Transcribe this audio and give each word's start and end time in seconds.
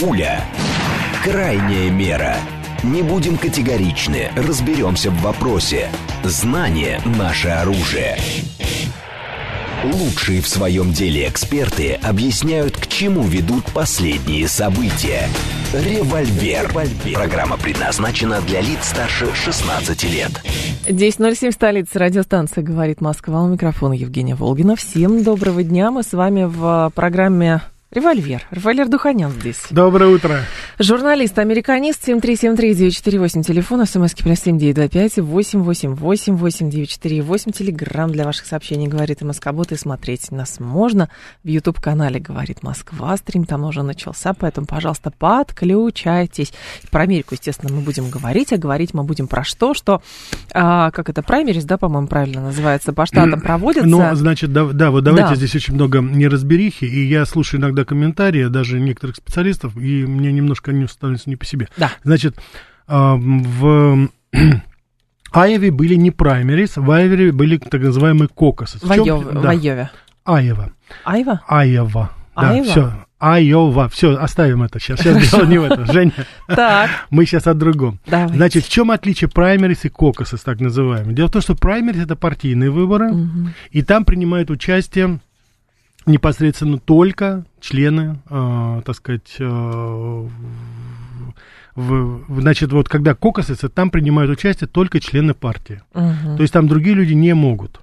Пуля. 0.00 0.44
Крайняя 1.24 1.90
мера. 1.90 2.36
Не 2.84 3.02
будем 3.02 3.36
категоричны, 3.36 4.30
разберемся 4.36 5.10
в 5.10 5.20
вопросе. 5.22 5.88
Знание– 6.22 7.00
наше 7.18 7.48
оружие. 7.48 8.16
Лучшие 9.82 10.40
в 10.40 10.48
своем 10.48 10.92
деле 10.92 11.28
эксперты 11.28 11.94
объясняют, 11.94 12.76
к 12.76 12.86
чему 12.86 13.22
ведут 13.22 13.64
последние 13.72 14.46
события. 14.46 15.28
Револьвер. 15.72 16.70
Программа 17.14 17.56
предназначена 17.56 18.40
для 18.42 18.60
лиц 18.60 18.78
старше 18.82 19.34
16 19.34 20.04
лет. 20.04 20.30
10.07 20.86 21.50
столица 21.50 21.98
радиостанция 21.98 22.62
«Говорит 22.62 23.00
Москва». 23.00 23.42
У 23.42 23.48
микрофона 23.48 23.94
Евгения 23.94 24.36
Волгина. 24.36 24.76
Всем 24.76 25.24
доброго 25.24 25.64
дня. 25.64 25.90
Мы 25.90 26.04
с 26.04 26.12
вами 26.12 26.44
в 26.44 26.92
программе 26.94 27.62
Револьвер. 27.90 28.42
Револьвер 28.50 28.86
Духанян 28.86 29.30
здесь. 29.30 29.62
Доброе 29.70 30.10
утро. 30.10 30.40
Журналист, 30.78 31.38
американист, 31.38 32.06
7373948, 32.06 33.42
телефон, 33.42 33.86
смски 33.86 34.22
плюс 34.24 34.40
7925 34.40 35.18
888 35.24 36.36
8948, 36.36 37.52
телеграмм 37.52 38.12
для 38.12 38.26
ваших 38.26 38.44
сообщений, 38.44 38.88
говорит 38.88 39.22
МСК-бот, 39.22 39.72
и 39.72 39.76
смотреть 39.76 40.30
нас 40.30 40.60
можно 40.60 41.08
в 41.42 41.48
YouTube-канале 41.48 42.20
«Говорит 42.20 42.62
Москва», 42.62 43.16
стрим 43.16 43.44
там 43.44 43.64
уже 43.64 43.82
начался, 43.82 44.34
поэтому, 44.34 44.66
пожалуйста, 44.66 45.10
подключайтесь. 45.10 46.52
Про 46.90 47.04
Америку, 47.04 47.36
естественно, 47.36 47.74
мы 47.74 47.80
будем 47.80 48.10
говорить, 48.10 48.52
а 48.52 48.58
говорить 48.58 48.92
мы 48.92 49.02
будем 49.02 49.28
про 49.28 49.44
что, 49.44 49.72
что, 49.72 50.02
а, 50.52 50.90
как 50.90 51.08
это, 51.08 51.22
праймерис, 51.22 51.64
да, 51.64 51.78
по-моему, 51.78 52.06
правильно 52.06 52.42
называется, 52.42 52.92
по 52.92 53.06
штатам 53.06 53.40
проводятся. 53.40 53.88
Ну, 53.88 54.14
значит, 54.14 54.52
да, 54.52 54.66
да 54.66 54.90
вот 54.90 55.04
давайте 55.04 55.30
да. 55.30 55.36
здесь 55.36 55.54
очень 55.54 55.72
много 55.72 56.00
неразберихи, 56.00 56.84
и 56.84 57.08
я 57.08 57.24
слушаю 57.24 57.62
иногда 57.62 57.77
иногда 57.78 57.84
комментарии, 57.84 58.46
даже 58.46 58.80
некоторых 58.80 59.16
специалистов, 59.16 59.76
и 59.76 60.04
мне 60.06 60.32
немножко 60.32 60.70
они 60.70 60.86
становятся 60.86 61.30
не 61.30 61.36
по 61.36 61.44
себе. 61.44 61.68
Да. 61.76 61.90
Значит, 62.02 62.36
в 62.86 64.08
Айове 65.32 65.70
были 65.70 65.94
не 65.94 66.10
праймерис, 66.10 66.76
в 66.76 66.90
Айове 66.90 67.32
были 67.32 67.58
так 67.58 67.80
называемые 67.80 68.28
кокосы. 68.28 68.78
В, 68.78 68.90
Айов, 68.90 69.32
да. 69.32 69.40
в 69.40 69.46
Айове. 69.46 69.90
Айова. 70.24 70.72
Айва? 71.04 71.42
Айова. 71.46 72.10
Да, 72.36 72.50
Айва? 72.50 72.64
все. 72.64 72.92
Айова. 73.18 73.88
Все, 73.88 74.14
оставим 74.14 74.62
это 74.62 74.78
сейчас. 74.78 75.00
Сейчас 75.00 75.30
дело 75.30 75.44
не 75.44 75.58
в 75.58 75.64
этом. 75.64 75.86
Женя, 75.92 76.12
так. 76.46 76.88
мы 77.10 77.24
сейчас 77.24 77.46
о 77.48 77.54
другом. 77.54 77.98
Давайте. 78.06 78.34
Значит, 78.34 78.64
в 78.64 78.70
чем 78.70 78.90
отличие 78.92 79.28
праймерис 79.28 79.84
и 79.84 79.88
кокосов, 79.88 80.40
так 80.42 80.60
называемые? 80.60 81.16
Дело 81.16 81.26
в 81.26 81.32
том, 81.32 81.42
что 81.42 81.56
праймерис 81.56 82.04
это 82.04 82.14
партийные 82.14 82.70
выборы, 82.70 83.10
угу. 83.10 83.48
и 83.70 83.82
там 83.82 84.04
принимают 84.04 84.50
участие 84.50 85.18
непосредственно 86.08 86.78
только 86.78 87.44
члены, 87.60 88.20
э, 88.28 88.82
так 88.84 88.96
сказать, 88.96 89.36
э, 89.38 90.28
в, 91.74 92.40
значит, 92.40 92.72
вот 92.72 92.88
когда 92.88 93.14
кокосятся, 93.14 93.68
там 93.68 93.90
принимают 93.90 94.30
участие 94.30 94.66
только 94.66 94.98
члены 94.98 95.34
партии. 95.34 95.82
Uh-huh. 95.94 96.36
То 96.36 96.42
есть 96.42 96.52
там 96.52 96.66
другие 96.66 96.96
люди 96.96 97.12
не 97.12 97.34
могут. 97.34 97.80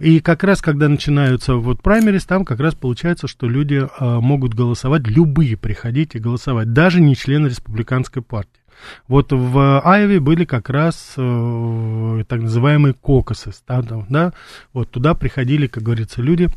И 0.00 0.20
как 0.20 0.42
раз, 0.44 0.62
когда 0.62 0.88
начинаются 0.88 1.54
вот 1.54 1.82
праймерис, 1.82 2.24
там 2.24 2.44
как 2.46 2.58
раз 2.58 2.74
получается, 2.74 3.28
что 3.28 3.46
люди 3.46 3.86
э, 3.86 4.20
могут 4.20 4.54
голосовать, 4.54 5.06
любые 5.06 5.56
приходить 5.58 6.14
и 6.14 6.18
голосовать, 6.18 6.72
даже 6.72 7.00
не 7.00 7.14
члены 7.14 7.48
республиканской 7.48 8.22
партии. 8.22 8.60
Вот 9.08 9.30
в 9.30 9.80
Айове 9.84 10.18
были 10.18 10.46
как 10.46 10.70
раз 10.70 11.12
э, 11.16 12.24
так 12.26 12.40
называемые 12.40 12.94
кокосы, 12.94 13.52
да, 13.68 13.82
да, 14.08 14.32
вот 14.72 14.90
туда 14.90 15.14
приходили, 15.14 15.66
как 15.66 15.82
говорится, 15.82 16.22
люди, 16.22 16.48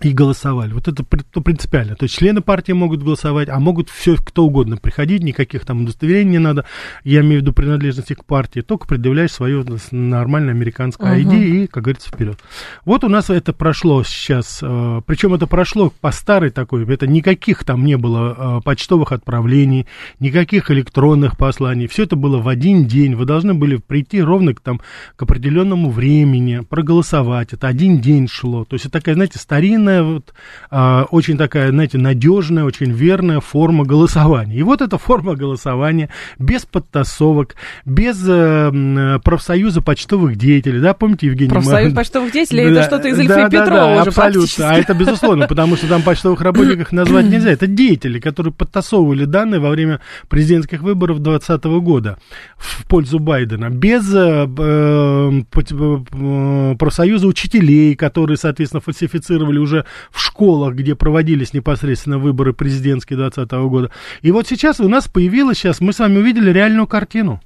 и 0.00 0.12
голосовали. 0.12 0.72
Вот 0.72 0.88
это 0.88 1.04
принципиально. 1.04 1.94
То 1.94 2.04
есть 2.04 2.16
члены 2.16 2.40
партии 2.40 2.72
могут 2.72 3.02
голосовать, 3.02 3.48
а 3.48 3.60
могут 3.60 3.88
все 3.90 4.16
кто 4.16 4.44
угодно 4.44 4.76
приходить, 4.76 5.22
никаких 5.22 5.64
там 5.64 5.82
удостоверений 5.82 6.32
не 6.32 6.38
надо. 6.38 6.64
Я 7.04 7.20
имею 7.20 7.38
в 7.38 7.42
виду 7.42 7.52
принадлежности 7.52 8.14
к 8.14 8.24
партии, 8.24 8.60
только 8.60 8.88
предъявляешь 8.88 9.32
свое 9.32 9.64
нормальное 9.92 10.52
американское 10.52 11.20
ID 11.20 11.30
uh-huh. 11.30 11.44
и, 11.44 11.66
как 11.68 11.84
говорится, 11.84 12.08
вперед. 12.10 12.38
Вот 12.84 13.04
у 13.04 13.08
нас 13.08 13.30
это 13.30 13.52
прошло 13.52 14.02
сейчас, 14.02 14.58
э, 14.62 15.00
причем 15.06 15.32
это 15.34 15.46
прошло 15.46 15.92
по 16.00 16.10
старой 16.10 16.50
такой, 16.50 16.84
это 16.92 17.06
никаких 17.06 17.64
там 17.64 17.84
не 17.84 17.96
было 17.96 18.58
э, 18.58 18.60
почтовых 18.64 19.12
отправлений, 19.12 19.86
никаких 20.18 20.72
электронных 20.72 21.38
посланий. 21.38 21.86
Все 21.86 22.02
это 22.02 22.16
было 22.16 22.38
в 22.38 22.48
один 22.48 22.86
день. 22.86 23.14
Вы 23.14 23.26
должны 23.26 23.54
были 23.54 23.76
прийти 23.76 24.20
ровно 24.20 24.54
к, 24.54 24.60
там, 24.60 24.80
к 25.14 25.22
определенному 25.22 25.90
времени, 25.90 26.60
проголосовать. 26.68 27.52
Это 27.52 27.68
один 27.68 28.00
день 28.00 28.26
шло. 28.28 28.64
То 28.64 28.74
есть 28.74 28.86
это 28.86 28.98
такая, 28.98 29.14
знаете, 29.14 29.38
старинная 29.38 29.83
длинная, 29.84 30.02
вот, 30.02 30.34
а, 30.70 31.06
очень 31.10 31.36
такая, 31.36 31.70
знаете, 31.70 31.98
надежная, 31.98 32.64
очень 32.64 32.90
верная 32.90 33.40
форма 33.40 33.84
голосования. 33.84 34.56
И 34.56 34.62
вот 34.62 34.80
эта 34.80 34.98
форма 34.98 35.34
голосования 35.34 36.08
без 36.38 36.64
подтасовок, 36.64 37.56
без 37.84 38.22
э, 38.26 39.18
профсоюза 39.22 39.82
почтовых 39.82 40.36
деятелей, 40.36 40.80
да, 40.80 40.94
помните, 40.94 41.26
Евгений? 41.26 41.50
Профсоюз 41.50 41.90
мы... 41.90 41.96
почтовых 41.96 42.32
деятелей, 42.32 42.64
да, 42.64 42.70
это 42.70 42.82
что-то 42.84 43.08
из 43.08 43.18
Ильфа 43.18 43.34
да, 43.34 43.50
Петрова 43.50 43.68
да, 43.68 43.94
да, 43.94 44.00
уже 44.00 44.08
абсолютно, 44.10 44.70
а 44.70 44.74
это 44.74 44.94
безусловно, 44.94 45.46
потому 45.46 45.76
что 45.76 45.88
там 45.88 46.02
почтовых 46.02 46.40
работников 46.40 46.92
назвать 46.92 47.26
нельзя. 47.26 47.50
Это 47.50 47.66
деятели, 47.66 48.18
которые 48.20 48.52
подтасовывали 48.52 49.24
данные 49.24 49.60
во 49.60 49.70
время 49.70 50.00
президентских 50.28 50.82
выборов 50.82 51.20
2020 51.20 51.64
года 51.84 52.18
в 52.56 52.86
пользу 52.86 53.18
Байдена. 53.18 53.70
Без 53.70 54.12
э, 54.14 54.48
э, 54.58 55.42
э 55.52 56.74
профсоюза 56.78 57.26
учителей, 57.26 57.94
которые, 57.94 58.36
соответственно, 58.36 58.80
фальсифицировали 58.80 59.58
уже 59.58 59.73
уже 59.74 59.84
в 60.10 60.20
школах, 60.20 60.74
где 60.74 60.94
проводились 60.94 61.52
непосредственно 61.52 62.18
выборы 62.18 62.52
президентские 62.52 63.16
2020 63.16 63.52
года. 63.68 63.90
И 64.22 64.30
вот 64.30 64.46
сейчас 64.46 64.80
у 64.80 64.88
нас 64.88 65.08
появилась, 65.08 65.58
сейчас 65.58 65.80
мы 65.80 65.92
с 65.92 65.98
вами 65.98 66.18
увидели 66.18 66.50
реальную 66.50 66.86
картину. 66.86 67.40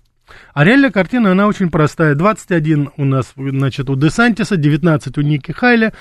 А 0.54 0.64
реальная 0.64 0.90
картина, 0.90 1.32
она 1.32 1.46
очень 1.46 1.70
простая. 1.70 2.14
21 2.14 2.90
у 2.96 3.04
нас, 3.04 3.32
значит, 3.36 3.88
у 3.90 3.96
Десантиса, 3.96 4.56
19 4.56 5.16
у 5.18 5.20
Ники 5.20 5.52
Хайля, 5.52 5.92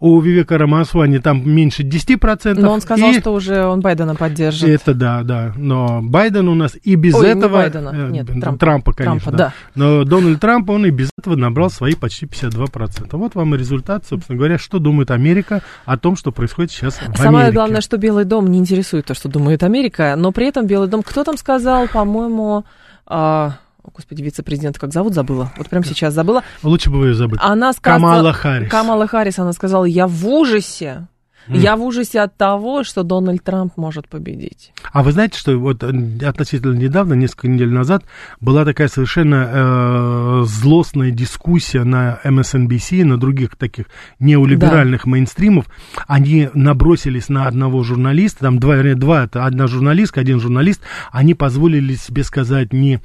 у 0.00 0.20
Вивека 0.20 0.58
Рамасвани 0.58 1.18
там 1.18 1.48
меньше 1.48 1.82
10%. 1.82 2.60
Но 2.60 2.72
он 2.72 2.80
сказал, 2.80 3.10
и... 3.10 3.18
что 3.18 3.32
уже 3.32 3.64
он 3.64 3.80
Байдена 3.80 4.14
поддержит. 4.14 4.68
Это 4.68 4.94
да, 4.94 5.22
да. 5.22 5.52
Но 5.56 6.00
Байден 6.02 6.48
у 6.48 6.54
нас 6.54 6.76
и 6.82 6.94
без 6.94 7.14
Ой, 7.14 7.28
этого... 7.28 7.56
Не 7.56 7.62
Байдена, 7.62 7.90
э, 7.94 8.10
нет, 8.10 8.26
Трампа. 8.26 8.58
Трампа, 8.58 8.92
конечно. 8.92 9.32
Трампа, 9.32 9.38
да. 9.38 9.52
Но 9.74 10.04
Дональд 10.04 10.40
Трамп, 10.40 10.70
он 10.70 10.86
и 10.86 10.90
без 10.90 11.10
этого 11.18 11.36
набрал 11.36 11.70
свои 11.70 11.94
почти 11.94 12.26
52%. 12.26 13.08
Вот 13.12 13.34
вам 13.34 13.54
и 13.54 13.58
результат, 13.58 14.04
собственно 14.06 14.36
говоря, 14.36 14.58
что 14.58 14.78
думает 14.78 15.10
Америка 15.10 15.62
о 15.84 15.96
том, 15.96 16.16
что 16.16 16.32
происходит 16.32 16.70
сейчас 16.70 16.94
в 16.94 17.02
Америке. 17.02 17.22
Самое 17.22 17.52
главное, 17.52 17.80
что 17.80 17.96
Белый 17.96 18.24
дом 18.24 18.48
не 18.48 18.58
интересует 18.58 19.06
то, 19.06 19.14
что 19.14 19.28
думает 19.28 19.62
Америка, 19.62 20.14
но 20.16 20.32
при 20.32 20.48
этом 20.48 20.66
Белый 20.66 20.88
дом, 20.88 21.02
кто 21.02 21.24
там 21.24 21.36
сказал, 21.36 21.88
по-моему... 21.88 22.64
А 23.04 23.58
о, 23.84 23.90
господи, 23.90 24.22
вице-президент, 24.22 24.78
как 24.78 24.92
зовут, 24.92 25.14
забыла. 25.14 25.52
Вот 25.56 25.68
прямо 25.68 25.84
сейчас 25.84 26.14
забыла. 26.14 26.42
Лучше 26.62 26.90
бы 26.90 27.06
ее 27.08 27.14
забыть. 27.14 27.40
Она 27.42 27.72
сказала... 27.72 28.00
Камала 28.00 28.32
Харрис. 28.32 28.70
Камала 28.70 29.06
Харрис, 29.06 29.38
она 29.38 29.52
сказала, 29.52 29.84
я 29.84 30.06
в 30.06 30.26
ужасе 30.26 31.08
я 31.48 31.76
в 31.76 31.82
ужасе 31.82 32.20
от 32.20 32.36
того, 32.36 32.84
что 32.84 33.02
Дональд 33.02 33.42
Трамп 33.42 33.76
может 33.76 34.08
победить. 34.08 34.72
А 34.92 35.02
вы 35.02 35.12
знаете, 35.12 35.38
что 35.38 35.56
вот 35.56 35.82
э, 35.82 35.88
относительно 36.24 36.74
недавно, 36.74 37.14
несколько 37.14 37.48
недель 37.48 37.70
назад, 37.70 38.04
была 38.40 38.64
такая 38.64 38.88
совершенно 38.88 39.50
э, 39.52 40.42
злостная 40.44 41.10
дискуссия 41.10 41.84
на 41.84 42.20
MSNBC, 42.24 43.04
на 43.04 43.18
других 43.18 43.56
таких 43.56 43.86
неолиберальных 44.18 45.04
да. 45.04 45.10
мейнстримов. 45.10 45.66
Они 46.06 46.48
набросились 46.54 47.28
на 47.28 47.46
одного 47.46 47.82
журналиста, 47.82 48.40
там 48.40 48.58
два, 48.58 48.76
два, 48.94 49.24
это 49.24 49.44
одна 49.44 49.66
журналистка, 49.66 50.20
один 50.20 50.40
журналист, 50.40 50.82
они 51.10 51.34
позволили 51.34 51.94
себе 51.94 52.22
сказать 52.22 52.72
не 52.72 53.00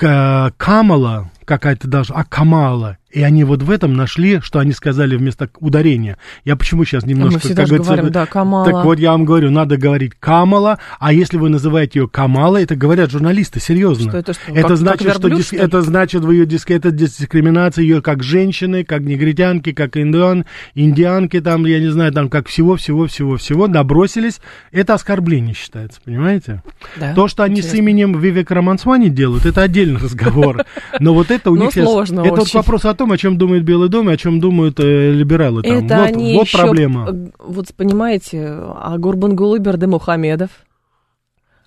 Камала, 0.00 1.30
какая-то 1.44 1.88
даже, 1.88 2.12
а 2.14 2.24
Камала. 2.24 2.98
И 3.10 3.22
они 3.22 3.42
вот 3.42 3.62
в 3.62 3.70
этом 3.70 3.94
нашли, 3.94 4.40
что 4.42 4.58
они 4.58 4.72
сказали 4.72 5.16
вместо 5.16 5.48
ударения. 5.60 6.18
Я 6.44 6.56
почему 6.56 6.84
сейчас 6.84 7.06
немножко... 7.06 7.34
Мы 7.34 7.40
всегда 7.40 7.62
как 7.62 7.68
говорится, 7.68 7.92
говорим, 7.94 8.12
да, 8.12 8.26
Камала. 8.26 8.64
Так 8.66 8.84
вот, 8.84 8.98
я 8.98 9.12
вам 9.12 9.24
говорю, 9.24 9.50
надо 9.50 9.78
говорить 9.78 10.12
Камала, 10.20 10.78
а 11.00 11.14
если 11.14 11.38
вы 11.38 11.48
называете 11.48 12.00
ее 12.00 12.08
Камала, 12.08 12.60
это 12.60 12.76
говорят 12.76 13.10
журналисты, 13.10 13.60
серьезно. 13.60 14.10
Что 14.10 14.18
это 14.18 14.34
что? 14.34 14.52
Это 14.52 14.68
как, 14.68 14.76
значит, 14.76 14.98
как 14.98 15.22
верблюд, 15.22 15.40
что, 15.40 15.56
что 15.56 15.64
это 15.64 15.82
значит 15.82 16.22
в 16.22 16.30
ее 16.30 16.44
диск, 16.44 16.70
это 16.70 16.90
дискриминация 16.90 17.80
ее 17.82 18.02
как 18.02 18.22
женщины, 18.22 18.84
как 18.84 19.00
негритянки, 19.00 19.72
как 19.72 19.96
индиан, 19.96 20.44
индианки, 20.74 21.40
там, 21.40 21.64
я 21.64 21.80
не 21.80 21.88
знаю, 21.88 22.12
там, 22.12 22.28
как 22.28 22.46
всего-всего-всего-всего 22.46 23.68
набросились. 23.68 24.40
Это 24.70 24.92
оскорбление 24.92 25.54
считается, 25.54 25.98
понимаете? 26.04 26.62
Да, 26.96 27.14
То, 27.14 27.26
что 27.26 27.42
они 27.42 27.60
интересно. 27.60 27.70
с 27.70 27.78
именем 27.78 28.20
Вивек 28.20 28.50
Рамансвани 28.50 29.08
делают, 29.08 29.46
это 29.46 29.62
отдельный 29.88 30.00
разговор. 30.00 30.64
Но 31.00 31.14
вот 31.14 31.30
это 31.30 31.50
у 31.50 31.56
ну, 31.56 31.64
них... 31.64 31.72
сложно 31.72 32.20
Это 32.20 32.36
вот 32.36 32.54
вопрос 32.54 32.84
о 32.84 32.94
том, 32.94 33.12
о 33.12 33.18
чем 33.18 33.38
думает 33.38 33.64
Белый 33.64 33.88
дом 33.88 34.10
и 34.10 34.12
о 34.12 34.16
чем 34.16 34.40
думают 34.40 34.78
э, 34.80 35.12
либералы. 35.12 35.62
Там. 35.62 35.72
Это 35.72 35.96
вот 35.96 36.08
они 36.08 36.34
вот 36.34 36.46
еще, 36.46 36.58
проблема. 36.58 37.30
Вот 37.38 37.74
понимаете, 37.76 38.46
а 38.46 38.96
Гурбангулы 38.98 39.58
Берде 39.58 39.86
Мухамедов. 39.86 40.50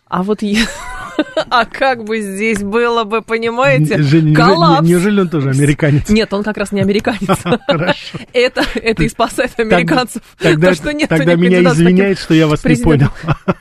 А 0.07 0.23
вот 0.23 0.41
А 1.49 1.65
как 1.65 2.03
бы 2.03 2.21
здесь 2.21 2.59
было 2.61 3.03
бы, 3.03 3.21
понимаете, 3.21 4.01
Женя, 4.01 4.35
коллапс. 4.35 4.87
Неужели 4.87 5.21
он 5.21 5.29
тоже 5.29 5.49
американец? 5.49 6.09
Нет, 6.09 6.33
он 6.33 6.43
как 6.43 6.57
раз 6.57 6.71
не 6.71 6.81
американец. 6.81 7.21
Хорошо. 7.67 8.17
Это, 8.33 8.63
это 8.75 9.03
и 9.03 9.09
спасает 9.09 9.51
американцев. 9.59 10.21
Тогда, 10.39 10.69
То, 10.69 10.75
что 10.75 10.93
нет 10.93 11.09
тогда 11.09 11.35
меня 11.35 11.61
извиняет, 11.63 12.19
что 12.19 12.33
я 12.33 12.47
вас 12.47 12.63
не 12.63 12.75
понял. 12.75 13.09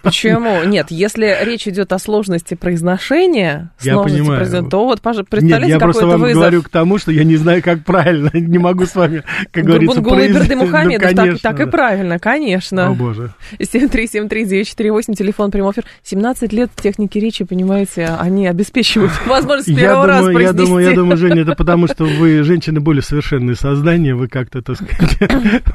Почему? 0.02 0.62
Нет, 0.64 0.86
если 0.90 1.36
речь 1.44 1.66
идет 1.68 1.92
о 1.92 1.98
сложности 1.98 2.54
произношения, 2.54 3.70
Я 3.80 3.94
сложности 3.94 4.18
понимаю. 4.20 4.38
произношения, 4.40 4.70
то 4.70 4.84
вот, 4.84 5.00
пожалуйста, 5.00 5.20
Нет, 5.36 5.40
представляете, 5.40 5.72
я 5.72 5.78
просто 5.78 6.06
вам 6.06 6.20
вызов. 6.20 6.34
говорю 6.36 6.62
к 6.62 6.68
тому, 6.68 6.98
что 6.98 7.12
я 7.12 7.24
не 7.24 7.36
знаю, 7.36 7.62
как 7.62 7.84
правильно. 7.84 8.30
Не 8.34 8.58
могу 8.58 8.86
с 8.86 8.94
вами, 8.94 9.22
как 9.52 9.64
говорится, 9.64 10.00
и 10.00 10.02
произнести. 10.02 10.48
Бердымухамедов, 10.48 11.02
Ну, 11.02 11.16
так, 11.16 11.16
конечно, 11.16 11.38
так 11.50 11.60
и 11.60 11.64
да. 11.64 11.70
правильно, 11.70 12.14
О, 12.16 12.18
конечно. 12.18 12.92
боже. 12.92 13.34
7373948, 13.58 15.14
телефон 15.14 15.50
прямой 15.50 15.72
эфир. 15.72 15.84
17 16.04 16.52
лет 16.52 16.70
техники 16.80 17.18
речи, 17.18 17.44
понимаете, 17.50 18.06
они 18.06 18.46
обеспечивают 18.46 19.10
возможность 19.26 19.68
Я 19.68 19.76
первого 19.76 20.06
раза 20.06 20.28
думаю, 20.28 20.32
я 20.32 20.48
произнести. 20.52 20.66
думаю, 20.66 20.88
я 20.88 20.94
думаю, 20.94 21.16
Женя, 21.18 21.42
это 21.42 21.54
потому, 21.56 21.88
что 21.88 22.04
вы 22.04 22.42
женщины 22.44 22.80
более 22.80 23.02
совершенные 23.02 23.56
создания, 23.56 24.14
вы 24.14 24.28
как-то, 24.28 24.62
так 24.62 24.76
сказать, 24.76 25.18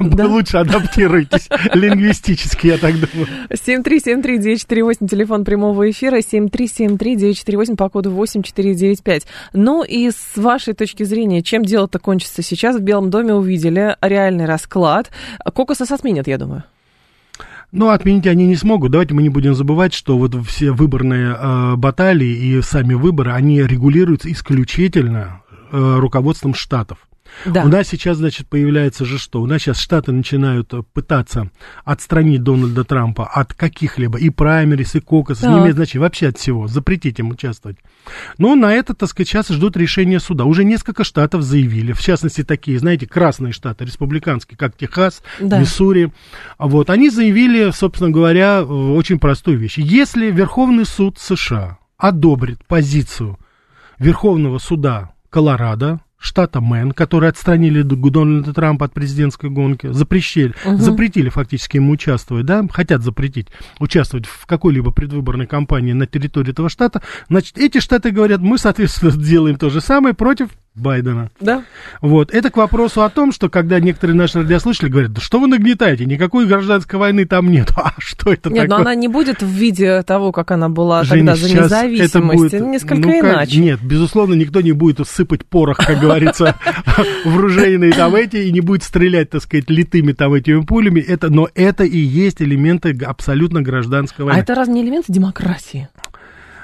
лучше 0.00 0.56
адаптируетесь 0.56 1.48
лингвистически, 1.74 2.68
я 2.68 2.78
так 2.78 2.94
думаю. 2.94 3.28
7373948, 3.50 5.06
телефон 5.06 5.44
прямого 5.44 5.90
эфира, 5.90 6.18
7373948 6.18 7.76
по 7.76 7.90
коду 7.90 8.10
8495. 8.10 9.26
Ну 9.52 9.84
и 9.84 10.10
с 10.10 10.36
вашей 10.36 10.72
точки 10.72 11.02
зрения, 11.02 11.42
чем 11.42 11.62
дело-то 11.62 11.98
кончится 11.98 12.42
сейчас? 12.42 12.76
В 12.76 12.80
Белом 12.80 13.10
доме 13.10 13.34
увидели 13.34 13.96
реальный 14.00 14.46
расклад. 14.46 15.10
Кокосос 15.44 15.92
отменят, 15.92 16.26
я 16.26 16.38
думаю. 16.38 16.64
Ну, 17.72 17.90
отменить 17.90 18.26
они 18.26 18.46
не 18.46 18.56
смогут. 18.56 18.92
Давайте 18.92 19.14
мы 19.14 19.22
не 19.22 19.28
будем 19.28 19.54
забывать, 19.54 19.92
что 19.92 20.16
вот 20.16 20.34
все 20.46 20.70
выборные 20.70 21.36
э, 21.38 21.76
баталии 21.76 22.28
и 22.28 22.62
сами 22.62 22.94
выборы, 22.94 23.32
они 23.32 23.62
регулируются 23.62 24.30
исключительно 24.30 25.42
э, 25.72 25.96
руководством 25.98 26.54
штатов. 26.54 27.05
Да. 27.44 27.64
У 27.64 27.68
нас 27.68 27.88
сейчас, 27.88 28.16
значит, 28.18 28.48
появляется 28.48 29.04
же 29.04 29.18
что? 29.18 29.42
У 29.42 29.46
нас 29.46 29.62
сейчас 29.62 29.78
штаты 29.78 30.12
начинают 30.12 30.72
э, 30.74 30.82
пытаться 30.92 31.50
отстранить 31.84 32.42
Дональда 32.42 32.84
Трампа 32.84 33.26
от 33.26 33.52
каких-либо 33.54 34.18
и 34.18 34.30
праймерис, 34.30 34.94
и 34.94 35.00
кокосов, 35.00 35.44
не 35.44 35.54
Так. 35.54 35.60
имеет 35.62 35.76
значения, 35.76 36.00
вообще 36.02 36.28
от 36.28 36.38
всего, 36.38 36.66
запретить 36.66 37.18
им 37.18 37.30
участвовать. 37.30 37.78
Но 38.38 38.54
на 38.54 38.72
это, 38.72 38.94
так 38.94 39.08
сказать, 39.08 39.28
сейчас 39.28 39.48
ждут 39.48 39.76
решения 39.76 40.20
суда. 40.20 40.44
Уже 40.44 40.64
несколько 40.64 41.04
штатов 41.04 41.42
заявили, 41.42 41.92
в 41.92 42.00
частности, 42.00 42.42
такие, 42.42 42.78
знаете, 42.78 43.06
красные 43.06 43.52
штаты, 43.52 43.84
республиканские, 43.84 44.56
как 44.56 44.76
Техас, 44.76 45.22
Да. 45.40 45.58
Миссури. 45.60 46.12
Вот, 46.58 46.90
они 46.90 47.10
заявили, 47.10 47.70
собственно 47.70 48.10
говоря, 48.10 48.60
э, 48.60 48.62
очень 48.64 49.18
простую 49.18 49.58
вещь. 49.58 49.78
Если 49.78 50.30
Верховный 50.30 50.86
суд 50.86 51.18
США 51.18 51.78
одобрит 51.98 52.64
позицию 52.66 53.38
Верховного 53.98 54.58
суда 54.58 55.12
Колорадо, 55.30 56.00
штата 56.18 56.60
Мэн, 56.60 56.92
которые 56.92 57.30
отстранили 57.30 57.82
Дональда 57.82 58.52
Трампа 58.52 58.86
от 58.86 58.92
президентской 58.92 59.50
гонки, 59.50 59.92
запрещили, 59.92 60.54
Мгм. 60.64 60.78
запретили 60.78 61.28
фактически 61.28 61.76
ему 61.76 61.92
участвовать, 61.92 62.46
да, 62.46 62.66
хотят 62.70 63.02
запретить 63.02 63.48
участвовать 63.78 64.26
в 64.26 64.46
какой-либо 64.46 64.90
предвыборной 64.90 65.46
кампании 65.46 65.92
на 65.92 66.06
территории 66.06 66.50
этого 66.50 66.68
штата, 66.68 67.02
значит, 67.28 67.58
эти 67.58 67.80
штаты 67.80 68.10
говорят, 68.10 68.40
мы, 68.40 68.58
соответственно, 68.58 69.12
делаем 69.16 69.56
то 69.56 69.70
же 69.70 69.80
самое 69.80 70.14
против 70.14 70.50
Байдена. 70.76 71.30
Да? 71.40 71.64
Вот, 72.00 72.32
это 72.32 72.50
к 72.50 72.56
вопросу 72.56 73.02
о 73.02 73.10
том, 73.10 73.32
что 73.32 73.48
когда 73.48 73.80
некоторые 73.80 74.16
наши 74.16 74.38
радиослушатели 74.38 74.88
говорят, 74.88 75.12
да 75.12 75.20
что 75.20 75.40
вы 75.40 75.46
нагнетаете, 75.48 76.04
никакой 76.04 76.46
гражданской 76.46 76.98
войны 76.98 77.24
там 77.24 77.50
нет. 77.50 77.70
А 77.76 77.92
что 77.98 78.32
это 78.32 78.50
Нет, 78.50 78.64
но 78.68 78.78
такое? 78.78 78.80
она 78.92 78.94
не 78.96 79.06
будет 79.08 79.42
в 79.42 79.46
виде 79.48 80.02
того, 80.02 80.32
как 80.32 80.50
она 80.50 80.68
была 80.68 81.04
Женя, 81.04 81.34
тогда 81.34 81.36
за 81.36 81.54
независимость. 81.54 82.14
это 82.14 82.20
будет, 82.20 82.52
Несколько 82.60 83.08
ну, 83.08 83.20
иначе. 83.20 83.60
Нет, 83.60 83.80
безусловно, 83.80 84.34
никто 84.34 84.60
не 84.60 84.72
будет 84.72 85.06
сыпать 85.06 85.44
порох, 85.46 85.76
как 85.78 86.00
говорится, 86.00 86.56
в 87.24 87.36
ружейные 87.36 87.92
там 87.92 88.14
эти, 88.16 88.36
и 88.36 88.52
не 88.52 88.60
будет 88.60 88.82
стрелять, 88.82 89.30
так 89.30 89.42
сказать, 89.42 89.70
литыми 89.70 90.12
там 90.12 90.34
этими 90.34 90.60
пулями. 90.62 91.00
Это, 91.00 91.30
но 91.30 91.48
это 91.54 91.84
и 91.84 91.98
есть 91.98 92.42
элементы 92.42 92.96
абсолютно 93.04 93.62
гражданской 93.62 94.24
А 94.24 94.26
войны. 94.26 94.40
это 94.40 94.54
разве 94.54 94.74
не 94.74 94.82
элементы 94.82 95.12
демократии? 95.12 95.88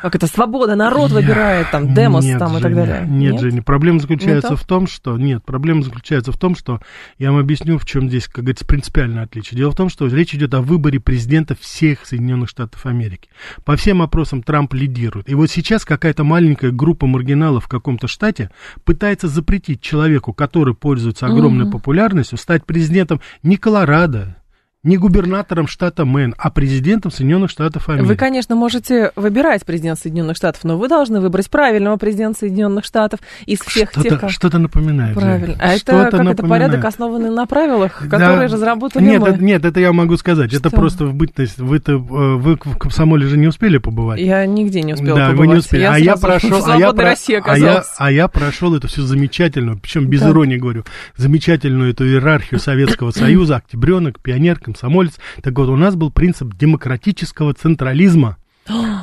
Как 0.03 0.17
это 0.17 0.27
свобода, 0.27 0.75
народ 0.75 1.13
выбирает 1.13 1.71
там, 1.71 1.95
демос 1.95 2.25
Нет, 2.25 2.41
там 2.41 2.59
и 2.59 2.61
так 2.61 2.73
Женя, 2.73 2.87
далее. 2.87 3.09
Нет, 3.09 3.41
Женя, 3.41 3.63
проблема 3.63 4.01
заключается 4.01 4.51
Не 4.51 4.57
в 4.57 4.65
том, 4.65 4.89
что... 4.89 5.17
Нет, 5.17 5.45
проблема 5.45 5.83
заключается 5.83 6.33
в 6.33 6.37
том, 6.37 6.57
что... 6.57 6.81
Я 7.19 7.31
вам 7.31 7.41
объясню, 7.41 7.79
в 7.79 7.87
чем 7.87 8.09
здесь, 8.09 8.27
как 8.27 8.45
говорится, 8.45 8.67
принципиальное 8.67 9.23
отличие. 9.23 9.57
Дело 9.57 9.71
в 9.71 9.77
том, 9.77 9.89
что 9.89 10.09
речь 10.09 10.35
идет 10.35 10.55
о 10.55 10.61
выборе 10.61 10.99
президента 10.99 11.55
всех 11.55 12.05
Соединенных 12.05 12.49
Штатов 12.49 12.85
Америки. 12.85 13.29
По 13.65 13.77
всем 13.77 14.03
опросам 14.03 14.43
Трамп 14.43 14.75
лидирует. 14.75 15.29
И 15.31 15.35
вот 15.37 15.51
сейчас 15.51 15.85
какая-то 15.85 16.25
маленькая 16.25 16.73
группа 16.73 17.07
маргиналов 17.07 17.67
в 17.67 17.69
каком-то 17.69 18.09
штате 18.09 18.51
пытается 18.85 19.29
запретить 19.29 19.81
человеку, 19.81 20.33
который 20.33 20.75
пользуется 20.75 21.27
огромной 21.27 21.65
Мгм. 21.67 21.73
популярностью, 21.73 22.39
стать 22.39 22.67
президентом 22.67 23.21
не 23.45 23.57
Колорадо, 23.57 24.37
не 24.85 24.97
губернатором 24.97 25.69
штата 25.69 26.05
Мэн, 26.05 26.35
а 26.39 26.51
президентом 26.51 27.13
Соединенных 27.13 27.51
Штатов 27.51 27.89
Америки. 27.89 28.09
Вы, 28.09 28.17
конечно, 28.17 28.57
можете 28.57 29.13
выбирать 29.15 29.65
президента 29.65 30.01
Соединенных 30.03 30.37
Штатов, 30.37 30.65
но 30.65 30.77
вы 30.77 30.89
должны 30.89 31.21
выбрать 31.21 31.49
правильного 31.49 31.97
президента 31.99 32.41
Соединенных 32.41 32.85
Штатов 32.85 33.21
из 33.47 33.61
всех 33.61 33.93
что-то, 33.93 34.09
тех, 34.09 34.21
кого- 34.21 34.33
что-то 34.33 34.59
напоминает. 34.59 35.15
Правильно. 35.15 35.55
А 35.61 35.69
это 35.69 35.79
Что-то 35.79 36.17
как 36.19 36.27
это 36.27 36.43
порядок, 36.45 36.85
основанный 36.85 37.31
на 37.31 37.47
правилах, 37.47 38.03
Да. 38.03 38.19
которые 38.19 38.49
разработали 38.49 39.05
нет, 39.05 39.21
мы. 39.21 39.29
Это, 39.29 39.45
нет, 39.45 39.65
это 39.65 39.79
я 39.79 39.93
могу 39.93 40.17
сказать. 40.17 40.53
Это 40.53 40.69
Что? 40.69 40.77
просто 40.77 41.07
в 41.07 41.15
бытность. 41.15 41.59
Вы-то, 41.59 41.93
э, 41.93 41.97
вы 41.99 42.57
в 42.57 42.77
комсомоле 42.77 43.29
же 43.29 43.37
не 43.39 43.47
успели 43.47 43.79
побывать. 43.79 44.19
Я 44.21 44.45
нигде 44.47 44.83
не 44.83 44.95
успела 44.95 45.17
да, 45.17 45.27
побывать. 45.29 45.49
вы 45.49 45.55
не 45.55 45.59
успели. 45.61 45.83
а 45.85 45.97
я 45.97 46.17
прошел, 46.17 46.61
а 46.67 46.77
я, 46.77 46.93
про- 46.93 47.05
России 47.05 47.41
а 47.45 47.57
я, 47.57 47.85
а 47.99 48.11
я 48.11 48.27
прошел 48.27 48.75
это 48.75 48.89
все 48.89 49.03
замечательно, 49.03 49.77
причем 49.77 50.07
без 50.09 50.21
Так. 50.23 50.31
иронии 50.31 50.57
говорю, 50.57 50.85
замечательную 51.17 51.93
эту 51.93 52.05
иерархию 52.05 52.59
Советского 52.59 53.13
Союза, 53.13 53.57
октябренок, 53.57 54.19
пионер, 54.19 54.59
комсомолец. 54.73 55.19
Так 55.43 55.57
вот, 55.59 55.69
у 55.69 55.77
нас 55.77 55.95
был 55.95 56.11
принцип 56.11 56.55
демократического 56.55 57.55
централизма. 57.55 58.39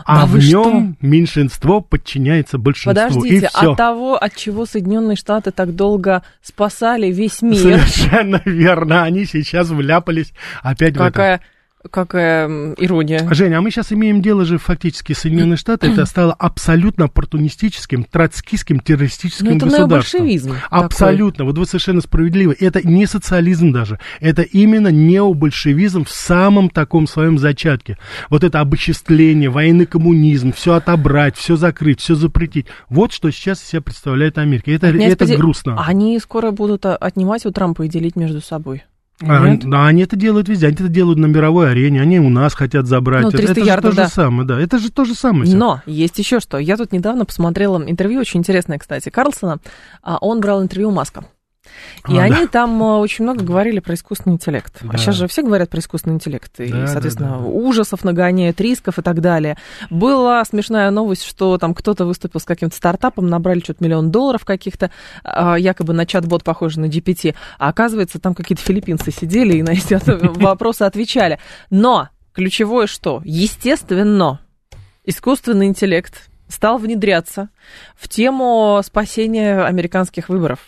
А 0.06 0.22
Да 0.22 0.26
в 0.26 0.38
нем 0.38 0.96
меньшинство 1.02 1.82
подчиняется 1.82 2.58
большинству. 2.58 2.94
Подождите, 2.94 3.46
и 3.46 3.50
все. 3.50 3.72
от 3.72 3.78
того, 3.78 4.16
от 4.16 4.34
чего 4.34 4.66
Соединенные 4.66 5.18
Штаты 5.18 5.52
так 5.52 5.76
долго 5.76 6.24
спасали 6.42 7.12
весь 7.12 7.42
мир, 7.42 7.58
Совершенно 7.58 8.42
верно. 8.46 9.04
Они 9.04 9.26
сейчас 9.26 9.70
вляпались 9.70 10.32
опять 10.64 10.96
в 10.96 11.02
это. 11.02 11.42
Какая, 11.92 12.74
ирония. 12.78 13.28
Женя, 13.32 13.58
а 13.58 13.62
мы 13.62 13.72
сейчас 13.72 13.92
имеем 13.92 14.22
дело 14.22 14.46
же 14.46 14.58
фактически 14.58 15.14
Соединенные 15.14 15.58
Штаты, 15.58 15.88
это 15.88 16.06
стало 16.06 16.34
абсолютно 16.34 17.06
оппортунистическим, 17.06 18.04
троцкистским, 18.04 18.80
террористическим 18.80 19.46
Ну, 19.46 19.56
это 19.58 19.66
государством. 19.66 20.22
необольшевизм 20.22 20.56
Абсолютно, 20.70 21.46
вот 21.46 21.58
вы 21.58 21.66
совершенно 21.66 22.02
справедливы. 22.02 22.56
Это 22.60 22.86
не 22.88 23.06
социализм 23.06 23.72
даже, 23.72 24.00
это 24.20 24.42
именно 24.42 24.90
необольшевизм 24.90 26.04
в 26.04 26.12
самом 26.12 26.70
таком 26.70 27.08
своем 27.08 27.38
зачатке. 27.38 27.98
Вот 28.30 28.44
это 28.44 28.60
обобществление, 28.60 29.50
военный 29.50 29.86
коммунизм, 29.86 30.52
все 30.54 30.74
отобрать, 30.74 31.38
все 31.38 31.56
закрыть, 31.56 32.00
все 32.02 32.16
запретить. 32.16 32.68
Вот 32.90 33.12
что 33.14 33.32
сейчас 33.32 33.62
из 33.62 33.68
себя 33.70 33.82
представляет 33.82 34.38
Америка. 34.38 34.72
Это, 34.72 34.88
это 34.88 35.26
Поди- 35.26 35.36
грустно. 35.36 35.82
Они 35.86 36.20
скоро 36.20 36.52
будут 36.52 36.86
а, 36.86 36.96
отнимать 36.96 37.46
у 37.46 37.52
Трампа 37.52 37.84
и 37.84 37.88
делить 37.88 38.16
между 38.16 38.42
собой. 38.42 38.84
А, 39.22 39.50
Нет? 39.50 39.70
да, 39.70 39.88
они 39.88 40.04
это 40.04 40.16
делают 40.16 40.48
везде, 40.48 40.68
они 40.68 40.76
это 40.76 40.88
делают 40.88 41.20
на 41.20 41.26
мировой 41.26 41.72
арене, 41.72 42.02
они 42.02 42.20
у 42.20 42.30
нас 42.30 42.54
хотят 42.54 42.86
забрать. 42.88 43.24
Ну, 43.24 43.30
это 43.30 43.38
300 43.38 43.52
это 43.52 43.62
же 43.62 43.68
ярдов, 43.68 43.92
то 43.92 43.98
да. 43.98 44.04
же 44.06 44.10
самое, 44.12 44.48
да. 44.48 44.60
Это 44.60 44.80
же 44.80 44.92
то 44.92 45.04
же 45.04 45.14
самое. 45.14 45.46
всё. 45.46 45.58
Но 45.58 45.82
есть 45.86 46.18
еще 46.20 46.40
что. 46.40 46.58
Я 46.58 46.78
тут 46.78 46.94
недавно 46.94 47.26
посмотрела 47.26 47.84
интервью, 47.84 48.22
очень 48.22 48.40
интересное, 48.40 48.78
кстати, 48.78 49.10
Карлсона. 49.10 49.60
А, 50.02 50.18
Он 50.22 50.40
брал 50.40 50.64
интервью 50.64 50.90
у 50.90 50.94
Маска. 50.94 51.26
И 52.08 52.18
А, 52.18 52.24
они 52.24 52.48
там 52.48 52.82
а, 52.82 53.00
очень 53.00 53.24
много 53.24 53.44
говорили 53.44 53.80
про 53.80 53.94
искусственный 53.94 54.36
интеллект. 54.36 54.78
Да. 54.82 54.90
А 54.94 54.98
сейчас 54.98 55.16
же 55.16 55.28
все 55.28 55.42
говорят 55.44 55.70
про 55.70 55.80
искусственный 55.80 56.16
интеллект. 56.16 56.60
И, 56.60 56.72
Да, 56.72 56.82
да, 56.82 56.88
соответственно, 56.88 57.30
да. 57.32 57.38
ужасов 57.38 58.04
нагоняют, 58.04 58.60
рисков 58.62 59.00
и 59.00 59.02
так 59.02 59.22
далее. 59.22 59.58
Была 59.90 60.44
смешная 60.46 60.90
новость, 60.92 61.24
что 61.24 61.58
там 61.58 61.74
кто-то 61.74 62.06
выступил 62.06 62.40
с 62.40 62.46
каким-то 62.46 62.76
стартапом, 62.76 63.28
набрали 63.28 63.60
что-то 63.60 63.84
миллион 63.84 64.12
долларов 64.12 64.46
каких-то, 64.46 64.92
а, 65.24 65.56
якобы 65.58 65.94
на 65.94 66.06
чат-бот 66.06 66.44
похожий 66.44 66.82
на 66.82 66.88
GPT. 66.88 67.36
А 67.58 67.70
оказывается, 67.70 68.20
там 68.20 68.34
какие-то 68.36 68.64
филиппинцы 68.64 69.12
сидели 69.12 69.58
и 69.58 69.64
на 69.64 69.72
эти 69.72 70.00
вопросы 70.40 70.84
отвечали. 70.84 71.40
Но 71.70 72.10
ключевое 72.34 72.88
что? 72.88 73.22
Естественно, 73.26 74.40
искусственный 75.06 75.68
интеллект 75.68 76.30
стал 76.48 76.78
внедряться 76.78 77.50
в 77.96 78.10
тему 78.10 78.82
спасения 78.84 79.64
американских 79.64 80.30
выборов. 80.30 80.60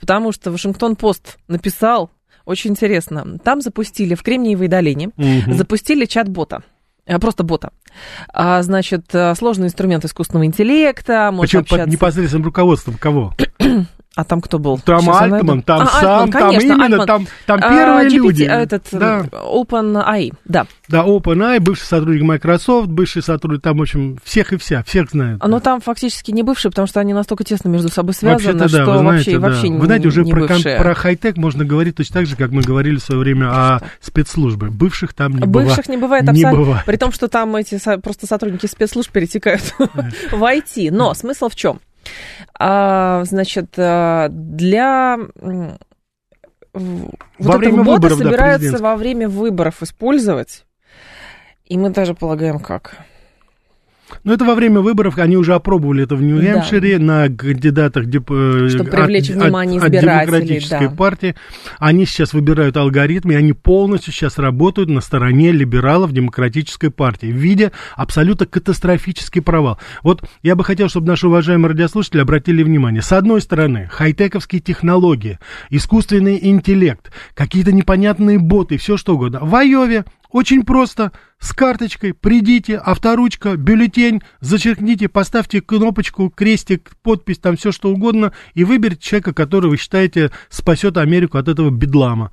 Потому 0.00 0.32
что 0.32 0.50
Вашингтон-Пост 0.50 1.38
написал, 1.48 2.10
очень 2.44 2.70
интересно, 2.72 3.38
там 3.42 3.60
запустили 3.60 4.14
в 4.14 4.22
Кремниевой 4.22 4.68
долине, 4.68 5.10
Мгм. 5.16 5.54
запустили 5.54 6.04
чат-бота. 6.04 6.62
э, 7.06 7.18
Просто 7.18 7.42
бота. 7.44 7.70
А, 8.32 8.62
значит, 8.62 9.14
э, 9.14 9.34
сложный 9.34 9.66
инструмент 9.66 10.04
искусственного 10.04 10.46
интеллекта, 10.46 11.34
Причем 11.40 11.60
под 11.60 11.72
общаться. 11.72 11.90
непосредственным 11.90 12.44
руководством 12.46 12.96
кого? 12.98 13.34
А 14.16 14.22
там 14.22 14.40
кто 14.40 14.60
был? 14.60 14.78
Там 14.78 15.00
Сейчас 15.00 15.20
я 15.28 15.34
Альтман, 15.36 15.62
там 15.62 15.82
А, 15.82 15.86
сам, 15.86 16.22
Альтман, 16.24 16.30
там 16.30 16.50
конечно, 16.50 16.66
именно, 16.72 16.84
Альтман. 16.84 17.06
там, 17.06 17.26
там 17.46 17.58
А, 17.62 17.68
первые 17.68 18.08
GPT, 18.08 18.14
люди. 18.14 18.42
этот, 18.44 18.84
да. 18.92 19.20
OpenAI, 19.32 20.32
да. 20.44 20.66
Да, 20.88 21.04
OpenAI, 21.04 21.58
бывший 21.58 21.82
сотрудник 21.84 22.22
Microsoft, 22.22 22.88
бывший 22.88 23.22
сотрудник, 23.22 23.62
там, 23.62 23.78
в 23.78 23.82
общем, 23.82 24.18
всех 24.22 24.52
и 24.52 24.56
вся, 24.56 24.84
всех 24.84 25.10
знают. 25.10 25.42
Но 25.44 25.58
там 25.58 25.80
фактически 25.80 26.30
не 26.30 26.44
бывшие, 26.44 26.70
потому 26.70 26.86
что 26.86 27.00
они 27.00 27.12
настолько 27.12 27.42
тесно 27.42 27.68
между 27.68 27.88
собой 27.88 28.14
связаны, 28.14 28.34
Вообще-то, 28.52 28.68
что 28.68 28.78
да, 28.78 28.84
вы 28.84 28.90
вообще, 29.02 29.02
знаете, 29.02 29.38
да. 29.38 29.48
вообще 29.48 29.72
Вы 29.72 29.86
знаете, 29.86 30.08
уже 30.08 30.24
не 30.24 30.30
про, 30.32 30.40
бывшие. 30.46 30.78
про 30.78 30.94
хай-тек 30.94 31.36
можно 31.36 31.64
говорить 31.64 31.96
точно 31.96 32.14
так 32.20 32.26
же, 32.26 32.36
как 32.36 32.50
мы 32.52 32.62
говорили 32.62 32.96
в 32.96 33.02
свое 33.02 33.20
время 33.20 33.48
о 33.50 33.80
спецслужбе. 34.00 34.68
Бывших 34.68 35.12
там 35.14 35.32
не 35.32 35.40
бывает. 35.40 35.68
Бывших 35.70 35.88
не 35.88 35.96
бывает 35.96 36.24
Не 36.24 36.30
абсолютно. 36.30 36.58
бывает. 36.64 36.84
При 36.86 36.96
том, 36.96 37.10
что 37.10 37.26
там 37.26 37.56
эти 37.56 37.80
просто 38.00 38.26
сотрудники 38.28 38.66
спецслужб 38.66 39.10
перетекают 39.10 39.74
в 40.30 40.40
IT. 40.40 40.90
Но 40.92 41.14
смысл 41.14 41.48
в 41.48 41.56
чем? 41.56 41.80
А, 42.58 43.24
значит, 43.24 43.74
а, 43.76 44.28
для 44.30 45.18
Во 46.72 47.08
вот 47.38 47.58
время 47.58 47.82
этого 47.82 47.94
выборов, 47.94 48.18
да, 48.18 48.24
собираются 48.24 48.58
президентских. 48.58 48.80
во 48.80 48.96
время 48.96 49.28
выборов 49.28 49.82
использовать. 49.82 50.64
И 51.64 51.78
мы 51.78 51.90
даже 51.90 52.14
полагаем, 52.14 52.58
как. 52.58 52.98
Но 54.22 54.32
это 54.32 54.44
во 54.44 54.54
время 54.54 54.80
выборов, 54.80 55.18
они 55.18 55.36
уже 55.36 55.54
опробовали 55.54 56.04
это 56.04 56.14
в 56.16 56.22
Нью-Гэмпшире 56.22 56.98
на 56.98 57.28
кандидатах 57.28 58.06
деп- 58.06 58.30
э, 58.30 58.68
Чтобы 58.68 58.90
привлечь 58.90 59.30
от, 59.30 59.36
внимание 59.36 59.80
от- 59.80 59.86
от 59.86 59.92
демократической 59.92 60.88
да. 60.88 60.94
партии. 60.94 61.34
Они 61.78 62.06
сейчас 62.06 62.32
выбирают 62.32 62.76
алгоритмы, 62.76 63.32
и 63.32 63.36
они 63.36 63.52
полностью 63.52 64.12
сейчас 64.12 64.38
работают 64.38 64.88
на 64.90 65.00
стороне 65.00 65.52
либералов 65.52 66.12
демократической 66.12 66.90
партии, 66.90 67.26
видя 67.26 67.72
абсолютно 67.96 68.46
катастрофический 68.46 69.42
провал. 69.42 69.78
Вот 70.02 70.22
я 70.42 70.54
бы 70.56 70.64
хотел, 70.64 70.88
чтобы 70.88 71.06
наши 71.08 71.26
уважаемые 71.26 71.70
радиослушатели 71.70 72.20
обратили 72.20 72.62
внимание. 72.62 73.02
С 73.02 73.12
одной 73.12 73.40
стороны, 73.40 73.88
хай-тековские 73.90 74.60
технологии, 74.60 75.38
искусственный 75.70 76.38
интеллект, 76.42 77.10
какие-то 77.34 77.72
непонятные 77.72 78.38
боты, 78.38 78.76
все 78.78 78.96
что 78.96 79.14
угодно. 79.14 79.40
В 79.42 79.54
Айове 79.54 80.04
очень 80.34 80.64
просто. 80.64 81.12
С 81.38 81.52
карточкой 81.52 82.12
придите, 82.12 82.76
авторучка, 82.76 83.56
бюллетень, 83.56 84.20
зачеркните, 84.40 85.08
поставьте 85.08 85.60
кнопочку, 85.60 86.28
крестик, 86.28 86.90
подпись, 87.02 87.38
там 87.38 87.56
все 87.56 87.70
что 87.70 87.90
угодно, 87.90 88.32
и 88.54 88.64
выберите 88.64 89.00
человека, 89.00 89.32
который 89.32 89.70
вы 89.70 89.76
считаете 89.76 90.32
спасет 90.48 90.96
Америку 90.96 91.38
от 91.38 91.46
этого 91.46 91.70
бедлама. 91.70 92.32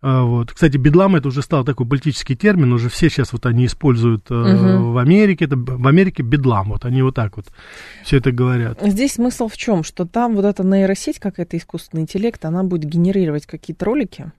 А, 0.00 0.22
Вот. 0.22 0.52
Кстати, 0.52 0.76
бедлам 0.76 1.16
это 1.16 1.26
уже 1.28 1.42
стал 1.42 1.64
такой 1.64 1.86
политический 1.86 2.36
термин, 2.36 2.72
уже 2.72 2.88
все 2.88 3.10
сейчас 3.10 3.32
вот 3.32 3.44
они 3.46 3.66
используют 3.66 4.26
э, 4.30 4.34
Мгм. 4.34 4.92
в 4.92 4.98
Америке, 4.98 5.46
это, 5.46 5.56
в 5.56 5.86
Америке 5.88 6.22
бедлам, 6.22 6.68
вот 6.68 6.84
они 6.84 7.02
вот 7.02 7.16
так 7.16 7.36
вот 7.36 7.46
все 8.04 8.18
это 8.18 8.30
говорят. 8.30 8.78
Здесь 8.80 9.14
смысл 9.14 9.48
в 9.48 9.56
чем? 9.56 9.82
Что 9.82 10.04
там 10.06 10.36
вот 10.36 10.44
эта 10.44 10.62
нейросеть, 10.64 11.18
какая-то 11.18 11.56
искусственный 11.56 12.02
интеллект, 12.04 12.44
она 12.44 12.62
будет 12.62 12.88
генерировать 12.88 13.46
какие-то 13.46 13.86
ролики, 13.86 14.30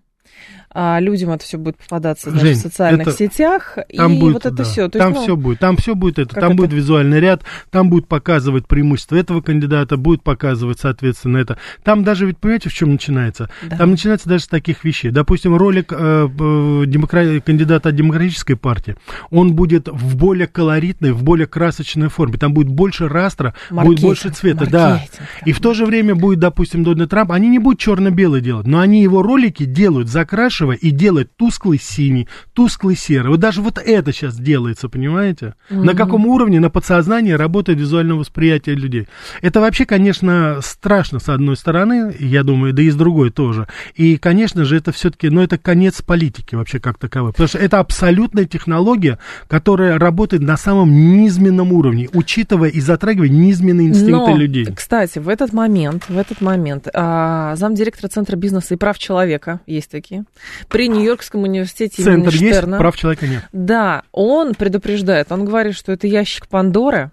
а 0.74 1.00
людям 1.00 1.32
это 1.32 1.44
все 1.44 1.58
будет 1.58 1.76
попадаться 1.78 2.30
значит, 2.30 2.48
Жень, 2.48 2.56
в 2.58 2.62
социальных 2.62 3.08
это- 3.08 3.18
сетях, 3.18 3.78
Там 3.96 4.14
и 4.14 4.20
будет, 4.20 4.34
вот 4.34 4.46
это 4.46 4.56
да, 4.56 4.64
все. 4.64 4.88
там 4.90 5.14
все 5.16 5.36
будет, 5.36 5.60
там 5.60 5.76
все 5.78 5.96
будет 5.96 6.20
это, 6.20 6.34
там 6.36 6.52
это? 6.52 6.56
будет 6.56 6.74
визуальный 6.74 7.20
ряд, 7.20 7.44
там 7.70 7.90
будет 7.90 8.08
показывать 8.08 8.68
преимущество 8.68 9.18
этого 9.18 9.42
кандидата, 9.42 9.98
будет 9.98 10.24
показывать, 10.24 10.80
соответственно, 10.80 11.38
это. 11.38 11.58
Там 11.84 12.04
даже, 12.06 12.26
ведь 12.26 12.38
понимаете, 12.38 12.70
в 12.70 12.74
чем 12.74 12.92
начинается? 12.92 13.50
Да. 13.64 13.78
Там 13.78 13.92
начинается 13.92 14.30
даже 14.30 14.46
с 14.46 14.48
таких 14.48 14.84
вещей. 14.86 15.12
Допустим, 15.12 15.56
ролик 15.56 15.92
э, 15.92 15.96
э, 16.30 16.84
демокра- 16.86 17.42
кандидата 17.42 17.90
от 17.90 17.96
демократической 17.96 18.56
партии, 18.56 18.96
он 19.30 19.54
будет 19.54 19.90
в 19.90 20.16
более 20.16 20.48
колоритной, 20.48 21.12
в 21.12 21.22
более 21.24 21.48
красочной 21.48 22.08
форме. 22.08 22.38
Там 22.38 22.54
будет 22.54 22.70
больше 22.70 23.10
растра, 23.10 23.54
будет 23.70 23.76
Маркетинг, 23.78 24.02
больше 24.02 24.30
цвета, 24.30 24.66
да. 24.70 25.04
И 25.46 25.52
в 25.52 25.60
то 25.60 25.74
же 25.74 25.86
время 25.86 26.16
будет, 26.16 26.40
допустим, 26.40 26.84
Дональд 26.86 27.10
Трамп, 27.10 27.34
они 27.34 27.50
не 27.50 27.60
будут 27.60 27.80
черно-белый 27.80 28.40
делать, 28.42 28.68
но 28.68 28.80
они 28.80 29.02
его 29.02 29.22
ролики 29.22 29.66
делают, 29.66 30.08
закрашивая 30.22 30.76
и 30.76 30.92
делают 30.92 31.36
тусклый 31.36 31.80
синий, 31.80 32.28
тусклый 32.54 32.96
серый. 32.96 33.32
Вот 33.32 33.40
даже 33.40 33.62
вот 33.62 33.80
это 33.84 34.14
сейчас 34.14 34.36
делается, 34.36 34.88
понимаете? 34.88 35.56
На 35.70 35.96
каком 35.96 36.28
уровне 36.28 36.60
на 36.60 36.70
подсознании 36.70 37.32
работает 37.32 37.80
визуальное 37.80 38.16
восприятие 38.16 38.76
людей. 38.76 39.08
Это 39.42 39.60
вообще, 39.62 39.86
конечно, 39.86 40.60
страшно 40.62 41.20
с 41.20 41.28
одной 41.30 41.58
стороны, 41.58 42.16
я 42.20 42.44
думаю, 42.44 42.74
да 42.74 42.84
и 42.84 42.90
с 42.92 42.96
другой 42.96 43.32
тоже. 43.32 43.68
И, 43.96 44.18
конечно 44.18 44.64
же, 44.64 44.78
это 44.78 44.92
все-таки, 44.92 45.30
ну, 45.30 45.42
это 45.42 45.58
конец 45.58 46.02
политики 46.02 46.54
вообще 46.54 46.80
как 46.80 47.00
таковой. 47.00 47.32
Потому 47.32 47.48
что 47.48 47.58
это 47.58 47.80
абсолютная 47.80 48.46
технология, 48.46 49.18
которая 49.48 49.98
работает 49.98 50.44
на 50.44 50.58
самом 50.58 50.92
низменном 50.92 51.74
уровне, 51.74 52.10
учитывая 52.14 52.70
и 52.70 52.80
затрагивая 52.80 53.30
низменные 53.30 53.88
инстинкты 53.88 54.32
Но, 54.32 54.38
людей. 54.38 54.66
Кстати, 54.66 55.18
в 55.18 55.28
этот 55.28 55.52
момент, 55.52 56.06
в 56.10 56.18
этот 56.18 56.42
момент 56.42 56.88
а, 56.94 57.56
замдиректора 57.56 58.08
Центра 58.10 58.36
бизнеса 58.36 58.76
и 58.76 58.78
прав 58.78 59.00
человека, 59.00 59.62
есть 59.66 59.90
такие, 60.02 60.26
при 60.68 60.88
Нью-Йоркском 60.88 61.44
университете 61.44 62.02
имени 62.02 62.24
Центр 62.24 62.36
есть, 62.36 62.58
Штерна. 62.58 62.78
прав 62.78 62.96
человека 62.96 63.28
нет. 63.28 63.44
Да, 63.52 64.04
он 64.12 64.56
предупреждает, 64.56 65.32
он 65.32 65.46
говорит, 65.46 65.76
что 65.76 65.92
это 65.92 66.08
ящик 66.08 66.48
Пандоры, 66.48 67.12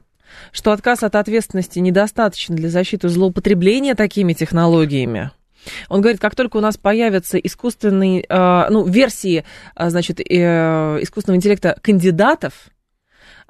что 0.52 0.73
отказ 0.73 1.02
от 1.02 1.14
ответственности 1.14 1.78
недостаточен 1.78 2.57
для 2.57 2.68
защиты 2.68 3.09
злоупотребления 3.09 3.95
такими 3.95 4.33
технологиями. 4.33 5.30
Он 5.88 6.00
говорит, 6.00 6.21
как 6.21 6.35
только 6.35 6.57
у 6.57 6.61
нас 6.61 6.76
появятся 6.76 7.37
искусственные, 7.37 8.25
э, 8.28 8.66
ну, 8.71 8.85
версии, 8.87 9.45
э, 9.75 9.90
значит, 9.90 10.21
э, 10.21 10.99
искусственного 11.02 11.37
интеллекта 11.37 11.76
кандидатов, 11.83 12.68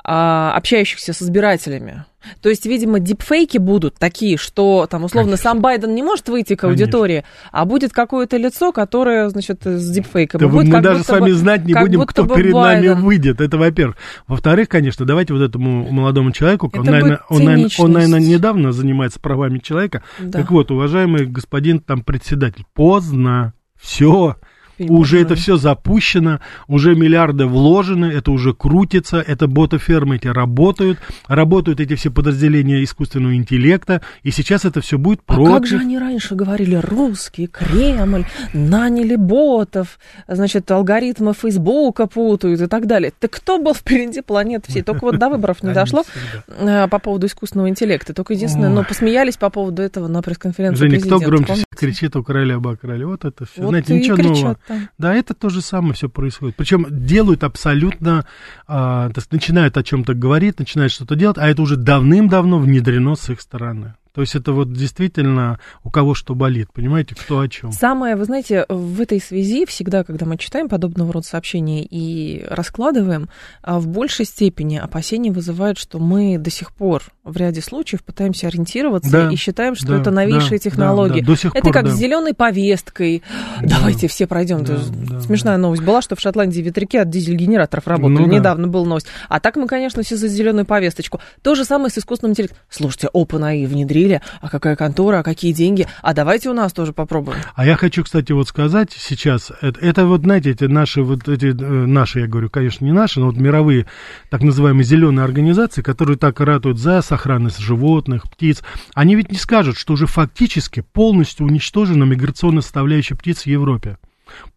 общающихся 0.03 1.13
с 1.13 1.21
избирателями, 1.21 2.07
то 2.41 2.49
есть, 2.49 2.67
видимо, 2.67 3.01
дипфейки 3.01 3.59
будут 3.59 3.95
такие, 3.97 4.37
что 4.37 4.87
там, 4.91 5.05
условно, 5.05 5.33
Конечно. 5.33 5.51
сам 5.51 5.61
Байден 5.61 5.95
не 5.95 6.03
может 6.03 6.29
выйти 6.29 6.55
к 6.55 6.61
Конечно. 6.61 6.85
аудитории, 6.85 7.25
а 7.53 7.65
будет 7.65 7.93
какое-то 7.93 8.37
лицо, 8.37 8.73
которое, 8.73 9.29
значит, 9.29 9.61
с 9.65 9.91
дипфейком. 9.91 10.41
Да 10.41 10.49
будет 10.49 10.69
мы 10.69 10.81
даже 10.81 11.03
с 11.03 11.07
будто 11.07 11.13
бы- 11.15 11.21
вами 11.21 11.31
знать 11.33 11.65
не 11.65 11.75
будем, 11.75 12.07
кто 12.07 12.27
перед 12.27 12.53
Байден. 12.53 12.93
нами 12.93 13.03
выйдет. 13.03 13.41
Это 13.41 13.59
во-первых. 13.59 13.97
Во-вторых, 14.27 14.69
конечно, 14.69 15.05
давайте 15.05 15.33
вот 15.35 15.43
этому 15.43 15.91
молодому 15.91 16.33
человеку, 16.33 16.71
он, 16.75 16.85
наверное, 16.85 17.21
он, 17.29 17.45
наверное, 17.45 17.71
он, 17.79 17.93
наверное, 17.93 18.21
недавно 18.21 18.73
занимается 18.73 19.21
правами 19.21 19.59
человека. 19.59 20.03
Да. 20.19 20.41
Так 20.41 20.51
вот, 20.51 20.71
уважаемый 20.71 21.27
господин 21.27 21.81
там 21.81 22.03
председатель, 22.03 22.65
поздно, 22.75 23.53
все. 23.81 24.37
Не 24.79 24.89
Уже 24.91 25.17
понимаю. 25.17 25.27
это 25.27 25.35
все 25.35 25.57
запущено, 25.57 26.41
уже 26.67 26.95
миллиарды 26.95 27.47
вложены, 27.47 28.07
это 28.07 28.31
уже 28.31 28.53
крутится, 28.55 29.19
это 29.21 29.47
ботофермы 29.49 30.17
эти 30.17 30.29
работают, 30.29 30.99
работают 31.27 31.81
эти 31.81 31.95
все 31.95 32.11
подразделения 32.11 32.83
искусственного 32.85 33.35
интеллекта, 33.35 34.03
и 34.23 34.31
сейчас 34.31 34.65
это 34.65 34.81
все 34.81 34.99
будет 34.99 35.21
А 35.27 35.35
против. 35.35 35.53
как 35.55 35.67
же 35.67 35.79
они 35.79 35.99
раньше 35.99 36.35
говорили, 36.35 36.77
русские, 36.77 37.49
Кремль, 37.49 38.25
наняли 38.53 39.17
ботов, 39.17 39.99
значит, 40.29 40.71
алгоритмы 40.71 41.35
Фейсбука 41.35 42.07
путают 42.07 42.61
и 42.61 42.67
так 42.67 42.87
далее. 42.87 43.13
Так 43.19 43.31
кто 43.33 43.59
был 43.59 43.75
впереди 43.75 44.21
планеты 44.21 44.71
всей? 44.71 44.83
Только 44.83 45.05
вот 45.05 45.19
до 45.19 45.29
выборов 45.29 45.63
не 45.63 45.73
дошло 45.73 46.05
э, 46.47 46.89
по 46.89 46.99
поводу 46.99 47.27
искусственного 47.27 47.69
интеллекта. 47.69 48.15
Только 48.15 48.35
единственное, 48.35 48.69
Ой. 48.71 48.75
ну, 48.77 48.85
посмеялись 48.85 49.37
по 49.37 49.51
поводу 49.51 49.83
этого 49.83 50.09
на 50.09 50.23
пресс-конференции 50.23 50.89
Женя, 50.89 51.01
кто 51.01 51.19
громче 51.19 51.65
кричит 51.77 52.17
у 52.17 52.23
короля 52.23 52.57
об 52.57 52.69
короле? 52.77 53.07
Вот 53.07 53.25
это 53.25 53.45
все. 53.47 53.63
Вот 53.63 53.71
Знаете, 53.71 53.95
ничего 53.95 54.17
кричат 54.17 54.35
нового. 54.35 54.57
Да, 54.99 55.15
это 55.15 55.35
то 55.35 55.49
же 55.49 55.61
самое 55.61 55.95
все 55.95 56.09
происходит. 56.09 56.57
Причем 56.57 56.87
делают 56.91 57.45
абсолютно, 57.45 58.27
а, 58.67 59.11
начинают 59.31 59.77
о 59.77 59.83
чем-то 59.83 60.15
говорить, 60.15 60.59
начинают 60.59 60.93
что-то 60.93 61.15
делать, 61.15 61.39
а 61.39 61.49
это 61.49 61.63
уже 61.63 61.77
давным-давно 61.77 62.59
внедрено 62.59 63.15
с 63.15 63.29
их 63.31 63.41
стороны. 63.41 63.95
То 64.19 64.23
есть 64.23 64.35
это 64.35 64.51
вот 64.51 64.73
действительно 64.73 65.61
у 65.85 65.91
кого 65.91 66.13
что 66.13 66.35
болит, 66.35 66.73
понимаете, 66.75 67.15
кто 67.15 67.39
о 67.39 67.47
чем. 67.47 67.71
Самое, 67.71 68.17
вы 68.17 68.25
знаете, 68.25 68.67
в 68.69 69.01
этой 69.01 69.21
связи 69.21 69.65
всегда, 69.65 70.03
когда 70.03 70.27
мы 70.27 70.37
читаем 70.39 70.69
подобного 70.69 71.13
рода 71.13 71.25
сообщения 71.25 71.85
и 71.85 72.45
раскладываем, 72.51 73.29
а, 73.63 73.79
в 73.79 73.87
большей 73.87 74.25
степени 74.25 74.77
опасения 74.77 75.31
вызывают, 75.31 75.79
что 75.79 76.01
мы 76.01 76.37
до 76.37 76.51
сих 76.51 76.73
пор 76.73 77.05
в 77.23 77.37
ряде 77.37 77.61
случаев 77.61 78.03
пытаемся 78.03 78.49
ориентироваться 78.49 79.11
Да, 79.11 79.31
и 79.31 79.37
считаем, 79.37 79.77
что 79.77 79.87
да, 79.87 80.01
это 80.01 80.11
новейшие 80.11 80.59
да, 80.59 80.59
технологии. 80.59 81.21
да, 81.21 81.27
да, 81.27 81.33
до 81.33 81.37
сих 81.37 81.55
это 81.55 81.63
пор, 81.63 81.73
как 81.73 81.85
да. 81.85 81.91
с 81.93 81.95
зеленой 81.97 82.35
повесткой. 82.35 83.23
Да. 83.61 83.77
Давайте 83.79 84.09
все 84.09 84.27
пройдем. 84.27 84.65
Да, 84.65 84.79
да, 85.09 85.21
Смешная 85.21 85.59
новость 85.59 85.83
была, 85.83 86.03
что 86.03 86.17
в 86.17 86.21
Шотландии 86.21 86.61
ветряки 86.61 86.97
от 86.97 87.09
дизель-генераторов 87.09 87.87
работали. 87.87 88.19
Ну 88.19 88.27
да. 88.27 88.35
Недавно 88.35 88.67
была 88.67 88.85
новость. 88.85 89.07
А 89.29 89.39
так 89.39 89.55
мы, 89.57 89.69
конечно, 89.69 90.03
все 90.03 90.17
за 90.17 90.27
зеленую 90.27 90.65
повесточку. 90.65 91.21
То 91.43 91.55
же 91.55 91.65
самое 91.65 91.91
с 91.91 91.99
искусственным 91.99 92.33
интеллектом. 92.33 92.59
Слушайте, 92.69 93.11
OpenAI 93.15 93.67
внедрили, 93.67 94.08
а 94.41 94.49
какая 94.49 94.77
контора, 94.77 95.19
а 95.19 95.23
какие 95.23 95.53
деньги? 95.53 95.87
А 96.03 96.15
давайте 96.15 96.51
у 96.51 96.53
нас 96.53 96.73
тоже 96.73 96.93
попробуем. 96.93 97.39
А 97.55 97.67
я 97.67 97.77
хочу, 97.77 98.05
кстати, 98.05 98.33
вот 98.33 98.49
сказать 98.49 98.93
сейчас, 98.97 99.53
это, 99.61 99.81
это 99.81 100.07
вот, 100.07 100.23
знаете, 100.23 100.51
эти 100.51 100.65
наши, 100.65 101.03
вот 101.03 101.29
эти, 101.29 101.47
э, 101.47 101.53
наши, 101.53 102.21
я 102.21 102.27
говорю, 102.27 102.51
конечно, 102.51 102.85
не 102.85 102.93
наши, 102.93 103.21
но 103.21 103.27
вот 103.27 103.37
мировые 103.37 103.87
так 104.31 104.43
называемые 104.43 104.85
зеленые 104.85 105.25
организации, 105.25 105.83
которые 105.83 106.17
так 106.17 106.41
ратуют 106.41 106.79
за 106.79 107.03
сохранность 107.03 107.59
животных, 107.59 108.31
птиц, 108.31 108.63
они 108.95 109.15
ведь 109.15 109.31
не 109.31 109.39
скажут, 109.39 109.77
что 109.77 109.95
уже 109.95 110.07
фактически 110.07 110.81
полностью 110.81 111.47
уничтожена 111.47 112.05
миграционная 112.05 112.63
составляющая 112.63 113.15
птиц 113.15 113.43
в 113.43 113.47
Европе. 113.47 113.99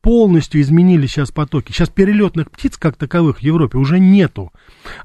Полностью 0.01 0.61
изменили 0.61 1.07
сейчас 1.07 1.31
потоки. 1.31 1.71
Сейчас 1.71 1.89
перелетных 1.89 2.49
птиц 2.51 2.77
как 2.77 2.95
таковых 2.95 3.37
в 3.37 3.41
Европе 3.41 3.77
уже 3.77 3.99
нету. 3.99 4.51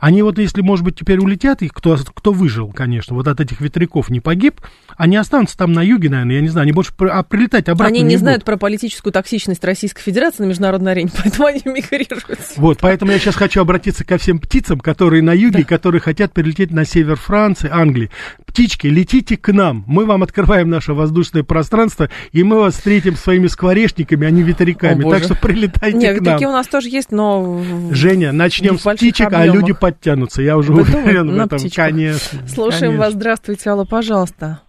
Они 0.00 0.22
вот, 0.22 0.38
если, 0.38 0.62
может 0.62 0.84
быть, 0.84 0.96
теперь 0.96 1.18
улетят, 1.18 1.62
их 1.62 1.72
кто, 1.72 1.96
кто 1.96 2.32
выжил, 2.32 2.72
конечно, 2.72 3.14
вот 3.14 3.28
от 3.28 3.40
этих 3.40 3.60
ветряков 3.60 4.10
не 4.10 4.20
погиб, 4.20 4.60
они 4.96 5.16
останутся 5.16 5.56
там 5.56 5.72
на 5.72 5.82
юге, 5.82 6.08
наверное, 6.08 6.36
я 6.36 6.40
не 6.40 6.48
знаю, 6.48 6.64
они 6.64 6.72
больше 6.72 6.92
а 6.98 7.22
прилетать 7.22 7.68
обратно 7.68 7.94
Они 7.94 8.02
не, 8.02 8.10
не 8.10 8.16
знают 8.16 8.40
будут. 8.40 8.46
про 8.46 8.56
политическую 8.56 9.12
токсичность 9.12 9.64
Российской 9.64 10.02
Федерации 10.02 10.42
на 10.42 10.48
международной 10.48 10.92
арене, 10.92 11.10
поэтому 11.22 11.46
они 11.46 11.62
мигрируют. 11.64 12.24
Вот, 12.56 12.78
поэтому 12.80 13.12
я 13.12 13.18
сейчас 13.18 13.36
хочу 13.36 13.60
обратиться 13.60 14.04
ко 14.04 14.18
всем 14.18 14.38
птицам, 14.38 14.80
которые 14.80 15.22
на 15.22 15.32
юге, 15.32 15.60
да. 15.60 15.64
которые 15.64 16.00
хотят 16.00 16.32
перелететь 16.32 16.70
на 16.70 16.84
север 16.84 17.16
Франции, 17.16 17.68
Англии. 17.70 18.10
Птички, 18.46 18.86
летите 18.86 19.36
к 19.36 19.52
нам, 19.52 19.84
мы 19.86 20.06
вам 20.06 20.22
открываем 20.22 20.70
наше 20.70 20.94
воздушное 20.94 21.42
пространство, 21.42 22.08
и 22.32 22.42
мы 22.42 22.56
вас 22.58 22.74
встретим 22.74 23.16
своими 23.16 23.46
скворечниками, 23.46 24.26
а 24.26 24.30
не 24.30 24.42
ветряками. 24.60 25.04
О, 25.04 25.10
так 25.10 25.22
что 25.24 25.34
прилетайте 25.34 25.96
Нет, 25.96 26.18
к 26.18 26.20
нам. 26.20 26.34
ветряки 26.34 26.46
у 26.46 26.52
нас 26.52 26.66
тоже 26.68 26.88
есть, 26.88 27.12
но... 27.12 27.60
Женя, 27.92 28.32
начнем 28.32 28.78
с 28.78 28.82
птичек, 28.82 29.26
объемах. 29.28 29.48
а 29.48 29.56
люди 29.56 29.72
подтянутся. 29.72 30.42
Я 30.42 30.56
уже 30.56 30.72
Вы 30.72 30.82
уверен 30.82 31.30
в 31.30 31.36
этом, 31.38 31.58
птичках. 31.58 31.86
конечно. 31.86 32.46
Слушаем 32.48 32.80
конечно. 32.82 32.98
вас. 33.00 33.12
Здравствуйте, 33.14 33.70
Алла, 33.70 33.84
пожалуйста. 33.84 34.60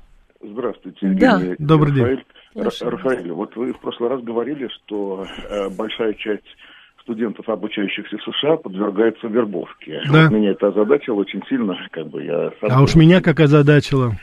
Здравствуйте, 0.44 1.00
Да. 1.02 1.34
Евгений. 1.34 1.56
Добрый 1.60 1.94
день. 1.94 2.24
Рафаэль. 2.56 3.32
Вот 3.32 3.56
вы 3.56 3.74
в 3.74 3.80
прошлый 3.80 4.10
раз 4.10 4.22
говорили, 4.24 4.68
что 4.68 5.26
э, 5.50 5.70
большая 5.70 6.14
часть 6.14 6.44
студентов, 7.04 7.48
обучающихся 7.48 8.18
в 8.18 8.22
США, 8.36 8.58
подвергается 8.58 9.28
вербовке. 9.28 10.02
Да. 10.12 10.24
Вот 10.24 10.32
меня 10.32 10.52
это 10.52 10.68
озадачило 10.68 11.16
очень 11.16 11.42
сильно, 11.48 11.76
как 11.92 12.08
бы 12.08 12.24
я 12.24 12.52
сам... 12.60 12.70
А 12.72 12.82
уж 12.82 12.96
меня 12.96 13.22
как 13.22 13.40
озадачило. 13.40 14.14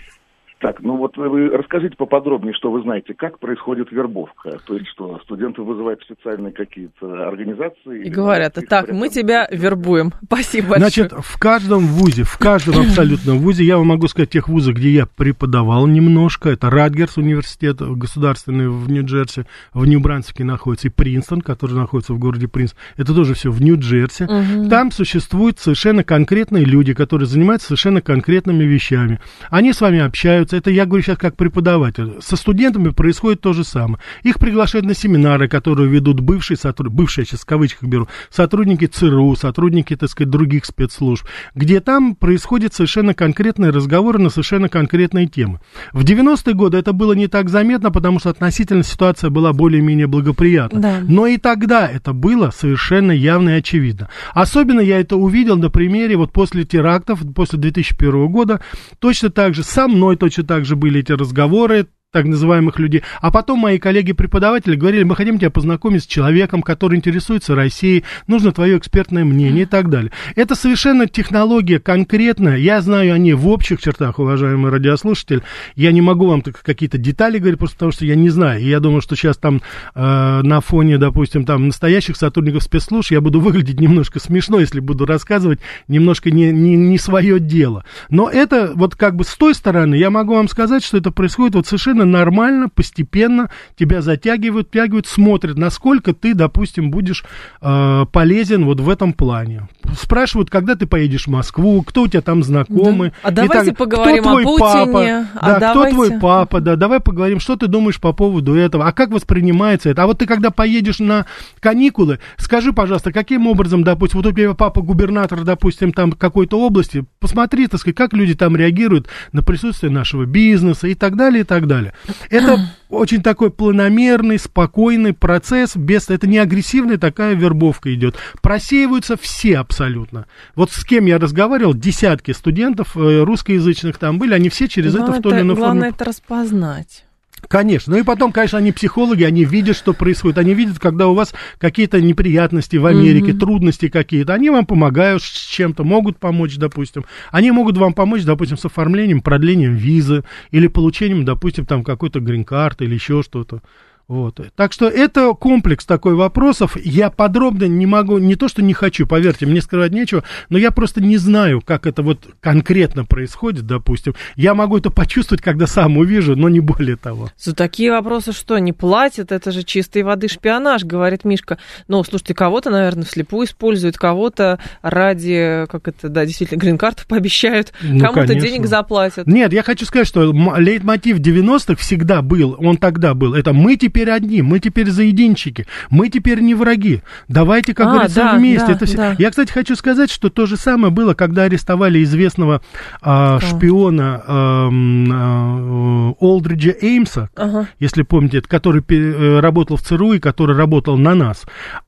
Так, 0.64 0.80
ну 0.80 0.96
вот 0.96 1.14
вы 1.18 1.50
расскажите 1.50 1.94
поподробнее, 1.94 2.54
что 2.54 2.70
вы 2.70 2.80
знаете, 2.80 3.12
как 3.12 3.38
происходит 3.38 3.92
вербовка. 3.92 4.58
То 4.66 4.76
есть 4.76 4.86
что, 4.88 5.20
студенты 5.24 5.60
вызывают 5.60 6.00
специальные 6.00 6.54
какие-то 6.54 7.28
организации? 7.28 8.06
И 8.06 8.08
говорят, 8.08 8.56
так, 8.70 8.90
мы 8.90 9.10
тебя 9.10 9.46
вербуем. 9.50 10.14
Спасибо 10.24 10.68
большое. 10.68 10.90
Значит, 10.90 11.12
в 11.12 11.38
каждом 11.38 11.80
вузе, 11.80 12.22
в 12.22 12.38
каждом 12.38 12.80
абсолютном 12.80 13.40
вузе, 13.40 13.62
я 13.62 13.76
вам 13.76 13.88
могу 13.88 14.08
сказать, 14.08 14.30
тех 14.30 14.48
вузах, 14.48 14.76
где 14.76 14.88
я 14.88 15.04
преподавал 15.04 15.86
немножко, 15.86 16.48
это 16.48 16.70
Радгерс 16.70 17.18
университет 17.18 17.82
государственный 17.82 18.70
в 18.70 18.90
Нью-Джерси, 18.90 19.44
в 19.74 19.84
Нью-Брансвике 19.84 20.44
находится, 20.44 20.88
и 20.88 20.90
Принстон, 20.90 21.42
который 21.42 21.74
находится 21.74 22.14
в 22.14 22.18
городе 22.18 22.48
Принстон, 22.48 22.80
это 22.96 23.14
тоже 23.14 23.34
все 23.34 23.50
в 23.50 23.60
Нью-Джерси. 23.60 24.24
Мгм. 24.24 24.70
Там 24.70 24.92
существуют 24.92 25.58
совершенно 25.58 26.04
конкретные 26.04 26.64
люди, 26.64 26.94
которые 26.94 27.26
занимаются 27.26 27.66
совершенно 27.66 28.00
конкретными 28.00 28.64
вещами. 28.64 29.20
Они 29.50 29.74
с 29.74 29.82
вами 29.82 30.00
общаются, 30.00 30.53
это 30.56 30.70
я 30.70 30.86
говорю 30.86 31.02
сейчас 31.02 31.18
как 31.18 31.36
преподаватель. 31.36 32.14
Со 32.20 32.36
студентами 32.36 32.90
происходит 32.90 33.40
то 33.40 33.52
же 33.52 33.64
самое. 33.64 33.98
Их 34.22 34.38
приглашают 34.38 34.86
на 34.86 34.94
семинары, 34.94 35.48
которые 35.48 35.88
ведут 35.88 36.20
бывшие 36.20 36.56
сотрудники, 36.56 36.94
бывшие, 36.96 37.22
я 37.22 37.26
сейчас 37.26 37.40
в 37.40 37.46
кавычках 37.46 37.88
беру, 37.88 38.08
сотрудники 38.30 38.86
ЦРУ, 38.86 39.36
сотрудники, 39.36 39.96
так 39.96 40.08
сказать, 40.08 40.30
других 40.30 40.64
спецслужб, 40.64 41.26
где 41.54 41.80
там 41.80 42.14
происходят 42.14 42.74
совершенно 42.74 43.14
конкретные 43.14 43.70
разговоры 43.70 44.18
на 44.18 44.30
совершенно 44.30 44.68
конкретные 44.68 45.26
темы. 45.26 45.60
В 45.92 46.04
90-е 46.04 46.54
годы 46.54 46.78
это 46.78 46.92
было 46.92 47.12
не 47.12 47.28
так 47.28 47.48
заметно, 47.48 47.90
потому 47.90 48.18
что 48.18 48.30
относительно 48.30 48.82
ситуация 48.82 49.30
была 49.30 49.52
более-менее 49.52 50.06
благоприятна. 50.06 50.80
Да. 50.80 51.00
Но 51.06 51.26
и 51.26 51.38
тогда 51.38 51.86
это 51.88 52.12
было 52.12 52.50
совершенно 52.50 53.12
явно 53.12 53.50
и 53.50 53.58
очевидно. 53.58 54.08
Особенно 54.32 54.80
я 54.80 55.00
это 55.00 55.16
увидел 55.16 55.56
на 55.56 55.70
примере 55.70 56.16
вот 56.16 56.32
после 56.32 56.64
терактов, 56.64 57.20
после 57.34 57.58
2001 57.58 58.28
года, 58.28 58.60
точно 58.98 59.30
так 59.30 59.54
же, 59.54 59.62
со 59.62 59.88
мной 59.88 60.16
точно 60.16 60.43
так 60.44 60.64
же 60.64 60.76
были 60.76 61.00
эти 61.00 61.12
разговоры, 61.12 61.88
так 62.14 62.26
называемых 62.26 62.78
людей. 62.78 63.02
А 63.20 63.32
потом 63.32 63.58
мои 63.58 63.78
коллеги-преподаватели 63.78 64.76
говорили, 64.76 65.02
мы 65.02 65.16
хотим 65.16 65.36
тебя 65.36 65.50
познакомить 65.50 66.04
с 66.04 66.06
человеком, 66.06 66.62
который 66.62 66.96
интересуется 66.96 67.56
Россией, 67.56 68.04
нужно 68.28 68.52
твое 68.52 68.78
экспертное 68.78 69.24
мнение 69.24 69.64
и 69.64 69.66
так 69.66 69.90
далее. 69.90 70.12
Это 70.36 70.54
совершенно 70.54 71.08
технология 71.08 71.80
конкретная. 71.80 72.56
Я 72.56 72.80
знаю 72.82 73.14
о 73.14 73.18
ней 73.18 73.32
в 73.32 73.48
общих 73.48 73.82
чертах, 73.82 74.20
уважаемый 74.20 74.70
радиослушатель. 74.70 75.42
Я 75.74 75.90
не 75.90 76.02
могу 76.02 76.26
вам 76.26 76.42
какие-то 76.42 76.98
детали 76.98 77.38
говорить, 77.38 77.58
просто 77.58 77.74
потому 77.78 77.90
что 77.90 78.06
я 78.06 78.14
не 78.14 78.30
знаю. 78.30 78.60
И 78.60 78.68
я 78.68 78.78
думаю, 78.78 79.00
что 79.00 79.16
сейчас 79.16 79.36
там 79.36 79.60
э, 79.96 80.40
на 80.42 80.60
фоне, 80.60 80.98
допустим, 80.98 81.44
там 81.44 81.66
настоящих 81.66 82.16
сотрудников 82.16 82.62
спецслужб 82.62 83.10
я 83.10 83.20
буду 83.20 83.40
выглядеть 83.40 83.80
немножко 83.80 84.20
смешно, 84.20 84.60
если 84.60 84.78
буду 84.78 85.04
рассказывать 85.04 85.58
немножко 85.88 86.30
не, 86.30 86.52
не, 86.52 86.76
не 86.76 86.96
свое 86.96 87.40
дело. 87.40 87.84
Но 88.08 88.30
это 88.30 88.70
вот 88.76 88.94
как 88.94 89.16
бы 89.16 89.24
с 89.24 89.34
той 89.34 89.52
стороны 89.52 89.96
я 89.96 90.10
могу 90.10 90.34
вам 90.34 90.46
сказать, 90.46 90.84
что 90.84 90.96
это 90.96 91.10
происходит 91.10 91.56
вот 91.56 91.66
совершенно 91.66 92.03
нормально, 92.04 92.68
постепенно 92.68 93.50
тебя 93.76 94.02
затягивают, 94.02 94.70
тягивают, 94.70 95.06
смотрят, 95.06 95.56
насколько 95.56 96.12
ты, 96.12 96.34
допустим, 96.34 96.90
будешь 96.90 97.24
э, 97.60 98.04
полезен 98.12 98.64
вот 98.64 98.80
в 98.80 98.88
этом 98.88 99.12
плане. 99.12 99.68
Спрашивают, 99.98 100.50
когда 100.50 100.74
ты 100.74 100.86
поедешь 100.86 101.26
в 101.26 101.30
Москву, 101.30 101.82
кто 101.82 102.02
у 102.02 102.08
тебя 102.08 102.22
там 102.22 102.42
знакомый. 102.42 103.10
Да. 103.10 103.16
А 103.22 103.30
давайте 103.30 103.70
так, 103.70 103.78
поговорим 103.78 104.22
кто 104.22 104.30
твой 104.30 104.42
о 104.42 104.46
Путине, 104.46 104.92
Папа, 104.92 105.28
а 105.34 105.60
да, 105.60 105.70
кто 105.70 105.74
давайте- 105.74 105.94
твой 105.94 106.20
папа, 106.20 106.60
да, 106.60 106.76
давай 106.76 107.00
поговорим, 107.00 107.40
что 107.40 107.56
ты 107.56 107.66
думаешь 107.66 108.00
по 108.00 108.12
поводу 108.12 108.54
этого, 108.54 108.86
а 108.86 108.92
как 108.92 109.10
воспринимается 109.10 109.90
это. 109.90 110.02
А 110.02 110.06
вот 110.06 110.18
ты 110.18 110.26
когда 110.26 110.50
поедешь 110.50 110.98
на 110.98 111.26
каникулы, 111.60 112.18
скажи, 112.36 112.72
пожалуйста, 112.72 113.12
каким 113.12 113.46
образом, 113.46 113.84
допустим, 113.84 114.20
вот 114.20 114.26
у 114.26 114.32
тебя 114.32 114.54
папа 114.54 114.82
губернатор, 114.82 115.44
допустим, 115.44 115.92
там 115.92 116.12
какой-то 116.12 116.60
области, 116.60 117.04
посмотри, 117.20 117.66
так 117.66 117.80
сказать, 117.80 117.96
как 117.96 118.12
люди 118.12 118.34
там 118.34 118.56
реагируют 118.56 119.08
на 119.32 119.42
присутствие 119.42 119.90
нашего 119.90 120.24
бизнеса 120.24 120.88
и 120.88 120.94
так 120.94 121.16
далее, 121.16 121.40
и 121.40 121.44
так 121.44 121.66
далее. 121.66 121.93
Это 122.30 122.60
очень 122.88 123.22
такой 123.22 123.50
планомерный, 123.50 124.38
спокойный 124.38 125.12
процесс, 125.12 125.76
без, 125.76 126.08
это 126.10 126.26
не 126.26 126.38
агрессивная 126.38 126.98
такая 126.98 127.34
вербовка 127.34 127.92
идет. 127.94 128.16
Просеиваются 128.42 129.16
все 129.16 129.58
абсолютно. 129.58 130.26
Вот 130.54 130.70
с 130.70 130.84
кем 130.84 131.06
я 131.06 131.18
разговаривал, 131.18 131.74
десятки 131.74 132.32
студентов 132.32 132.96
э, 132.96 133.22
русскоязычных 133.22 133.98
там 133.98 134.18
были, 134.18 134.34
они 134.34 134.48
все 134.48 134.68
через 134.68 134.94
это 134.94 135.12
в 135.12 135.22
той 135.22 135.32
или 135.32 135.40
иной 135.40 135.56
форме 135.56 135.74
главное 135.74 135.88
это 135.90 136.04
распознать. 136.04 137.04
Конечно. 137.48 137.94
Ну 137.94 138.00
и 138.00 138.04
потом, 138.04 138.32
конечно, 138.32 138.58
они 138.58 138.72
психологи, 138.72 139.22
они 139.24 139.44
видят, 139.44 139.76
что 139.76 139.92
происходит. 139.92 140.38
Они 140.38 140.54
видят, 140.54 140.78
когда 140.78 141.08
у 141.08 141.14
вас 141.14 141.34
какие-то 141.58 142.00
неприятности 142.00 142.76
в 142.76 142.86
Америке, 142.86 143.32
Мгм. 143.32 143.38
трудности 143.38 143.88
какие-то. 143.88 144.34
Они 144.34 144.50
вам 144.50 144.66
помогают 144.66 145.22
с 145.22 145.26
чем-то, 145.48 145.84
могут 145.84 146.18
помочь, 146.18 146.56
допустим. 146.56 147.04
Они 147.30 147.50
могут 147.50 147.76
вам 147.76 147.92
помочь, 147.92 148.24
допустим, 148.24 148.56
с 148.56 148.64
оформлением, 148.64 149.20
продлением 149.20 149.74
визы 149.74 150.24
или 150.50 150.66
получением, 150.66 151.24
допустим, 151.24 151.66
там 151.66 151.84
какой-то 151.84 152.20
грин-карты 152.20 152.84
или 152.84 152.94
еще 152.94 153.22
что-то. 153.22 153.62
Вот. 154.06 154.38
Так 154.54 154.72
что 154.72 154.86
это 154.86 155.32
комплекс 155.32 155.86
такой 155.86 156.14
вопросов. 156.14 156.76
Я 156.76 157.08
подробно 157.08 157.64
не 157.64 157.86
могу, 157.86 158.18
не 158.18 158.36
то 158.36 158.48
что 158.48 158.62
не 158.62 158.74
хочу, 158.74 159.06
поверьте, 159.06 159.46
мне 159.46 159.62
скрывать 159.62 159.92
нечего, 159.92 160.24
но 160.50 160.58
я 160.58 160.70
просто 160.70 161.02
не 161.02 161.16
знаю, 161.16 161.62
как 161.62 161.86
это 161.86 162.02
вот 162.02 162.28
конкретно 162.40 163.06
происходит, 163.06 163.66
допустим. 163.66 164.14
Я 164.36 164.54
могу 164.54 164.76
это 164.76 164.90
почувствовать, 164.90 165.42
когда 165.42 165.66
сам 165.66 165.96
увижу, 165.96 166.36
но 166.36 166.50
не 166.50 166.60
более 166.60 166.96
того. 166.96 167.30
За 167.38 167.54
такие 167.54 167.90
вопросы 167.90 168.32
что, 168.32 168.58
не 168.58 168.74
платят? 168.74 169.32
Это 169.32 169.52
же 169.52 169.62
чистой 169.62 170.02
воды 170.02 170.28
шпионаж, 170.28 170.84
говорит 170.84 171.24
Мишка. 171.24 171.58
Ну, 171.88 172.04
слушайте, 172.04 172.34
кого-то, 172.34 172.68
наверное, 172.68 173.04
вслепую 173.04 173.46
используют, 173.46 173.96
кого-то 173.96 174.58
ради, 174.82 175.64
как 175.70 175.88
это, 175.88 176.10
да, 176.10 176.26
действительно, 176.26 176.58
грин-карту 176.58 177.04
пообещают, 177.08 177.72
Ну, 177.80 178.00
кому-то 178.00 178.26
конечно. 178.26 178.48
денег 178.48 178.66
заплатят. 178.66 179.26
Нет, 179.26 179.52
я 179.54 179.62
хочу 179.62 179.86
сказать, 179.86 180.06
что 180.06 180.30
лейтмотив 180.58 181.20
90-х 181.20 181.76
всегда 181.76 182.20
был, 182.20 182.56
он 182.58 182.76
тогда 182.76 183.14
был. 183.14 183.32
Это 183.34 183.54
мы 183.54 183.76
теперь 183.76 183.93
одни, 184.02 184.42
мы 184.42 184.58
теперь 184.58 184.90
заединчики, 184.90 185.66
мы 185.90 186.08
теперь 186.08 186.40
не 186.40 186.54
враги. 186.54 187.02
Давайте, 187.28 187.74
как 187.74 187.86
А, 187.86 187.90
говорится, 187.92 188.16
да, 188.16 188.36
вместе. 188.36 188.66
да, 188.66 188.72
Это 188.72 188.86
все- 188.86 188.96
да. 188.96 189.16
Я, 189.18 189.30
кстати, 189.30 189.52
хочу 189.52 189.76
сказать, 189.76 190.10
что 190.10 190.30
то 190.30 190.46
же 190.46 190.56
самое 190.56 190.92
было, 190.92 191.14
когда 191.14 191.42
арестовали 191.44 192.02
известного 192.02 192.60
а, 193.02 193.38
шпиона 193.40 194.22
ам, 194.26 195.08
а, 195.12 196.12
Олдриджа 196.20 196.74
Эймса, 196.80 197.30
Ага. 197.36 197.68
если 197.78 198.02
помните, 198.02 198.40
который 198.42 198.82
э, 198.88 199.40
работал 199.40 199.76
в 199.76 199.82
ЦРУ 199.82 200.14
и 200.14 200.18
который 200.18 200.56
работал 200.56 200.96
на 200.96 201.14
нас. 201.14 201.44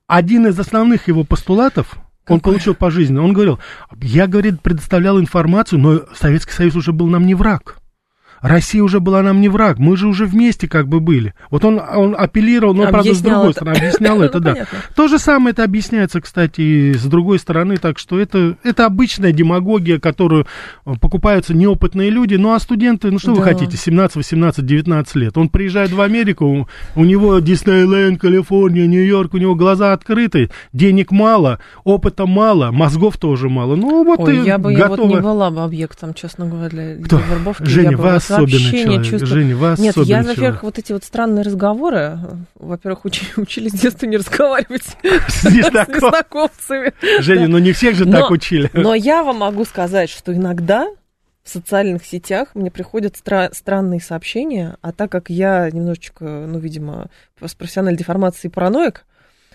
Один 0.07 0.47
из 0.47 0.59
основных 0.59 1.09
его 1.09 1.25
постулатов, 1.25 1.97
он 2.29 2.39
Какой? 2.41 2.53
получил 2.55 2.75
пожизненно, 2.75 3.23
он 3.23 3.33
говорил, 3.33 3.59
я, 4.03 4.27
говорит, 4.27 4.61
предоставлял 4.61 5.21
информацию, 5.21 5.79
но 5.81 6.01
Советский 6.15 6.53
Союз 6.53 6.75
уже 6.77 6.93
был 6.93 7.07
нам 7.07 7.27
не 7.27 7.35
враг. 7.35 7.77
Россия 8.47 8.83
уже 8.83 9.01
была 9.01 9.23
нам 9.23 9.41
не 9.41 9.49
враг, 9.49 9.79
мы 9.79 9.97
же 9.97 10.07
уже 10.09 10.27
вместе 10.27 10.69
как 10.69 10.89
бы 10.89 11.01
были. 11.01 11.35
Вот 11.51 11.65
он, 11.65 11.79
он 11.79 12.15
апеллировал, 12.19 12.75
но, 12.75 12.89
правда, 12.89 13.15
с 13.15 13.21
другой 13.21 13.51
это. 13.51 13.53
стороны, 13.53 13.77
объяснял 13.77 14.17
Ну, 14.19 14.23
это, 14.23 14.41
да. 14.41 14.53
понятно. 14.53 14.79
То 14.95 15.09
же 15.09 15.19
самое 15.19 15.53
это 15.53 15.65
объясняется, 15.65 16.21
кстати, 16.21 16.61
и 16.61 16.95
с 16.95 17.05
другой 17.05 17.39
стороны, 17.39 17.77
так 17.77 17.99
что 17.99 18.19
это, 18.19 18.57
это 18.63 18.87
обычная 18.87 19.33
демагогия, 19.33 19.99
которую 19.99 20.47
э, 20.87 20.93
покупаются 21.01 21.55
неопытные 21.55 22.11
люди. 22.11 22.37
Ну, 22.37 22.53
а 22.55 22.61
студенты, 22.61 23.11
ну, 23.11 23.19
что 23.19 23.33
вы 23.33 23.39
Да. 23.45 23.53
хотите, 23.53 23.77
17, 23.77 24.17
18, 24.17 24.65
19 24.65 25.17
лет. 25.17 25.37
Он 25.37 25.49
приезжает 25.49 25.93
в 25.93 26.01
Америку, 26.01 26.69
у, 26.95 27.05
него 27.05 27.39
Диснейленд, 27.41 28.21
Калифорния, 28.21 28.87
Нью-Йорк, 28.87 29.35
у 29.35 29.39
него 29.39 29.55
глаза 29.55 29.93
открыты, 29.93 30.51
денег 30.73 31.11
мало, 31.11 31.59
опыта 31.85 32.27
мало, 32.27 32.71
мозгов 32.71 33.17
тоже 33.19 33.49
мало. 33.49 33.77
Ну, 33.77 34.05
вот 34.05 34.21
Ой, 34.21 34.45
я 34.45 34.59
бы 34.59 34.73
я 34.73 34.89
вот 34.89 34.99
не 35.05 35.21
была 35.21 35.51
бы 35.51 35.63
объектом, 35.63 36.15
честно 36.15 36.47
говоря, 36.47 36.69
для, 36.69 36.97
Кто? 37.05 37.19
для 37.19 37.27
вербовки. 37.27 37.65
Женя, 37.65 37.91
я 37.91 37.97
бы 37.97 38.03
вас, 38.03 38.31
особенный 38.37 38.83
человек. 38.83 39.07
Чувствую... 39.07 39.27
Женя, 39.27 39.57
вы 39.57 39.75
Нет, 39.79 39.97
я, 39.99 40.23
во-первых, 40.23 40.63
вот 40.63 40.79
эти 40.79 40.93
вот 40.93 41.05
странные 41.05 41.43
разговоры, 41.45 42.19
во-первых, 42.55 43.05
уч- 43.07 43.33
учились 43.41 43.73
с 43.73 43.81
детства 43.81 44.07
не 44.07 44.17
разговаривать 44.17 44.85
с 45.29 45.45
незнакомцами. 45.45 46.93
Женя, 47.21 47.49
ну 47.49 47.59
не 47.59 47.73
всех 47.73 47.95
же 47.97 48.07
так 48.07 48.31
учили. 48.31 48.71
Но 48.73 48.95
я 48.95 49.23
вам 49.23 49.39
могу 49.39 49.65
сказать, 49.65 50.11
что 50.11 50.35
иногда 50.35 50.89
в 51.43 51.49
социальных 51.49 52.05
сетях 52.05 52.49
мне 52.55 52.71
приходят 52.71 53.15
стра- 53.15 53.55
странные 53.55 54.01
сообщения, 54.01 54.77
а 54.81 54.93
так 54.93 55.13
как 55.13 55.31
я 55.31 55.71
немножечко, 55.71 56.25
ну, 56.25 56.59
видимо, 56.59 57.09
с 57.41 57.55
профессиональной 57.55 57.99
деформацией 57.99 58.51
параноик, 58.51 59.05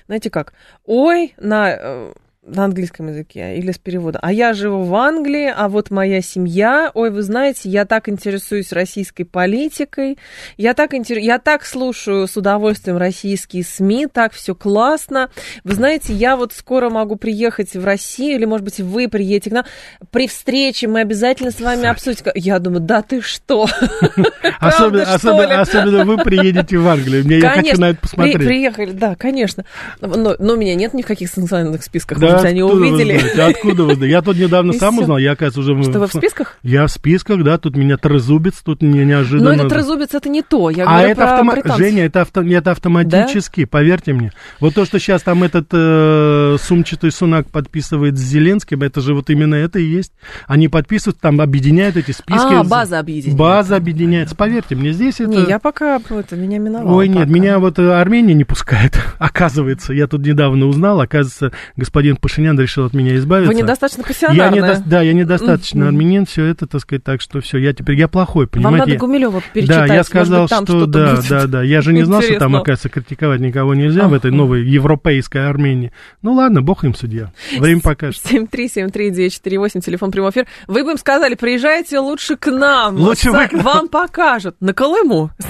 знаете 0.08 0.30
как, 0.30 0.54
ой, 0.86 1.34
на 1.38 1.76
э, 1.78 2.14
на 2.44 2.66
английском 2.66 3.08
языке 3.08 3.58
или 3.58 3.72
с 3.72 3.78
перевода. 3.78 4.18
А 4.20 4.34
я 4.34 4.54
живу 4.54 4.82
в 4.82 4.96
Англии, 4.96 5.54
а 5.56 5.70
вот 5.70 5.92
моя 5.92 6.22
семья, 6.22 6.90
ой, 6.96 7.12
вы 7.12 7.22
знаете, 7.22 7.70
я 7.70 7.86
так 7.86 8.10
интересуюсь 8.10 8.72
российской 8.72 9.26
политикой, 9.26 10.18
я 10.58 10.74
так, 10.74 10.96
интер... 10.96 11.20
я 11.20 11.38
так 11.38 11.64
слушаю 11.66 12.28
с 12.28 12.36
удовольствием 12.36 12.98
российские 12.98 13.64
СМИ, 13.64 14.08
так 14.12 14.34
все 14.34 14.56
классно. 14.56 15.30
Вы 15.64 15.76
знаете, 15.76 16.14
я 16.14 16.36
вот 16.36 16.52
скоро 16.54 16.90
могу 16.90 17.16
приехать 17.16 17.76
в 17.76 17.86
Россию, 17.86 18.38
или, 18.38 18.46
может 18.46 18.66
быть, 18.66 18.80
вы 18.80 19.08
приедете 19.08 19.52
к 19.52 19.54
нам. 19.54 19.66
При 20.10 20.28
встрече 20.28 20.88
мы 20.88 21.02
обязательно 21.02 21.52
с 21.52 21.62
вами 21.62 21.86
обсудим. 21.86 22.26
Я 22.34 22.58
думаю, 22.58 22.82
да 22.82 23.04
ты 23.04 23.22
что? 23.22 23.68
Особенно, 24.60 26.06
вы 26.06 26.18
приедете 26.18 26.78
в 26.78 26.88
Англию. 26.88 27.24
Мне, 27.24 27.38
я 27.38 27.52
хочу 27.52 27.80
на 27.80 27.92
это 27.92 28.00
посмотреть. 28.02 28.38
приехали, 28.38 28.92
да, 28.92 29.16
конечно. 29.16 29.64
Но, 30.00 30.56
меня 30.56 30.74
нет 30.74 30.96
никаких 30.96 31.30
санкционных 31.30 31.84
списках. 31.84 32.18
Может, 32.34 32.46
они 32.46 32.64
увидели. 32.64 33.22
Вы 33.36 33.42
откуда 33.42 33.84
вы 33.84 33.96
знаете? 33.96 34.12
Я 34.12 34.22
тут 34.22 34.38
недавно 34.38 34.74
сам 34.74 35.00
узнал, 35.00 35.18
я, 35.18 35.32
оказывается, 35.32 35.74
уже... 35.74 35.90
Что, 35.90 36.00
вы 36.00 36.08
в 36.08 36.14
списках? 36.14 36.58
Я 36.64 36.88
в 36.88 36.92
списках, 36.92 37.44
да, 37.44 37.58
тут 37.58 37.76
меня 37.76 37.98
трезубец, 37.98 38.62
тут 38.64 38.82
мне 38.82 39.06
неожиданно... 39.06 39.54
Но 39.54 39.56
это 39.56 39.70
трезубец, 39.70 40.14
это 40.14 40.30
не 40.30 40.42
то, 40.42 40.70
я 40.70 40.86
а 40.86 40.98
говорю 40.98 41.10
это 41.10 41.22
про 41.22 41.32
автома... 41.32 41.78
Женя, 41.78 42.06
это, 42.06 42.22
авто... 42.22 42.42
это 42.42 42.72
автоматически, 42.72 43.66
поверьте 43.66 44.14
мне. 44.14 44.32
Вот 44.60 44.76
то, 44.76 44.86
что 44.86 45.00
сейчас 45.00 45.22
там 45.22 45.44
этот 45.44 45.68
э, 45.72 46.58
сумчатый 46.62 47.12
Сунак 47.12 47.50
подписывает 47.50 48.18
с 48.18 48.22
Зеленским, 48.22 48.82
это 48.82 49.02
же 49.02 49.14
вот 49.14 49.30
именно 49.30 49.56
это 49.56 49.80
и 49.80 49.84
есть. 49.84 50.14
Они 50.48 50.68
подписывают, 50.68 51.20
там 51.20 51.42
объединяют 51.42 51.98
эти 51.98 52.12
списки. 52.12 52.54
А, 52.54 52.64
база 52.64 53.00
объединяется. 53.00 53.38
База 53.38 53.76
объединяется, 53.76 54.36
поверьте 54.36 54.76
мне, 54.76 54.92
здесь 54.92 55.20
это... 55.20 55.30
Не, 55.30 55.44
я 55.44 55.60
пока, 55.60 56.00
это 56.10 56.36
меня 56.36 56.58
миновало. 56.60 56.98
Ой, 56.98 57.08
нет, 57.08 57.28
меня 57.28 57.60
вот 57.60 57.80
э, 57.80 57.92
Армения 57.92 58.34
не 58.34 58.44
пускает, 58.44 59.00
оказывается. 59.20 59.94
Я 59.94 60.08
тут 60.08 60.22
недавно 60.26 60.66
узнал, 60.66 61.02
оказывается, 61.02 61.52
господин 61.76 62.18
Пашинян 62.22 62.60
решил 62.60 62.86
от 62.86 62.94
меня 62.94 63.16
избавиться. 63.16 63.52
Вы 63.54 63.60
недостаточно 63.60 64.04
профессиональны. 64.04 64.42
Я 64.42 64.50
недо... 64.50 64.84
Да, 64.86 65.02
я 65.02 65.14
недостаточно 65.14 65.88
армянин, 65.88 66.26
все 66.26 66.46
это, 66.46 66.68
так 66.68 66.82
сказать, 66.82 67.04
так 67.04 67.22
что 67.22 67.42
все, 67.42 67.58
я 67.58 67.74
теперь, 67.74 67.98
я 67.98 68.08
плохой, 68.08 68.48
понимаете? 68.48 68.80
Вам 68.80 68.90
надо 68.90 69.00
Гумилева 69.00 69.42
перечитать, 69.54 69.88
Да, 69.88 69.96
я 69.96 70.04
сказал, 70.04 70.44
быть, 70.44 70.54
что 70.54 70.86
да, 70.86 71.16
будет. 71.16 71.30
да, 71.30 71.48
да, 71.48 71.64
я 71.64 71.82
же 71.82 71.94
не 71.94 72.04
знал, 72.04 72.22
что 72.22 72.38
там, 72.38 72.56
оказывается, 72.56 72.90
критиковать 72.90 73.42
никого 73.42 73.74
нельзя 73.74 74.08
в 74.08 74.14
этой 74.14 74.32
новой 74.32 74.64
европейской 74.66 75.50
Армении. 75.50 75.92
Ну 76.22 76.34
ладно, 76.34 76.62
бог 76.62 76.84
им 76.84 76.94
судья, 76.94 77.32
время 77.58 77.82
покажет. 77.82 78.22
7373948, 78.26 79.82
телефон 79.82 80.12
прямой 80.12 80.32
эфир. 80.32 80.48
Вы 80.68 80.84
бы 80.84 80.92
им 80.92 80.98
сказали, 80.98 81.36
приезжайте 81.36 82.00
лучше 82.00 82.36
к 82.38 82.52
нам. 82.52 82.98
Лучше 82.98 83.32
вы 83.32 83.50
Вам 83.54 83.88
покажут. 83.88 84.56
На 84.60 84.74
Колыму. 84.74 85.32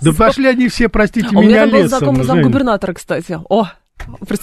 Да 0.00 0.12
пошли 0.12 0.46
они 0.46 0.68
все, 0.68 0.88
простите 0.88 1.28
меня, 1.34 1.40
лесом. 1.40 1.44
У 1.44 1.44
меня 1.44 1.66
был 1.66 1.88
знакомый 1.88 2.24
замгубернатора, 2.24 2.92
кстати. 2.94 3.38
О, 3.48 3.68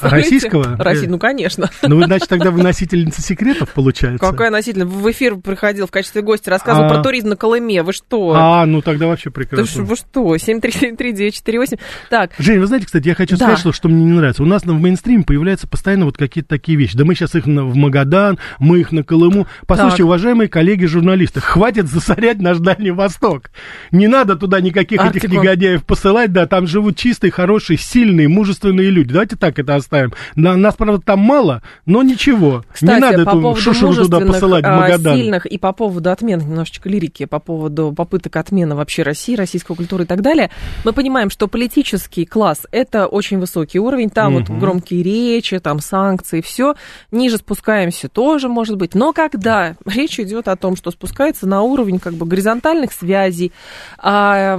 Российского? 0.02 0.76
Россий, 0.78 1.08
ну, 1.08 1.18
конечно. 1.18 1.70
Ну, 1.84 1.98
вы, 1.98 2.06
значит, 2.06 2.28
тогда 2.28 2.52
вы 2.52 2.62
носительница 2.62 3.22
секретов, 3.22 3.70
получается? 3.74 4.20
Какая 4.20 4.50
носительница? 4.50 4.88
В 4.88 5.12
эфир 5.12 5.36
приходил 5.38 5.88
в 5.88 5.92
качестве 5.92 6.22
гостя, 6.22 6.52
рассказывал 6.52 6.88
а... 6.88 6.90
про 6.90 7.04
туризм 7.04 7.30
на 7.30 7.36
Колыме. 7.36 7.84
Вы 7.84 7.94
что? 7.94 8.34
А, 8.36 8.66
ну 8.66 8.82
тогда 8.82 9.08
вообще 9.08 9.30
прекрасно. 9.30 9.84
Вы 9.84 9.96
что? 9.96 10.36
7373948. 10.36 11.80
Так. 12.10 12.32
Жень, 12.38 12.60
вы 12.60 12.68
знаете, 12.68 12.86
кстати, 12.88 13.08
я 13.08 13.16
хочу 13.16 13.38
да. 13.38 13.46
сказать, 13.46 13.60
что, 13.60 13.72
что 13.72 13.90
мне 13.90 14.04
не 14.04 14.12
нравится. 14.12 14.44
У 14.44 14.46
нас 14.46 14.64
в 14.64 14.72
мейнстриме 14.74 15.24
появляются 15.24 15.68
постоянно 15.68 16.06
вот 16.06 16.18
какие-то 16.18 16.50
такие 16.50 16.78
вещи. 16.78 16.98
Да 16.98 17.06
мы 17.06 17.16
сейчас 17.16 17.36
их 17.36 17.46
в 17.46 17.76
Магадан, 17.76 18.40
мы 18.60 18.80
их 18.80 18.92
на 18.92 19.04
Колыму. 19.04 19.48
Послушайте, 19.68 19.98
так. 19.98 20.06
уважаемые 20.08 20.50
коллеги-журналисты, 20.50 21.42
хватит 21.42 21.88
засорять 21.88 22.40
наш 22.40 22.58
Дальний 22.60 22.92
Восток. 22.92 23.52
Не 23.92 24.08
надо 24.08 24.36
туда 24.36 24.60
никаких 24.62 25.00
Арктику. 25.00 25.28
этих 25.28 25.38
негодяев 25.38 25.86
посылать, 25.86 26.32
да, 26.32 26.48
там 26.48 26.68
живут 26.68 26.98
чистые, 26.98 27.32
хорошие, 27.32 27.78
сильные, 27.78 28.28
мужественные 28.28 28.90
люди. 28.90 29.14
Давайте 29.14 29.36
так 29.44 29.60
это 29.60 29.76
оставим. 29.76 30.14
На, 30.36 30.56
нас, 30.56 30.74
правда, 30.76 31.02
там 31.06 31.20
мало, 31.20 31.62
но 31.86 32.02
ничего. 32.02 32.64
Кстати, 32.72 32.94
не 32.94 33.00
надо 33.00 33.26
по 33.26 33.38
эту 33.38 33.56
шушеру 33.58 33.94
туда 33.94 34.22
посылать 34.22 34.64
в 34.64 34.70
а, 34.70 34.78
Магадан. 34.78 35.18
сильных 35.18 35.46
и 35.46 35.58
по 35.58 35.74
поводу 35.74 36.12
отмены, 36.12 36.44
немножечко 36.44 36.88
лирики, 36.88 37.26
по 37.26 37.40
поводу 37.40 37.92
попыток 37.92 38.38
отмены 38.38 38.76
вообще 38.76 39.04
России, 39.04 39.36
российской 39.36 39.76
культуры 39.76 40.06
и 40.06 40.08
так 40.08 40.22
далее, 40.22 40.50
мы 40.86 40.94
понимаем, 40.94 41.30
что 41.30 41.50
политический 41.50 42.26
класс– 42.26 42.66
это 42.72 43.08
очень 43.08 43.38
высокий 43.38 43.80
уровень, 43.80 44.10
там 44.10 44.36
угу. 44.36 44.46
вот 44.48 44.60
громкие 44.60 45.04
речи, 45.04 45.60
там 45.60 45.82
санкции, 45.82 46.40
все. 46.40 46.76
Ниже 47.12 47.38
спускаемся 47.38 48.08
тоже, 48.08 48.48
может 48.48 48.78
быть. 48.78 48.96
Но 48.96 49.12
когда 49.12 49.76
речь 49.86 50.22
идет 50.22 50.48
о 50.48 50.56
том, 50.56 50.78
что 50.78 50.90
спускается 50.90 51.48
на 51.48 51.64
уровень 51.64 52.00
как 52.00 52.14
бы 52.14 52.26
горизонтальных 52.26 52.94
связей, 52.94 53.52
а, 53.98 54.56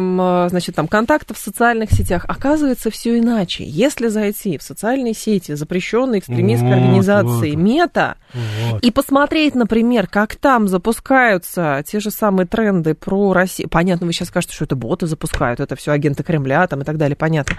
значит, 0.51 0.75
там 0.75 0.89
контактов 0.89 1.39
в 1.39 1.41
социальных 1.41 1.91
сетях, 1.91 2.27
оказывается 2.29 2.91
все 2.91 3.19
иначе. 3.19 3.65
Если 3.67 4.09
зайти 4.09 4.59
в 4.59 4.63
социальные 4.63 4.74
сети, 5.15 5.55
запрещенной 5.55 6.19
экстремистской 6.19 6.71
вот, 6.71 6.77
организации 6.77 7.51
вот. 7.53 7.63
МЕТА, 7.63 8.17
вот. 8.71 8.83
и 8.83 8.91
посмотреть, 8.91 9.55
например, 9.55 10.07
как 10.07 10.37
там 10.37 10.69
запускаются 10.69 11.83
те 11.87 12.01
же 12.01 12.11
самые 12.11 12.47
тренды 12.47 12.95
про 12.95 13.33
Россию. 13.33 13.69
Понятно, 13.69 14.07
вы 14.07 14.13
сейчас 14.13 14.29
скажете, 14.29 14.55
что 14.55 14.65
это 14.65 14.77
боты 14.77 15.07
запускают, 15.07 15.61
это 15.61 15.77
все 15.77 15.93
агенты 15.93 16.23
Кремля 16.23 16.67
там 16.67 16.83
и 16.83 16.85
так 16.85 16.97
далее, 16.97 17.17
понятно. 17.17 17.57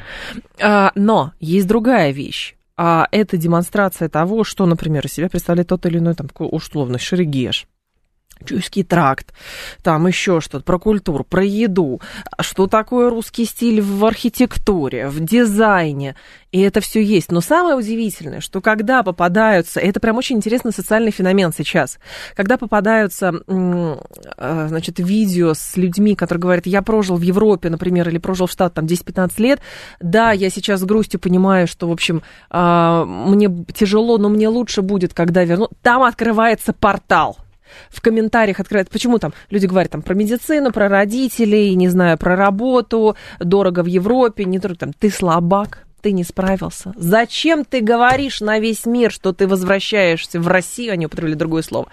А, 0.62 0.92
но 0.96 1.34
есть 1.40 1.68
другая 1.68 2.12
вещь. 2.12 2.56
А 2.78 3.08
это 3.12 3.38
демонстрация 3.38 4.10
того, 4.10 4.44
что, 4.44 4.66
например, 4.66 5.06
из 5.06 5.14
себя 5.14 5.30
представляет 5.30 5.70
тот 5.70 5.86
или 5.86 5.98
иной, 5.98 6.14
там, 6.14 6.28
условно, 6.38 6.98
Шерегеш, 6.98 7.68
Чуйский 8.44 8.84
тракт, 8.84 9.34
там 9.82 10.08
еще 10.08 10.42
что-то 10.42 10.64
про 10.64 10.78
культуру, 10.78 11.24
про 11.24 11.44
еду, 11.44 12.02
что 12.40 12.68
такое 12.68 13.10
русский 13.10 13.46
стиль 13.46 13.82
в 13.82 14.06
архитектуре, 14.06 15.08
в 15.08 15.20
дизайне, 15.20 16.16
и 16.52 16.62
это 16.62 16.80
все 16.80 17.02
есть. 17.02 17.32
Но 17.32 17.42
самое 17.42 17.76
удивительное, 17.76 18.42
что 18.42 18.62
когда 18.62 19.04
попадаются, 19.04 19.80
это 19.80 20.00
прям 20.00 20.18
очень 20.18 20.38
интересный 20.38 20.74
социальный 20.74 21.12
феномен 21.12 21.54
сейчас, 21.56 21.98
когда 22.36 22.58
попадаются, 22.58 23.34
а, 23.48 24.68
значит, 24.68 25.00
видео 25.00 25.54
с 25.54 25.76
людьми, 25.76 26.16
которые 26.16 26.42
говорят, 26.42 26.66
я 26.66 26.82
прожил 26.82 27.16
в 27.16 27.22
Европе, 27.22 27.70
например, 27.70 28.10
или 28.10 28.18
прожил 28.18 28.48
в 28.48 28.52
Штат 28.52 28.74
там 28.74 28.86
10-15 28.86 29.32
лет, 29.38 29.60
да, 30.00 30.32
я 30.32 30.50
сейчас 30.50 30.82
с 30.82 30.84
грустью 30.84 31.20
понимаю, 31.20 31.68
что, 31.68 31.88
в 31.88 31.92
общем, 31.92 32.22
а, 32.50 33.06
мне 33.06 33.50
тяжело, 33.74 34.18
но 34.18 34.30
мне 34.30 34.50
лучше 34.50 34.82
будет, 34.82 35.14
когда 35.14 35.44
верну. 35.44 35.70
Там 35.82 36.04
открывается 36.04 36.74
портал 36.74 37.38
в 37.90 38.02
комментариях 38.02 38.60
открывают, 38.60 38.90
почему 38.90 39.20
там 39.20 39.34
люди 39.50 39.66
говорят 39.66 39.92
там 39.92 40.02
про 40.02 40.14
медицину, 40.14 40.72
про 40.72 40.90
родителей, 40.90 41.76
не 41.76 41.90
знаю, 41.90 42.18
про 42.18 42.36
работу, 42.36 43.16
дорого 43.40 43.84
в 43.84 43.88
Европе, 43.88 44.46
не 44.46 44.60
только 44.60 44.80
там, 44.80 44.94
ты 44.94 45.10
слабак, 45.10 45.86
ты 46.06 46.12
не 46.12 46.24
справился? 46.24 46.94
Зачем 46.96 47.66
ты 47.66 47.82
говоришь 47.82 48.40
на 48.40 48.60
весь 48.60 48.86
мир, 48.86 49.12
что 49.12 49.34
ты 49.34 49.48
возвращаешься 49.48 50.40
в 50.40 50.48
Россию, 50.48 50.94
они 50.94 51.08
употребили 51.08 51.34
другое 51.34 51.64
слово? 51.64 51.88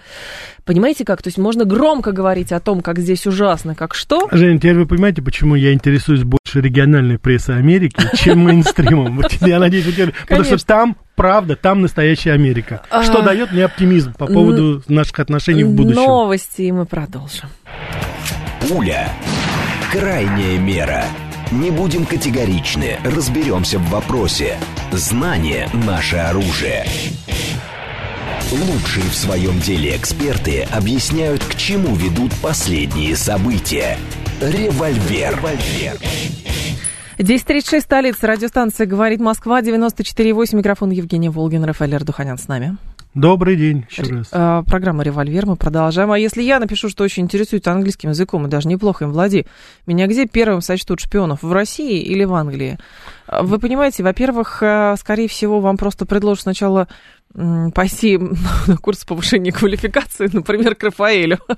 Понимаете 0.65 1.03
как? 1.03 1.23
То 1.23 1.29
есть 1.29 1.39
можно 1.39 1.65
громко 1.65 2.11
говорить 2.11 2.51
о 2.51 2.59
том, 2.59 2.81
как 2.81 2.99
здесь 2.99 3.25
ужасно, 3.25 3.73
как 3.73 3.95
что. 3.95 4.29
Женя, 4.31 4.59
теперь 4.59 4.75
вы 4.75 4.85
понимаете, 4.85 5.23
почему 5.23 5.55
я 5.55 5.73
интересуюсь 5.73 6.21
больше 6.21 6.42
региональной 6.59 7.19
прессой 7.19 7.57
Америки, 7.57 8.01
чем 8.15 8.39
мейнстримом? 8.39 9.21
Я 9.41 9.59
надеюсь, 9.59 9.85
потому 10.27 10.43
что 10.43 10.65
там 10.65 10.97
правда, 11.15 11.55
там 11.55 11.81
настоящая 11.81 12.33
Америка. 12.33 12.81
Что 13.03 13.19
а. 13.19 13.21
дает 13.21 13.51
мне 13.51 13.65
оптимизм 13.65 14.13
по 14.13 14.27
поводу 14.27 14.83
наших 14.87 15.19
отношений 15.19 15.63
в 15.63 15.71
будущем. 15.71 16.01
Новости, 16.01 16.63
и 16.63 16.71
мы 16.71 16.85
продолжим. 16.85 17.49
Пуля. 18.67 19.09
Крайняя 19.91 20.57
мера. 20.57 21.05
Не 21.51 21.69
будем 21.69 22.05
категоричны, 22.05 22.97
разберемся 23.03 23.77
в 23.77 23.87
вопросе. 23.89 24.57
Знание– 24.91 25.69
наше 25.85 26.15
оружие. 26.15 26.85
Лучшие 28.51 29.05
в 29.05 29.15
своем 29.15 29.59
деле 29.59 29.95
эксперты 29.95 30.63
объясняют, 30.71 31.43
к 31.43 31.55
чему 31.55 31.95
ведут 31.95 32.31
последние 32.41 33.15
события. 33.15 33.97
Револьвер. 34.43 35.37
Револьвер. 35.37 35.97
10.36, 37.17 37.79
столица, 37.79 38.27
радиостанция 38.27 38.85
«Говорит 38.85 39.21
Москва», 39.21 39.61
94.8, 39.61 40.57
микрофон 40.57 40.89
Евгения 40.89 41.29
Волгин, 41.29 41.63
Рафаэль 41.63 41.95
Ардуханян 41.95 42.37
с 42.37 42.49
нами. 42.49 42.75
Добрый 43.13 43.55
день 43.55 43.85
еще 43.89 44.01
раз. 44.01 44.27
А, 44.33 44.63
программа 44.63 45.03
«Револьвер», 45.03 45.45
мы 45.45 45.55
продолжаем. 45.55 46.11
А 46.11 46.19
если 46.19 46.41
я 46.41 46.59
напишу, 46.59 46.89
что 46.89 47.05
очень 47.05 47.23
интересуется 47.23 47.71
английским 47.71 48.09
языком 48.09 48.45
и 48.45 48.49
даже 48.49 48.67
неплохо 48.67 49.05
им 49.05 49.11
владею, 49.11 49.45
меня 49.85 50.07
где 50.07 50.25
первым 50.25 50.59
сочтут 50.59 50.99
шпионов, 50.99 51.41
в 51.41 51.53
России 51.53 52.01
или 52.01 52.25
в 52.25 52.33
Англии? 52.33 52.79
А, 53.27 53.43
вы 53.43 53.59
понимаете, 53.59 54.03
во-первых, 54.03 54.61
а, 54.61 54.95
скорее 54.97 55.29
всего, 55.29 55.61
вам 55.61 55.77
просто 55.77 56.05
предложат 56.05 56.43
сначала 56.43 56.89
пойти 57.33 58.19
на 58.67 58.77
курс 58.77 59.05
повышения 59.05 59.51
квалификации, 59.51 60.29
например, 60.31 60.75
к 60.75 60.83
Рафаэлю. 60.83 61.39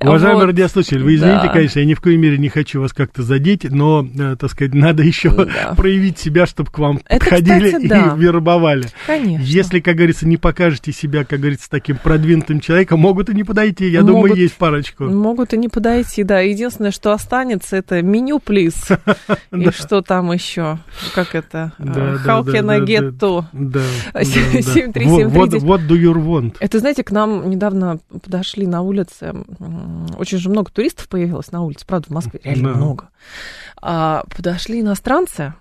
Уважаемый 0.00 0.40
вот. 0.40 0.46
радиослушатель, 0.46 1.02
вы 1.02 1.16
извините, 1.16 1.46
да. 1.46 1.52
конечно, 1.52 1.80
я 1.80 1.84
ни 1.84 1.94
в 1.94 2.00
коей 2.00 2.16
мере 2.16 2.38
не 2.38 2.48
хочу 2.48 2.80
вас 2.80 2.92
как-то 2.92 3.22
задеть, 3.22 3.64
но, 3.64 4.06
э, 4.06 4.36
так 4.38 4.50
сказать, 4.50 4.72
надо 4.72 5.02
еще 5.02 5.30
да. 5.30 5.74
проявить 5.76 6.18
себя, 6.18 6.46
чтобы 6.46 6.70
к 6.70 6.78
вам 6.78 7.00
Это, 7.06 7.20
подходили 7.20 7.66
кстати, 7.66 7.86
да. 7.86 8.14
и 8.16 8.20
вербовали. 8.20 8.86
Конечно. 9.06 9.42
Если, 9.42 9.80
как 9.80 9.96
говорится, 9.96 10.26
не 10.26 10.36
покажете 10.36 10.92
себя, 10.92 11.24
как 11.24 11.40
говорится, 11.40 11.68
таким 11.68 11.96
продвинутым 11.96 12.60
человеком, 12.60 13.00
могут 13.00 13.30
и 13.30 13.34
не 13.34 13.44
подойти. 13.44 13.88
Я 13.88 14.00
могут, 14.00 14.14
думаю, 14.14 14.34
есть 14.36 14.54
парочку. 14.54 15.04
Могут 15.04 15.52
и 15.54 15.58
не 15.58 15.68
подойти, 15.68 16.22
да. 16.24 16.40
Единственное, 16.40 16.92
что 16.92 17.12
останется, 17.12 17.76
это 17.76 18.00
меню, 18.00 18.38
плиз. 18.38 18.88
И 19.52 19.70
что 19.70 20.02
там 20.02 20.32
еще? 20.32 20.78
Как 21.14 21.34
это? 21.34 21.72
How 21.78 22.44
can 22.44 22.70
I 22.70 22.80
get 22.80 23.18
to? 23.18 23.44
Да. 24.12 24.24
73739. 24.24 25.62
What 25.62 25.86
do 25.88 25.96
you 25.96 26.14
want? 26.14 26.56
Это, 26.60 26.78
знаете, 26.78 27.04
к 27.04 27.10
нам 27.10 27.48
недавно 27.50 27.98
подошли 28.22 28.66
на 28.66 28.82
улице, 28.82 29.34
очень 30.16 30.38
же 30.38 30.50
много 30.50 30.70
туристов 30.70 31.08
появилось 31.08 31.52
на 31.52 31.62
улице, 31.62 31.86
правда, 31.86 32.08
в 32.08 32.10
Москве 32.10 32.40
реально 32.42 32.74
много. 32.74 33.08
А, 33.80 34.24
подошли 34.34 34.80
иностранцы, 34.80 35.54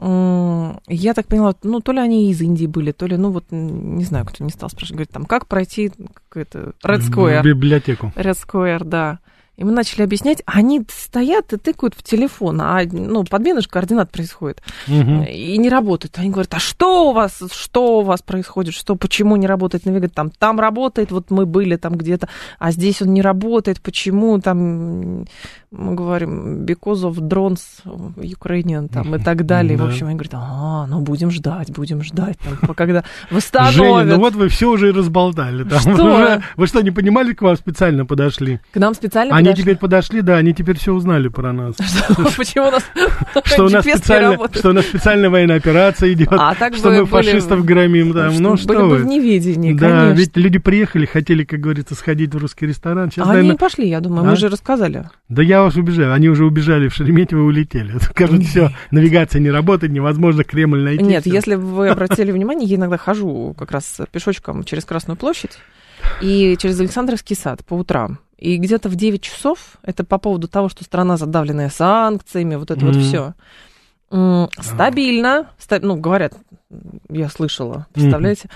я 0.00 1.14
так 1.14 1.26
поняла, 1.26 1.54
ну, 1.64 1.80
то 1.80 1.90
ли 1.90 1.98
они 1.98 2.30
из 2.30 2.40
Индии 2.40 2.66
были, 2.66 2.92
то 2.92 3.06
ли, 3.06 3.16
ну, 3.16 3.30
вот, 3.30 3.46
не 3.50 4.04
знаю, 4.04 4.26
кто 4.26 4.44
не 4.44 4.50
стал 4.50 4.70
спрашивать, 4.70 4.92
говорит, 4.92 5.10
там, 5.10 5.24
как 5.24 5.48
пройти 5.48 5.90
какой-то 6.28 6.72
Red 6.84 7.00
Square. 7.00 7.42
Библиотеку. 7.42 8.12
Red 8.14 8.36
Square, 8.36 8.84
да. 8.84 9.18
И 9.58 9.64
мы 9.64 9.72
начали 9.72 10.02
объяснять, 10.02 10.40
они 10.46 10.82
стоят 10.88 11.52
и 11.52 11.56
тыкают 11.56 11.94
в 11.96 12.04
телефон, 12.04 12.60
а 12.60 12.80
ну, 12.84 13.24
подмена 13.24 13.60
же 13.60 13.68
координат 13.68 14.08
происходит. 14.08 14.62
Угу. 14.86 15.24
И 15.24 15.58
не 15.58 15.68
работает. 15.68 16.16
Они 16.16 16.30
говорят, 16.30 16.54
а 16.54 16.60
что 16.60 17.10
у 17.10 17.12
вас, 17.12 17.42
что 17.52 17.98
у 17.98 18.02
вас 18.02 18.22
происходит, 18.22 18.72
что, 18.72 18.94
почему 18.94 19.34
не 19.34 19.48
работает 19.48 19.84
навигатор? 19.84 20.14
Там, 20.14 20.30
там 20.30 20.60
работает, 20.60 21.10
вот 21.10 21.32
мы 21.32 21.44
были 21.44 21.74
там 21.74 21.96
где-то, 21.96 22.28
а 22.60 22.70
здесь 22.70 23.02
он 23.02 23.12
не 23.12 23.20
работает, 23.20 23.80
почему 23.80 24.38
там, 24.40 25.24
мы 25.72 25.94
говорим, 25.94 26.64
because 26.64 27.02
of 27.02 27.16
drones 27.16 27.58
Ukrainian 28.16 28.88
там 28.88 29.16
и 29.16 29.18
так 29.18 29.44
далее. 29.44 29.76
Да. 29.76 29.86
В 29.86 29.88
общем, 29.88 30.06
они 30.06 30.14
говорят, 30.14 30.34
а, 30.36 30.86
ну 30.86 31.00
будем 31.00 31.32
ждать, 31.32 31.72
будем 31.72 32.04
ждать, 32.04 32.38
там, 32.38 32.74
когда 32.76 33.02
восстановят. 33.28 33.74
Женя, 33.74 34.04
ну 34.04 34.18
вот 34.18 34.34
вы 34.34 34.50
все 34.50 34.70
уже 34.70 34.92
разболтали. 34.92 35.64
Там. 35.64 35.80
Что? 35.80 35.90
Вы, 35.90 36.14
уже, 36.14 36.42
вы 36.56 36.66
что, 36.68 36.80
не 36.80 36.92
понимали, 36.92 37.32
к 37.32 37.42
вам 37.42 37.56
специально 37.56 38.06
подошли? 38.06 38.60
К 38.72 38.76
нам 38.76 38.94
специально 38.94 39.34
они 39.34 39.47
подошли. 39.48 39.62
теперь 39.62 39.76
подошли, 39.76 40.22
да, 40.22 40.36
они 40.36 40.54
теперь 40.54 40.78
все 40.78 40.92
узнали 40.92 41.28
про 41.28 41.52
нас. 41.52 41.76
Почему 42.36 42.68
у 42.68 42.70
нас 42.70 42.84
что 43.44 43.64
у 43.64 43.68
нас 43.68 43.84
специально, 43.84 44.38
Что 44.52 44.70
у 44.70 44.72
нас 44.72 44.86
специальная 44.86 45.30
военная 45.30 45.56
операция 45.56 46.12
идет, 46.12 46.28
а 46.30 46.54
что 46.54 46.90
мы 46.90 47.06
фашистов 47.06 47.64
громим. 47.64 48.12
Там. 48.12 48.34
Ну 48.38 48.56
что 48.56 48.86
вы. 48.86 48.98
в 48.98 49.06
неведении, 49.06 49.72
Да, 49.72 50.10
ведь 50.10 50.36
люди 50.36 50.58
приехали, 50.58 51.06
хотели, 51.06 51.44
как 51.44 51.60
говорится, 51.60 51.94
сходить 51.94 52.34
в 52.34 52.38
русский 52.38 52.66
ресторан. 52.66 53.10
А 53.18 53.32
они 53.32 53.54
пошли, 53.54 53.88
я 53.88 54.00
думаю, 54.00 54.24
мы 54.24 54.32
а? 54.32 54.36
же 54.36 54.48
рассказали. 54.48 55.08
Да 55.28 55.42
я 55.42 55.62
вас 55.62 55.76
убежаю, 55.76 56.12
они 56.12 56.28
уже 56.28 56.44
убежали 56.44 56.88
в 56.88 56.94
Шереметьево 56.94 57.40
и 57.40 57.44
улетели. 57.44 57.98
Скажут, 57.98 58.44
все, 58.44 58.70
навигация 58.90 59.40
не 59.40 59.50
работает, 59.50 59.92
невозможно 59.92 60.44
Кремль 60.44 60.82
найти. 60.82 61.04
Нет, 61.04 61.26
если 61.26 61.54
вы 61.54 61.88
обратили 61.88 62.32
внимание, 62.32 62.68
я 62.68 62.76
иногда 62.76 62.96
хожу 62.96 63.54
как 63.58 63.70
раз 63.70 64.00
пешочком 64.10 64.64
через 64.64 64.84
Красную 64.84 65.16
площадь 65.16 65.58
и 66.20 66.56
через 66.58 66.80
Александровский 66.80 67.36
сад 67.36 67.64
по 67.64 67.74
утрам. 67.74 68.18
И 68.38 68.56
где-то 68.56 68.88
в 68.88 68.94
9 68.94 69.20
часов, 69.20 69.78
это 69.82 70.04
по 70.04 70.18
поводу 70.18 70.48
того, 70.48 70.68
что 70.68 70.84
страна 70.84 71.16
задавленная 71.16 71.70
санкциями, 71.70 72.54
вот 72.54 72.70
это 72.70 72.80
mm. 72.80 72.86
вот 72.86 72.96
все. 72.96 73.34
Стабильно, 74.62 75.50
ста, 75.58 75.80
ну, 75.82 75.96
говорят, 75.96 76.34
я 77.10 77.28
слышала, 77.28 77.86
представляете, 77.92 78.48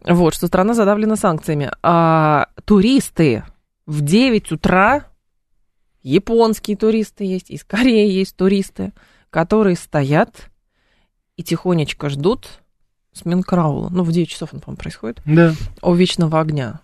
mm-hmm. 0.00 0.12
вот, 0.14 0.34
что 0.34 0.46
страна 0.48 0.74
задавлена 0.74 1.16
санкциями. 1.16 1.70
А 1.82 2.48
туристы 2.64 3.44
в 3.86 4.02
9 4.02 4.52
утра, 4.52 5.06
японские 6.02 6.76
туристы 6.76 7.24
есть, 7.24 7.50
из 7.50 7.64
Кореи 7.64 8.10
есть 8.10 8.36
туристы, 8.36 8.92
которые 9.30 9.76
стоят 9.76 10.50
и 11.36 11.42
тихонечко 11.42 12.10
ждут 12.10 12.60
смен 13.12 13.42
караула. 13.42 13.88
Ну, 13.90 14.02
в 14.02 14.12
9 14.12 14.28
часов 14.28 14.52
он, 14.52 14.60
по-моему, 14.60 14.78
происходит. 14.78 15.22
Да. 15.24 15.54
У 15.80 15.94
вечного 15.94 16.40
огня. 16.40 16.80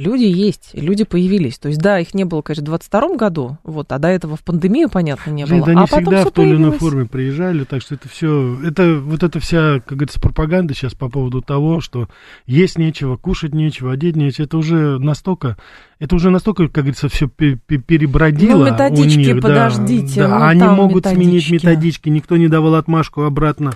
Люди 0.00 0.24
есть, 0.24 0.70
люди 0.72 1.04
появились. 1.04 1.58
То 1.58 1.68
есть, 1.68 1.78
да, 1.78 1.98
их 1.98 2.14
не 2.14 2.24
было, 2.24 2.40
конечно, 2.40 2.62
в 2.62 2.66
22 2.68 3.16
году, 3.16 3.58
вот, 3.64 3.92
а 3.92 3.98
до 3.98 4.08
этого 4.08 4.34
в 4.34 4.40
пандемию, 4.40 4.88
понятно, 4.88 5.30
не 5.30 5.44
Жень, 5.44 5.58
было. 5.58 5.66
Да, 5.66 5.72
они 5.72 5.82
а 5.82 5.86
всегда 5.86 6.24
в 6.24 6.30
той 6.30 6.48
или 6.48 6.56
иной 6.56 6.78
форме 6.78 7.04
приезжали, 7.04 7.64
так 7.64 7.82
что 7.82 7.96
это 7.96 8.08
все, 8.08 8.58
это 8.64 8.94
вот 8.98 9.22
эта 9.22 9.40
вся, 9.40 9.80
как 9.80 9.98
говорится, 9.98 10.18
пропаганда 10.18 10.72
сейчас 10.72 10.94
по 10.94 11.10
поводу 11.10 11.42
того, 11.42 11.82
что 11.82 12.08
есть 12.46 12.78
нечего, 12.78 13.18
кушать 13.18 13.52
нечего, 13.52 13.92
одеть 13.92 14.16
нечего, 14.16 14.46
это 14.46 14.56
уже 14.56 14.98
настолько, 14.98 15.58
это 15.98 16.16
уже 16.16 16.30
настолько, 16.30 16.68
как 16.68 16.84
говорится, 16.84 17.10
все 17.10 17.28
перебродило 17.28 18.64
ну, 18.64 18.72
методички, 18.72 19.32
у 19.32 19.34
них. 19.34 19.42
подождите. 19.42 20.22
Да, 20.22 20.28
да. 20.28 20.38
Ну, 20.38 20.44
они 20.46 20.62
могут 20.62 21.04
методички. 21.04 21.24
сменить 21.26 21.50
методички, 21.50 22.08
никто 22.08 22.38
не 22.38 22.48
давал 22.48 22.76
отмашку 22.76 23.24
обратно 23.24 23.74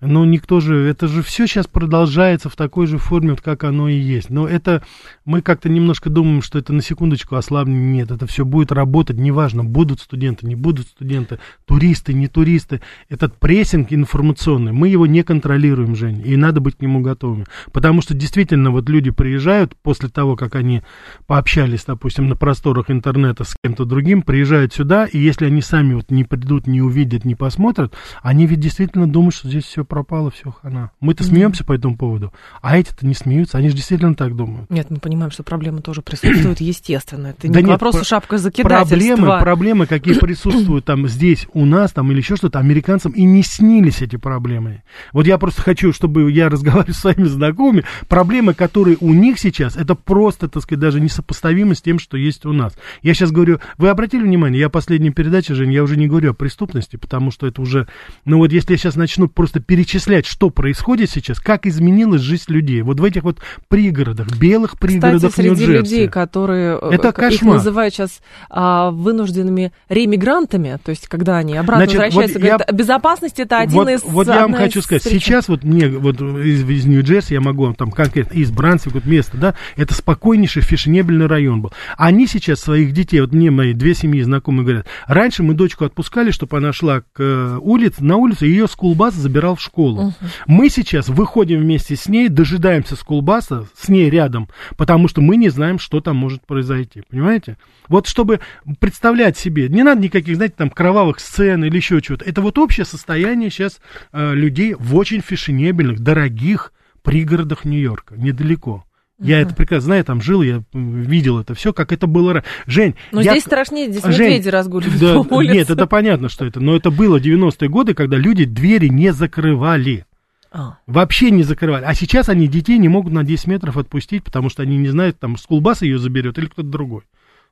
но 0.00 0.24
никто 0.24 0.60
же, 0.60 0.86
это 0.86 1.08
же 1.08 1.22
все 1.22 1.46
сейчас 1.46 1.66
продолжается 1.66 2.48
в 2.48 2.56
такой 2.56 2.86
же 2.86 2.98
форме, 2.98 3.30
вот 3.30 3.40
как 3.40 3.64
оно 3.64 3.88
и 3.88 3.94
есть. 3.94 4.30
Но 4.30 4.48
это 4.48 4.82
мы 5.24 5.42
как-то 5.42 5.68
немножко 5.68 6.08
думаем, 6.08 6.42
что 6.42 6.58
это 6.58 6.72
на 6.72 6.82
секундочку 6.82 7.36
ослаблено. 7.36 7.78
Нет, 7.78 8.10
это 8.10 8.26
все 8.26 8.44
будет 8.44 8.72
работать, 8.72 9.18
неважно, 9.18 9.64
будут 9.64 10.00
студенты, 10.00 10.46
не 10.46 10.54
будут 10.54 10.86
студенты, 10.88 11.38
туристы, 11.66 12.14
не 12.14 12.28
туристы. 12.28 12.80
Этот 13.08 13.38
прессинг 13.38 13.92
информационный, 13.92 14.72
мы 14.72 14.88
его 14.88 15.06
не 15.06 15.22
контролируем, 15.22 15.94
Жень, 15.94 16.22
и 16.24 16.36
надо 16.36 16.60
быть 16.60 16.76
к 16.76 16.80
нему 16.80 17.00
готовыми. 17.00 17.46
Потому 17.72 18.00
что 18.00 18.14
действительно 18.14 18.70
вот 18.70 18.88
люди 18.88 19.10
приезжают 19.10 19.76
после 19.82 20.08
того, 20.08 20.36
как 20.36 20.54
они 20.54 20.82
пообщались, 21.26 21.84
допустим, 21.84 22.28
на 22.28 22.36
просторах 22.36 22.90
интернета 22.90 23.44
с 23.44 23.54
кем-то 23.62 23.84
другим, 23.84 24.22
приезжают 24.22 24.72
сюда, 24.72 25.04
и 25.04 25.18
если 25.18 25.44
они 25.44 25.60
сами 25.60 25.94
вот 25.94 26.10
не 26.10 26.24
придут, 26.24 26.66
не 26.66 26.80
увидят, 26.80 27.24
не 27.24 27.34
посмотрят, 27.34 27.94
они 28.22 28.46
ведь 28.46 28.60
действительно 28.60 29.10
думают, 29.10 29.34
что 29.34 29.48
здесь 29.48 29.64
все 29.64 29.84
пропало, 29.90 30.30
все 30.30 30.50
хана. 30.50 30.92
Мы-то 31.00 31.24
смеемся 31.24 31.64
по 31.64 31.72
этому 31.72 31.96
поводу, 31.96 32.32
а 32.62 32.78
эти-то 32.78 33.04
не 33.06 33.12
смеются, 33.12 33.58
они 33.58 33.68
же 33.68 33.76
действительно 33.76 34.14
так 34.14 34.34
думают. 34.36 34.70
Нет, 34.70 34.88
мы 34.88 34.96
понимаем, 34.96 35.32
что 35.32 35.42
проблемы 35.42 35.82
тоже 35.82 36.00
присутствуют, 36.00 36.60
естественно. 36.60 37.26
Это 37.26 37.48
не 37.48 37.54
да 37.54 37.60
к 37.60 37.66
вопросу 37.66 38.04
шапка 38.04 38.38
закидательства. 38.38 38.96
Проблемы, 38.96 39.40
проблемы, 39.40 39.86
какие 39.86 40.14
присутствуют 40.18 40.84
там 40.86 41.08
здесь, 41.08 41.46
у 41.52 41.66
нас, 41.66 41.92
там, 41.92 42.10
или 42.12 42.18
еще 42.18 42.36
что-то, 42.36 42.60
американцам 42.60 43.12
и 43.12 43.24
не 43.24 43.42
снились 43.42 44.00
эти 44.00 44.16
проблемы. 44.16 44.82
Вот 45.12 45.26
я 45.26 45.36
просто 45.36 45.60
хочу, 45.60 45.92
чтобы 45.92 46.30
я 46.30 46.48
разговаривал 46.48 46.94
с 46.94 46.98
своими 46.98 47.24
знакомыми, 47.24 47.84
проблемы, 48.08 48.54
которые 48.54 48.96
у 49.00 49.12
них 49.12 49.38
сейчас, 49.40 49.76
это 49.76 49.96
просто, 49.96 50.48
так 50.48 50.62
сказать, 50.62 50.80
даже 50.80 51.00
несопоставимо 51.00 51.74
с 51.74 51.82
тем, 51.82 51.98
что 51.98 52.16
есть 52.16 52.46
у 52.46 52.52
нас. 52.52 52.74
Я 53.02 53.12
сейчас 53.12 53.32
говорю, 53.32 53.58
вы 53.76 53.88
обратили 53.88 54.22
внимание, 54.22 54.60
я 54.60 54.68
последняя 54.68 55.10
передача, 55.10 55.54
Жень, 55.54 55.72
я 55.72 55.82
уже 55.82 55.96
не 55.96 56.06
говорю 56.06 56.30
о 56.30 56.34
преступности, 56.34 56.96
потому 56.96 57.32
что 57.32 57.48
это 57.48 57.60
уже, 57.60 57.88
ну 58.24 58.38
вот 58.38 58.52
если 58.52 58.72
я 58.72 58.78
сейчас 58.78 58.94
начну 58.94 59.28
просто 59.28 59.60
перед 59.60 59.79
перечислять, 59.80 60.26
что 60.26 60.50
происходит 60.50 61.10
сейчас, 61.10 61.40
как 61.40 61.64
изменилась 61.64 62.20
жизнь 62.20 62.44
людей. 62.48 62.82
Вот 62.82 63.00
в 63.00 63.04
этих 63.04 63.22
вот 63.22 63.38
пригородах, 63.68 64.28
белых 64.36 64.78
пригородах 64.78 65.30
Кстати, 65.30 65.46
среди 65.46 65.64
людей, 65.64 66.08
которые 66.08 66.78
э, 66.80 66.90
Это 66.92 67.12
кошмар. 67.12 67.32
их 67.32 67.42
называют 67.42 67.94
сейчас 67.94 68.20
а, 68.50 68.90
вынужденными 68.90 69.72
ремигрантами, 69.88 70.78
то 70.84 70.90
есть 70.90 71.08
когда 71.08 71.38
они 71.38 71.56
обратно 71.56 71.86
Значит, 71.86 71.98
возвращаются, 71.98 72.38
вот 72.38 72.42
говорят, 72.42 72.64
я, 72.68 72.74
безопасность 72.74 73.40
это 73.40 73.58
один 73.58 73.74
вот, 73.74 73.88
из... 73.88 74.02
Вот 74.04 74.26
я 74.26 74.42
вам 74.42 74.52
хочу 74.52 74.82
сказать, 74.82 75.02
встречи. 75.02 75.24
сейчас 75.24 75.48
вот 75.48 75.64
мне 75.64 75.88
вот 75.88 76.20
из, 76.20 76.68
из 76.68 76.84
Нью-Джерси, 76.84 77.32
я 77.32 77.40
могу 77.40 77.64
вам 77.64 77.74
там 77.74 77.90
конкретно, 77.90 78.34
из 78.34 78.50
Брансвик, 78.50 78.94
вот 78.94 79.06
место, 79.06 79.38
да, 79.38 79.54
это 79.76 79.94
спокойнейший 79.94 80.60
фешенебельный 80.60 81.26
район 81.26 81.62
был. 81.62 81.72
Они 81.96 82.26
сейчас 82.26 82.60
своих 82.60 82.92
детей, 82.92 83.22
вот 83.22 83.32
мне 83.32 83.50
мои 83.50 83.72
две 83.72 83.94
семьи 83.94 84.20
знакомые 84.20 84.64
говорят, 84.64 84.86
раньше 85.06 85.42
мы 85.42 85.54
дочку 85.54 85.86
отпускали, 85.86 86.32
чтобы 86.32 86.58
она 86.58 86.74
шла 86.74 87.00
к 87.00 87.20
э, 87.20 87.58
улице, 87.62 88.04
на 88.04 88.16
улицу, 88.16 88.44
ее 88.44 88.68
скулбас 88.68 89.14
забирал 89.14 89.56
в 89.56 89.62
школу. 89.62 89.69
Угу. 90.00 90.14
Мы 90.46 90.68
сейчас 90.68 91.08
выходим 91.08 91.60
вместе 91.60 91.96
с 91.96 92.08
ней, 92.08 92.28
дожидаемся 92.28 92.96
скулбаса, 92.96 93.66
с 93.76 93.88
ней 93.88 94.10
рядом, 94.10 94.48
потому 94.76 95.08
что 95.08 95.20
мы 95.20 95.36
не 95.36 95.48
знаем, 95.48 95.78
что 95.78 96.00
там 96.00 96.16
может 96.16 96.46
произойти. 96.46 97.02
Понимаете? 97.08 97.56
Вот 97.88 98.06
чтобы 98.06 98.40
представлять 98.78 99.36
себе, 99.36 99.68
не 99.68 99.82
надо 99.82 100.02
никаких, 100.02 100.36
знаете, 100.36 100.54
там 100.56 100.70
кровавых 100.70 101.20
сцен 101.20 101.64
или 101.64 101.76
еще 101.76 102.00
чего-то. 102.00 102.24
Это 102.24 102.40
вот 102.40 102.58
общее 102.58 102.84
состояние 102.84 103.50
сейчас 103.50 103.80
э, 104.12 104.34
людей 104.34 104.74
в 104.74 104.96
очень 104.96 105.20
фешенебельных, 105.20 106.00
дорогих 106.00 106.72
пригородах 107.02 107.64
Нью-Йорка, 107.64 108.16
недалеко. 108.16 108.84
Я 109.20 109.40
это 109.40 109.54
прекрасно 109.54 109.86
знаю, 109.86 110.04
там 110.04 110.20
жил, 110.20 110.42
я 110.42 110.62
видел 110.72 111.38
это 111.38 111.54
все, 111.54 111.72
как 111.72 111.92
это 111.92 112.06
было. 112.06 112.42
Жень, 112.66 112.94
но 113.12 113.20
я... 113.20 113.32
здесь 113.32 113.44
страшнее, 113.44 113.90
здесь 113.90 114.02
Жень, 114.02 114.28
медведи 114.28 114.48
разгуливают 114.48 115.00
да, 115.00 115.22
по 115.22 115.36
улице. 115.36 115.54
Нет, 115.54 115.70
это 115.70 115.86
понятно, 115.86 116.28
что 116.28 116.46
это, 116.46 116.60
но 116.60 116.74
это 116.74 116.90
было 116.90 117.18
90-е 117.18 117.68
годы, 117.68 117.94
когда 117.94 118.16
люди 118.16 118.44
двери 118.44 118.88
не 118.88 119.12
закрывали. 119.12 120.06
А. 120.52 120.78
Вообще 120.86 121.30
не 121.30 121.42
закрывали. 121.42 121.84
А 121.84 121.94
сейчас 121.94 122.28
они 122.28 122.48
детей 122.48 122.78
не 122.78 122.88
могут 122.88 123.12
на 123.12 123.22
10 123.22 123.46
метров 123.46 123.76
отпустить, 123.76 124.24
потому 124.24 124.48
что 124.48 124.62
они 124.62 124.78
не 124.78 124.88
знают, 124.88 125.18
там, 125.18 125.36
скулбас 125.36 125.82
ее 125.82 125.98
заберет 125.98 126.38
или 126.38 126.46
кто-то 126.46 126.68
другой. 126.68 127.02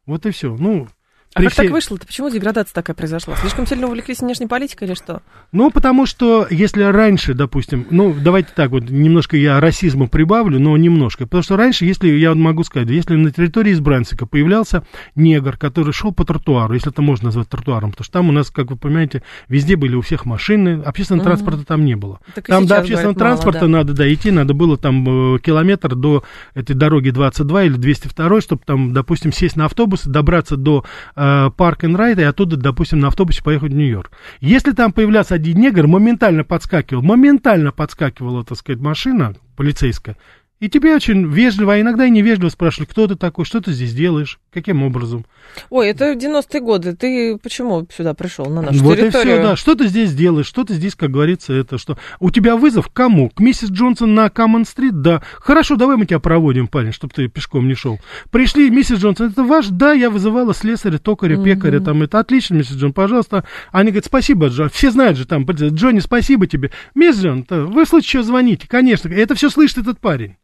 Вот 0.04 0.26
и 0.26 0.30
все. 0.30 0.56
Ну, 0.56 0.88
А 1.34 1.42
как 1.42 1.52
всей... 1.52 1.64
так 1.64 1.72
вышло-то? 1.72 2.06
Почему 2.06 2.30
деградация 2.30 2.72
такая 2.72 2.96
произошла? 2.96 3.36
Слишком 3.36 3.66
сильно 3.66 3.86
увлеклись 3.86 4.20
внешней 4.20 4.46
политикой 4.46 4.84
или 4.88 4.94
что? 4.94 5.22
Ну, 5.52 5.70
потому 5.70 6.06
что 6.06 6.46
если 6.50 6.82
раньше, 6.82 7.34
допустим, 7.34 7.86
ну, 7.90 8.14
давайте 8.18 8.48
так 8.54 8.70
вот, 8.70 8.88
немножко 8.88 9.36
я 9.36 9.60
расизма 9.60 10.08
прибавлю, 10.08 10.58
но 10.58 10.76
немножко. 10.76 11.24
Потому 11.24 11.42
что 11.42 11.56
раньше, 11.56 11.84
если, 11.84 12.08
я 12.08 12.34
могу 12.34 12.64
сказать, 12.64 12.88
если 12.88 13.14
на 13.14 13.30
территории 13.30 13.72
избранцика 13.72 14.26
появлялся 14.26 14.84
негр, 15.14 15.56
который 15.56 15.92
шел 15.92 16.12
по 16.12 16.24
тротуару, 16.24 16.74
если 16.74 16.90
это 16.90 17.02
можно 17.02 17.26
назвать 17.26 17.48
тротуаром, 17.48 17.90
потому 17.90 18.04
что 18.04 18.12
там 18.12 18.28
у 18.30 18.32
нас, 18.32 18.50
как 18.50 18.70
вы 18.70 18.76
понимаете, 18.76 19.22
везде 19.48 19.76
были 19.76 19.94
у 19.94 20.00
всех 20.00 20.24
машины, 20.24 20.82
общественного 20.82 21.22
угу. 21.22 21.30
транспорта 21.30 21.64
там 21.64 21.84
не 21.84 21.94
было. 21.94 22.20
Так 22.34 22.46
там 22.46 22.66
до 22.66 22.78
общественного 22.78 23.12
говорят, 23.14 23.18
транспорта 23.18 23.60
мало, 23.60 23.72
да. 23.72 23.78
надо 23.78 23.92
дойти, 23.92 24.30
надо 24.30 24.54
было 24.54 24.78
там 24.78 25.34
э, 25.34 25.38
километр 25.40 25.94
до 25.94 26.24
этой 26.54 26.74
дороги 26.74 27.10
22 27.10 27.64
или 27.64 27.74
202, 27.74 28.40
чтобы 28.40 28.62
там, 28.64 28.92
допустим, 28.94 29.32
сесть 29.32 29.56
на 29.56 29.66
автобус, 29.66 30.04
добраться 30.04 30.56
до 30.56 30.84
э, 31.18 31.50
парк 31.56 31.84
н 31.84 31.96
райда 31.96 32.22
и 32.22 32.24
оттуда, 32.24 32.56
допустим, 32.56 33.00
на 33.00 33.08
автобусе 33.08 33.42
поехать 33.42 33.72
в 33.72 33.76
Нью-Йорк. 33.76 34.12
Если 34.40 34.72
там 34.72 34.92
появлялся 34.92 35.34
один 35.34 35.58
негр, 35.60 35.86
моментально 35.86 36.44
подскакивал, 36.44 37.02
моментально 37.02 37.72
подскакивала, 37.72 38.44
так 38.44 38.58
сказать, 38.58 38.80
машина 38.80 39.34
полицейская, 39.56 40.16
и 40.60 40.68
тебе 40.68 40.94
очень 40.94 41.26
вежливо, 41.26 41.74
а 41.74 41.80
иногда 41.80 42.06
и 42.06 42.10
невежливо 42.10 42.48
спрашивали, 42.48 42.88
кто 42.88 43.06
ты 43.06 43.14
такой, 43.14 43.44
что 43.44 43.60
ты 43.60 43.72
здесь 43.72 43.94
делаешь, 43.94 44.40
каким 44.52 44.82
образом. 44.82 45.24
Ой, 45.70 45.88
это 45.88 46.12
90-е 46.12 46.60
годы, 46.60 46.94
ты 46.94 47.36
почему 47.38 47.86
сюда 47.94 48.14
пришел 48.14 48.46
на 48.46 48.62
нашу 48.62 48.82
вот 48.82 48.96
территорию? 48.96 49.36
и 49.36 49.38
все, 49.38 49.48
да, 49.48 49.56
что 49.56 49.74
ты 49.74 49.88
здесь 49.88 50.14
делаешь, 50.14 50.46
что 50.46 50.64
ты 50.64 50.74
здесь, 50.74 50.94
как 50.94 51.10
говорится, 51.10 51.52
это 51.52 51.78
что. 51.78 51.98
У 52.20 52.30
тебя 52.30 52.56
вызов 52.56 52.88
к 52.88 52.92
кому? 52.92 53.30
К 53.30 53.40
миссис 53.40 53.70
Джонсон 53.70 54.14
на 54.14 54.30
Каммон-стрит? 54.30 55.00
Да. 55.00 55.22
Хорошо, 55.38 55.76
давай 55.76 55.96
мы 55.96 56.06
тебя 56.06 56.18
проводим, 56.18 56.68
парень, 56.68 56.92
чтобы 56.92 57.12
ты 57.14 57.28
пешком 57.28 57.68
не 57.68 57.74
шел. 57.74 57.98
Пришли, 58.30 58.70
миссис 58.70 58.98
Джонсон, 58.98 59.30
это 59.30 59.44
ваш? 59.44 59.68
Да, 59.68 59.92
я 59.92 60.10
вызывала 60.10 60.54
слесаря, 60.54 60.98
токаря, 60.98 61.42
пекаря, 61.42 61.80
там, 61.80 62.02
это 62.02 62.18
отлично, 62.18 62.54
миссис 62.54 62.76
Джон, 62.76 62.92
пожалуйста. 62.92 63.44
Они 63.72 63.90
говорят, 63.90 64.06
спасибо, 64.06 64.48
Джон, 64.48 64.70
все 64.70 64.90
знают 64.90 65.18
же 65.18 65.26
там, 65.26 65.44
Джонни, 65.44 66.00
спасибо 66.00 66.46
тебе. 66.46 66.70
Мисс 66.94 67.18
Джон, 67.18 67.46
вы 67.48 67.84
в 67.84 67.88
случае 67.88 68.08
чего 68.08 68.22
звоните, 68.22 68.66
конечно, 68.68 69.08
это 69.08 69.34
все 69.34 69.50
слышит 69.50 69.78
этот 69.78 69.98
парень. 70.00 70.36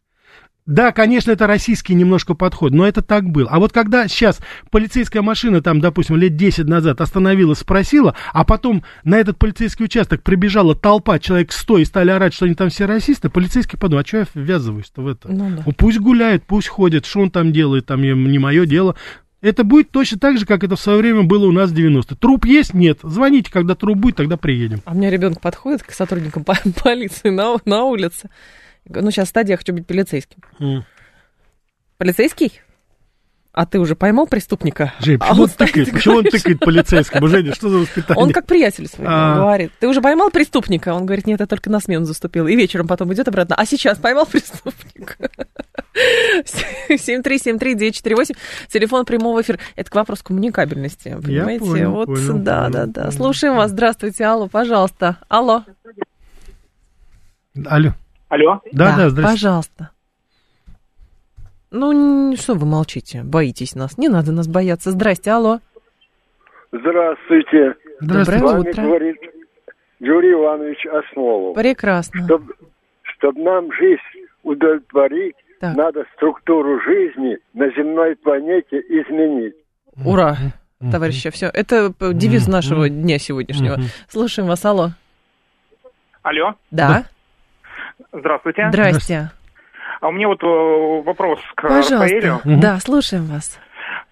Да, 0.66 0.92
конечно, 0.92 1.30
это 1.30 1.46
российский 1.46 1.94
немножко 1.94 2.32
подход, 2.32 2.72
но 2.72 2.86
это 2.86 3.02
так 3.02 3.28
было. 3.28 3.50
А 3.50 3.58
вот 3.58 3.72
когда 3.72 4.08
сейчас 4.08 4.40
полицейская 4.70 5.20
машина, 5.20 5.60
там, 5.60 5.80
допустим, 5.80 6.16
лет 6.16 6.36
10 6.36 6.66
назад 6.66 7.02
остановилась, 7.02 7.58
спросила, 7.58 8.16
а 8.32 8.44
потом 8.44 8.82
на 9.04 9.16
этот 9.18 9.38
полицейский 9.38 9.84
участок 9.84 10.22
прибежала 10.22 10.74
толпа, 10.74 11.18
человек 11.18 11.52
100, 11.52 11.78
и 11.78 11.84
стали 11.84 12.10
орать, 12.10 12.32
что 12.32 12.46
они 12.46 12.54
там 12.54 12.70
все 12.70 12.86
расисты, 12.86 13.28
полицейский 13.28 13.78
подумал, 13.78 14.02
а 14.02 14.06
что 14.06 14.18
я 14.18 14.26
ввязываюсь-то 14.32 15.02
в 15.02 15.08
это? 15.08 15.28
Ну, 15.30 15.50
да. 15.50 15.62
ну, 15.66 15.72
пусть 15.72 15.98
гуляет, 15.98 16.44
пусть 16.44 16.68
ходит, 16.68 17.04
что 17.04 17.20
он 17.20 17.30
там 17.30 17.52
делает, 17.52 17.84
там 17.84 18.00
не 18.00 18.38
мое 18.38 18.64
дело. 18.64 18.96
Это 19.42 19.62
будет 19.64 19.90
точно 19.90 20.18
так 20.18 20.38
же, 20.38 20.46
как 20.46 20.64
это 20.64 20.76
в 20.76 20.80
свое 20.80 20.96
время 20.96 21.24
было 21.24 21.44
у 21.44 21.52
нас 21.52 21.70
в 21.70 21.74
90-е. 21.74 22.16
Труп 22.18 22.46
есть? 22.46 22.72
Нет. 22.72 23.00
Звоните, 23.02 23.52
когда 23.52 23.74
труп 23.74 23.98
будет, 23.98 24.16
тогда 24.16 24.38
приедем. 24.38 24.80
А 24.86 24.92
у 24.92 24.94
меня 24.94 25.10
ребенок 25.10 25.42
подходит 25.42 25.82
к 25.82 25.90
сотрудникам 25.90 26.44
полиции 26.82 27.28
на, 27.28 27.56
на 27.66 27.84
улице. 27.84 28.30
Ну, 28.86 29.10
сейчас 29.10 29.28
стадия 29.28 29.56
хочу 29.56 29.72
быть 29.72 29.86
полицейским. 29.86 30.38
Mm. 30.60 30.82
Полицейский? 31.98 32.60
А 33.54 33.66
ты 33.66 33.78
уже 33.78 33.94
поймал 33.94 34.26
преступника? 34.26 34.92
Жень, 34.98 35.18
почему 35.18 35.42
а 35.42 35.44
он 35.44 35.48
тыкает? 35.48 35.92
Почему 35.92 36.16
он 36.16 36.24
тыкает 36.24 36.58
полицейскому? 36.58 37.28
Женя, 37.28 37.54
что 37.54 37.68
за 37.68 37.78
воспитание? 37.78 38.20
Он 38.22 38.32
как 38.32 38.46
приятель 38.46 38.88
свой 38.88 39.06
а... 39.08 39.36
говорит. 39.36 39.70
Ты 39.78 39.86
уже 39.86 40.02
поймал 40.02 40.30
преступника? 40.30 40.92
Он 40.92 41.06
говорит, 41.06 41.28
нет, 41.28 41.38
я 41.38 41.46
только 41.46 41.70
на 41.70 41.78
смену 41.78 42.04
заступил. 42.04 42.48
И 42.48 42.56
вечером 42.56 42.88
потом 42.88 43.14
идет 43.14 43.28
обратно. 43.28 43.54
А 43.54 43.64
сейчас 43.64 43.98
поймал 43.98 44.26
преступника? 44.26 45.30
7373948, 46.90 48.36
телефон 48.68 49.04
прямого 49.04 49.40
эфира. 49.40 49.60
Это 49.76 49.88
к 49.88 49.94
вопросу 49.94 50.24
коммуникабельности, 50.24 51.16
понимаете? 51.22 51.64
Я 51.64 51.70
понял, 51.70 51.90
вот, 51.92 52.06
понял, 52.06 52.38
да, 52.38 52.64
понял, 52.64 52.72
да, 52.72 52.86
да. 52.86 53.10
Слушаем 53.12 53.54
вас. 53.54 53.70
Здравствуйте, 53.70 54.24
алло, 54.24 54.48
пожалуйста. 54.48 55.18
Алло. 55.28 55.64
Алло. 57.66 57.94
Алло. 58.34 58.60
Да, 58.72 58.72
да, 58.72 58.96
да 58.96 59.08
здравствуйте. 59.10 59.22
Пожалуйста. 59.22 59.90
Ну, 61.70 62.36
что 62.36 62.54
вы 62.54 62.66
молчите? 62.66 63.22
Боитесь 63.22 63.76
нас? 63.76 63.96
Не 63.96 64.08
надо 64.08 64.32
нас 64.32 64.48
бояться. 64.48 64.90
Здрасте, 64.90 65.30
алло. 65.30 65.60
Здравствуйте. 66.72 67.76
Здравствуйте. 68.00 68.40
Доброе 68.40 68.70
утро. 68.70 68.82
говорит 68.82 69.16
Юрий 70.00 70.32
Иванович 70.32 70.84
Основов. 70.86 71.54
Прекрасно. 71.54 72.24
Чтобы 72.24 72.54
чтоб 73.04 73.36
нам 73.36 73.72
жизнь 73.72 74.26
удовлетворить, 74.42 75.36
так. 75.60 75.76
надо 75.76 76.04
структуру 76.16 76.80
жизни 76.80 77.38
на 77.52 77.70
земной 77.70 78.16
планете 78.16 78.80
изменить. 78.80 79.54
Ура, 80.04 80.36
товарищи, 80.90 81.30
все. 81.30 81.46
Это 81.46 81.94
девиз 82.12 82.48
нашего 82.48 82.88
дня 82.88 83.20
сегодняшнего. 83.20 83.78
Слушаем 84.08 84.48
вас, 84.48 84.64
алло. 84.64 84.90
Алло. 86.22 86.54
Да. 86.72 87.04
Здравствуйте. 88.12 88.68
Здрасте. 88.68 89.30
А 90.00 90.08
у 90.08 90.12
меня 90.12 90.28
вот 90.28 90.42
э, 90.42 91.02
вопрос 91.02 91.40
к 91.54 91.62
Пожалуйста. 91.62 91.94
Рафаэлю. 91.94 92.40
Да, 92.44 92.78
слушаем 92.78 93.24
вас. 93.24 93.58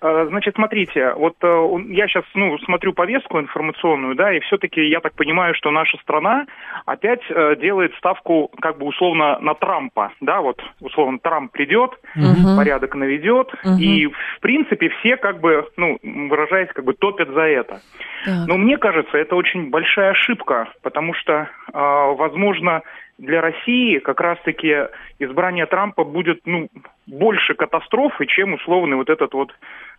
Э, 0.01 0.27
значит, 0.29 0.55
смотрите, 0.55 1.13
вот 1.15 1.35
э, 1.43 1.69
я 1.91 2.09
сейчас, 2.09 2.25
ну, 2.35 2.59
смотрю 2.61 2.93
повестку 2.93 3.39
информационную, 3.39 4.15
да, 4.15 4.33
и 4.33 4.41
все-таки 4.41 4.83
я 4.89 5.01
так 5.01 5.13
понимаю, 5.15 5.55
что 5.55 5.71
наша 5.71 5.99
страна 5.99 6.47
опять 6.87 7.21
делает 7.61 7.95
ставку, 7.97 8.51
как 8.61 8.79
бы 8.79 8.87
условно, 8.87 9.39
на 9.41 9.55
Трампа, 9.55 10.13
да, 10.23 10.41
вот 10.41 10.63
условно 10.81 11.19
Трамп 11.19 11.53
придет, 11.53 11.91
угу. 12.17 12.57
порядок 12.57 12.95
наведет, 12.95 13.53
угу. 13.63 13.77
и 13.79 14.07
в 14.07 14.41
принципе 14.41 14.89
все 15.01 15.17
как 15.17 15.41
бы, 15.41 15.69
ну, 15.77 15.99
выражаясь, 16.03 16.71
как 16.73 16.85
бы 16.85 16.95
топят 16.95 17.29
за 17.29 17.43
это. 17.43 17.81
Так. 18.25 18.49
Но 18.49 18.57
мне 18.57 18.79
кажется, 18.79 19.19
это 19.19 19.37
очень 19.37 19.71
большая 19.71 20.13
ошибка, 20.13 20.69
потому 20.83 21.13
что, 21.13 21.49
возможно, 21.73 22.83
для 23.19 23.41
России 23.41 23.99
как 23.99 24.21
раз-таки 24.21 24.89
избрание 25.19 25.67
Трампа 25.67 26.05
будет 26.05 26.41
ну, 26.45 26.69
больше 27.07 27.55
катастрофы, 27.55 28.27
чем 28.27 28.55
условный 28.55 28.97
вот 28.97 29.11
этот 29.11 29.33
вот 29.35 29.51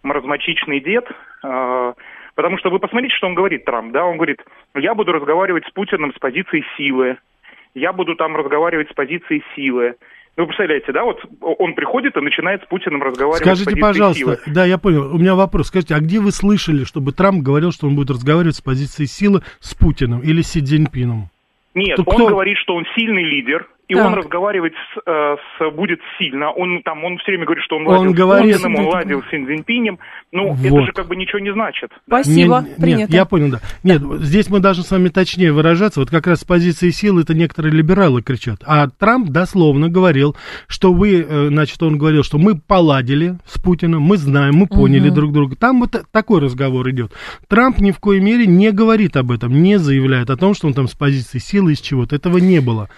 маразматичный 0.04 0.80
дед. 0.80 1.06
А, 1.44 1.94
потому 2.36 2.58
что 2.58 2.70
вы 2.70 2.80
посмотрите, 2.80 3.16
что 3.16 3.28
он 3.28 3.36
говорит, 3.36 3.66
Трамп, 3.66 3.92
да, 3.92 4.06
он 4.06 4.18
говорит, 4.18 4.42
я 4.76 4.96
буду 4.96 5.12
разговаривать 5.12 5.66
с 5.66 5.72
Путиным 5.72 6.14
с 6.14 6.20
позиции 6.20 6.64
силы, 6.78 7.18
я 7.74 7.94
буду 7.94 8.16
там 8.16 8.36
разговаривать 8.36 8.90
с 8.90 8.94
позиции 8.94 9.44
силы. 9.56 9.96
Вы 10.36 10.48
представляете, 10.48 10.92
да, 10.92 11.04
вот 11.04 11.24
он 11.42 11.76
приходит 11.76 12.18
и 12.18 12.20
начинает 12.20 12.64
с 12.64 12.66
Путиным 12.66 13.04
разговаривать 13.04 13.44
Скажите, 13.44 13.64
с 13.64 13.66
позиции 13.66 13.82
пожалуйста, 13.82 14.20
силы. 14.20 14.38
да, 14.48 14.66
я 14.66 14.80
понял, 14.80 15.14
у 15.14 15.20
меня 15.20 15.36
вопрос. 15.36 15.68
Скажите, 15.68 15.94
а 15.94 16.00
где 16.00 16.20
вы 16.20 16.32
слышали, 16.32 16.86
чтобы 16.86 17.12
Трамп 17.12 17.44
говорил, 17.44 17.72
что 17.72 17.86
он 17.86 17.96
будет 17.96 18.10
разговаривать 18.10 18.56
с 18.56 18.62
позиции 18.62 19.06
силы 19.06 19.44
с 19.60 19.76
Путиным 19.76 20.22
или 20.22 20.42
с 20.42 20.52
Си 20.52 20.62
Цзиньпином? 20.62 21.30
Нет, 21.74 21.98
то 21.98 22.04
он 22.06 22.16
кто... 22.18 22.28
говорит, 22.28 22.58
что 22.58 22.76
он 22.76 22.86
сильный 22.96 23.24
лидер, 23.24 23.68
и 23.88 23.96
так. 23.96 24.06
он 24.06 24.14
разговаривать 24.14 24.74
с, 24.74 25.02
э, 25.06 25.36
с, 25.60 25.72
будет 25.72 26.00
сильно. 26.18 26.52
Он 26.52 26.82
там, 26.84 27.04
он 27.04 27.18
все 27.18 27.32
время 27.32 27.46
говорит, 27.46 27.64
что 27.66 27.76
он, 27.76 27.88
он 27.88 27.98
ладил 27.98 28.14
говорит... 28.14 28.56
с 28.56 28.62
Путиным, 28.62 28.80
он 28.80 28.94
ладил 28.94 29.24
с 29.24 29.30
Цзиньпинем. 29.30 30.00
Ну, 30.32 30.54
вот. 30.54 30.66
это 30.66 30.86
же 30.86 30.92
как 30.94 31.08
бы 31.08 31.16
ничего 31.16 31.40
не 31.40 31.52
значит. 31.52 31.92
Да? 32.08 32.24
Спасибо, 32.24 32.64
нет, 32.66 32.78
принято. 32.78 33.00
Нет, 33.02 33.10
я 33.10 33.26
понял, 33.26 33.52
да. 33.52 33.60
Нет, 33.84 34.02
здесь 34.22 34.50
мы 34.50 34.60
должны 34.60 34.84
с 34.84 34.92
вами 34.92 35.10
точнее 35.10 35.52
выражаться. 35.52 36.00
Вот 36.00 36.10
как 36.10 36.28
раз 36.28 36.42
с 36.42 36.44
позиции 36.46 36.92
силы 36.92 37.24
это 37.24 37.34
некоторые 37.34 37.74
либералы 37.74 38.22
кричат. 38.22 38.62
А 38.66 38.88
Трамп 38.88 39.30
дословно 39.30 39.90
говорил, 39.90 40.36
что 40.68 40.94
вы, 40.94 41.22
э, 41.22 41.48
значит, 41.50 41.82
он 41.84 41.98
говорил, 41.98 42.24
что 42.24 42.38
мы 42.38 42.58
поладили 42.58 43.36
с 43.46 43.60
Путиным, 43.62 44.02
мы 44.02 44.16
знаем, 44.16 44.56
мы 44.56 44.68
поняли 44.68 45.10
угу. 45.10 45.16
друг 45.16 45.34
друга. 45.34 45.56
Там 45.58 45.82
вот 45.82 45.94
такой 46.12 46.40
разговор 46.40 46.90
идет. 46.90 47.12
Трамп 47.50 47.80
ни 47.80 47.92
в 47.92 48.00
коей 48.00 48.22
мере 48.22 48.48
не 48.48 48.72
говорит 48.72 49.18
об 49.18 49.32
этом, 49.32 49.62
не 49.62 49.78
заявляет 49.78 50.30
о 50.30 50.38
том, 50.38 50.54
что 50.54 50.68
он 50.68 50.74
там 50.74 50.88
с 50.88 50.94
позиции 50.94 51.38
силы 51.38 51.74
из 51.74 51.82
чего-то. 51.82 52.16
Этого 52.16 52.38
не 52.38 52.62
было. 52.62 52.90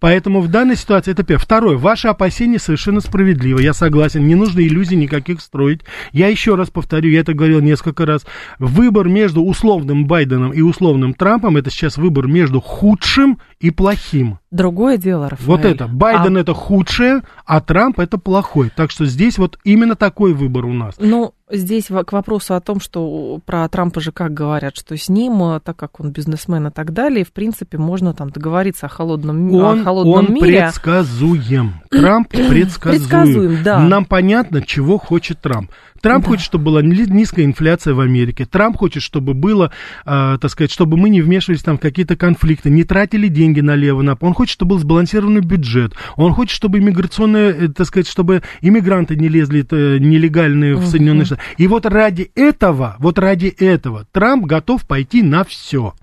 Поэтому 0.00 0.33
в 0.40 0.48
данной 0.48 0.76
ситуации 0.76 1.12
это 1.12 1.22
первое. 1.22 1.44
Второе, 1.44 1.76
ваши 1.76 2.08
опасения 2.08 2.58
совершенно 2.58 3.00
справедливы, 3.00 3.62
я 3.62 3.74
согласен, 3.74 4.26
не 4.26 4.34
нужно 4.34 4.60
иллюзий 4.60 4.96
никаких 4.96 5.40
строить. 5.40 5.80
Я 6.12 6.28
еще 6.28 6.54
раз 6.54 6.70
повторю, 6.70 7.10
я 7.10 7.20
это 7.20 7.34
говорил 7.34 7.60
несколько 7.60 8.06
раз, 8.06 8.24
выбор 8.58 9.08
между 9.08 9.42
условным 9.42 10.06
Байденом 10.06 10.52
и 10.52 10.60
условным 10.60 11.14
Трампом, 11.14 11.56
это 11.56 11.70
сейчас 11.70 11.96
выбор 11.96 12.26
между 12.26 12.60
худшим 12.60 13.38
и 13.60 13.70
плохим. 13.70 14.38
Другое 14.54 14.98
дело, 14.98 15.28
Рафаэль. 15.28 15.48
Вот 15.48 15.64
это, 15.64 15.88
Байден 15.88 16.36
а... 16.36 16.40
это 16.40 16.54
худшее, 16.54 17.22
а 17.44 17.60
Трамп 17.60 17.98
это 17.98 18.18
плохой. 18.18 18.70
Так 18.76 18.92
что 18.92 19.04
здесь 19.04 19.36
вот 19.36 19.58
именно 19.64 19.96
такой 19.96 20.32
выбор 20.32 20.64
у 20.66 20.72
нас. 20.72 20.94
Ну, 21.00 21.34
здесь 21.50 21.86
к 21.86 22.12
вопросу 22.12 22.54
о 22.54 22.60
том, 22.60 22.78
что 22.78 23.40
про 23.44 23.68
Трампа 23.68 24.00
же 24.00 24.12
как 24.12 24.32
говорят, 24.32 24.76
что 24.76 24.96
с 24.96 25.08
ним, 25.08 25.42
э, 25.42 25.58
так 25.58 25.76
как 25.76 25.98
он 25.98 26.12
бизнесмен 26.12 26.68
и 26.68 26.70
так 26.70 26.92
далее, 26.92 27.24
в 27.24 27.32
принципе, 27.32 27.78
можно 27.78 28.14
там 28.14 28.30
договориться 28.30 28.86
о 28.86 28.88
холодном, 28.88 29.52
он, 29.52 29.80
о 29.80 29.82
холодном 29.82 30.14
он 30.14 30.32
мире. 30.32 30.58
Он 30.58 30.64
предсказуем. 30.66 31.72
Трамп 31.90 32.28
предсказуем. 32.28 33.00
Предсказуем, 33.00 33.62
да. 33.64 33.80
Нам 33.80 34.04
понятно, 34.04 34.62
чего 34.62 34.98
хочет 34.98 35.40
Трамп. 35.40 35.72
Трамп 36.04 36.22
да. 36.24 36.30
хочет, 36.32 36.44
чтобы 36.44 36.64
была 36.66 36.82
низкая 36.82 37.46
инфляция 37.46 37.94
в 37.94 38.00
Америке. 38.00 38.44
Трамп 38.44 38.76
хочет, 38.76 39.02
чтобы 39.02 39.32
было, 39.32 39.72
э, 40.04 40.36
так 40.38 40.50
сказать, 40.50 40.70
чтобы 40.70 40.98
мы 40.98 41.08
не 41.08 41.22
вмешивались 41.22 41.62
там 41.62 41.78
в 41.78 41.80
какие-то 41.80 42.14
конфликты, 42.14 42.68
не 42.68 42.84
тратили 42.84 43.28
деньги 43.28 43.60
налево, 43.60 44.02
на. 44.02 44.14
Он 44.20 44.34
хочет, 44.34 44.52
чтобы 44.52 44.74
был 44.74 44.78
сбалансированный 44.80 45.40
бюджет. 45.40 45.94
Он 46.16 46.34
хочет, 46.34 46.54
чтобы 46.54 46.78
иммиграционные, 46.78 47.52
э, 47.52 47.68
так 47.68 47.86
сказать, 47.86 48.06
чтобы 48.06 48.42
иммигранты 48.60 49.16
не 49.16 49.28
лезли 49.28 49.66
э, 49.70 49.96
нелегальные 49.98 50.74
в 50.74 50.86
Соединенные 50.86 51.24
Штаты. 51.24 51.40
И 51.56 51.66
вот 51.66 51.86
ради 51.86 52.30
этого, 52.34 52.96
вот 52.98 53.18
ради 53.18 53.46
этого 53.46 54.06
Трамп 54.12 54.44
готов 54.44 54.86
пойти 54.86 55.22
на 55.22 55.42
все. 55.42 55.94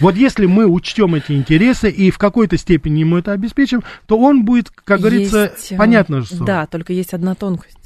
Вот 0.00 0.16
если 0.16 0.46
мы 0.46 0.66
учтем 0.66 1.14
эти 1.14 1.32
интересы 1.32 1.90
и 1.90 2.10
в 2.10 2.18
какой-то 2.18 2.56
степени 2.56 3.00
ему 3.00 3.18
это 3.18 3.32
обеспечим, 3.32 3.82
то 4.06 4.18
он 4.18 4.44
будет, 4.44 4.70
как 4.70 5.00
говорится, 5.00 5.52
есть, 5.56 5.76
понятно, 5.76 6.24
что. 6.24 6.44
Да, 6.44 6.66
только 6.66 6.92
есть 6.92 7.14
одна 7.14 7.34
тонкость. 7.34 7.77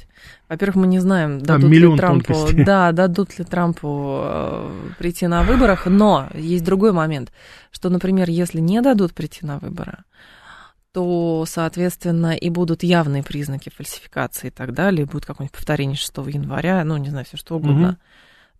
Во-первых, 0.49 0.75
мы 0.75 0.87
не 0.87 0.99
знаем, 0.99 1.39
дадут 1.39 1.71
ли 1.71 1.97
Трампу, 1.97 2.47
да, 2.53 2.91
дадут 2.91 3.37
ли 3.39 3.45
Трампу 3.45 4.21
э, 4.23 4.89
прийти 4.99 5.27
на 5.27 5.43
выборах, 5.43 5.85
но 5.85 6.29
есть 6.33 6.63
другой 6.63 6.91
момент, 6.91 7.31
что, 7.71 7.89
например, 7.89 8.29
если 8.29 8.59
не 8.59 8.81
дадут 8.81 9.13
прийти 9.13 9.45
на 9.45 9.59
выборы, 9.59 9.99
то, 10.91 11.43
соответственно, 11.47 12.35
и 12.35 12.49
будут 12.49 12.83
явные 12.83 13.23
признаки 13.23 13.69
фальсификации 13.75 14.47
и 14.47 14.51
так 14.51 14.73
далее, 14.73 15.05
будет 15.05 15.25
какое-нибудь 15.25 15.55
повторение 15.55 15.95
6 15.95 16.17
января, 16.27 16.83
ну, 16.83 16.97
не 16.97 17.09
знаю, 17.09 17.25
все 17.25 17.37
что 17.37 17.55
угодно. 17.55 17.89
Угу 17.89 17.97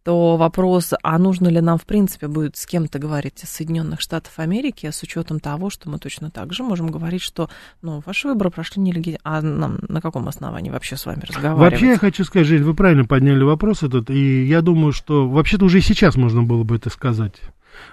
то 0.03 0.37
вопрос, 0.37 0.93
а 1.01 1.17
нужно 1.17 1.47
ли 1.47 1.61
нам, 1.61 1.77
в 1.77 1.85
принципе, 1.85 2.27
будет 2.27 2.57
с 2.57 2.65
кем-то 2.65 2.99
говорить 2.99 3.43
из 3.43 3.49
Соединенных 3.49 4.01
Штатов 4.01 4.33
Америки, 4.37 4.89
с 4.91 5.01
учетом 5.01 5.39
того, 5.39 5.69
что 5.69 5.89
мы 5.89 5.97
точно 5.97 6.29
так 6.29 6.53
же 6.53 6.63
можем 6.63 6.87
говорить, 6.87 7.21
что, 7.21 7.49
ну, 7.81 8.03
ваши 8.05 8.27
выборы 8.27 8.49
прошли 8.49 8.81
нелегитимно, 8.81 9.19
а 9.23 9.41
нам 9.41 9.79
на 9.87 10.01
каком 10.01 10.27
основании 10.27 10.69
вообще 10.69 10.97
с 10.97 11.05
вами 11.05 11.21
разговаривать? 11.21 11.71
Вообще, 11.71 11.87
я 11.87 11.97
хочу 11.97 12.25
сказать, 12.25 12.61
вы 12.61 12.73
правильно 12.73 13.05
подняли 13.05 13.43
вопрос 13.43 13.83
этот, 13.83 14.09
и 14.09 14.45
я 14.45 14.61
думаю, 14.61 14.91
что 14.91 15.29
вообще-то 15.29 15.65
уже 15.65 15.79
и 15.79 15.81
сейчас 15.81 16.15
можно 16.15 16.43
было 16.43 16.63
бы 16.63 16.75
это 16.75 16.89
сказать. 16.89 17.35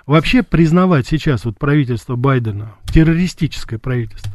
Вообще 0.06 0.42
признавать 0.42 1.06
сейчас 1.06 1.44
вот 1.44 1.58
правительство 1.58 2.16
Байдена, 2.16 2.74
террористическое 2.92 3.78
правительство, 3.78 4.32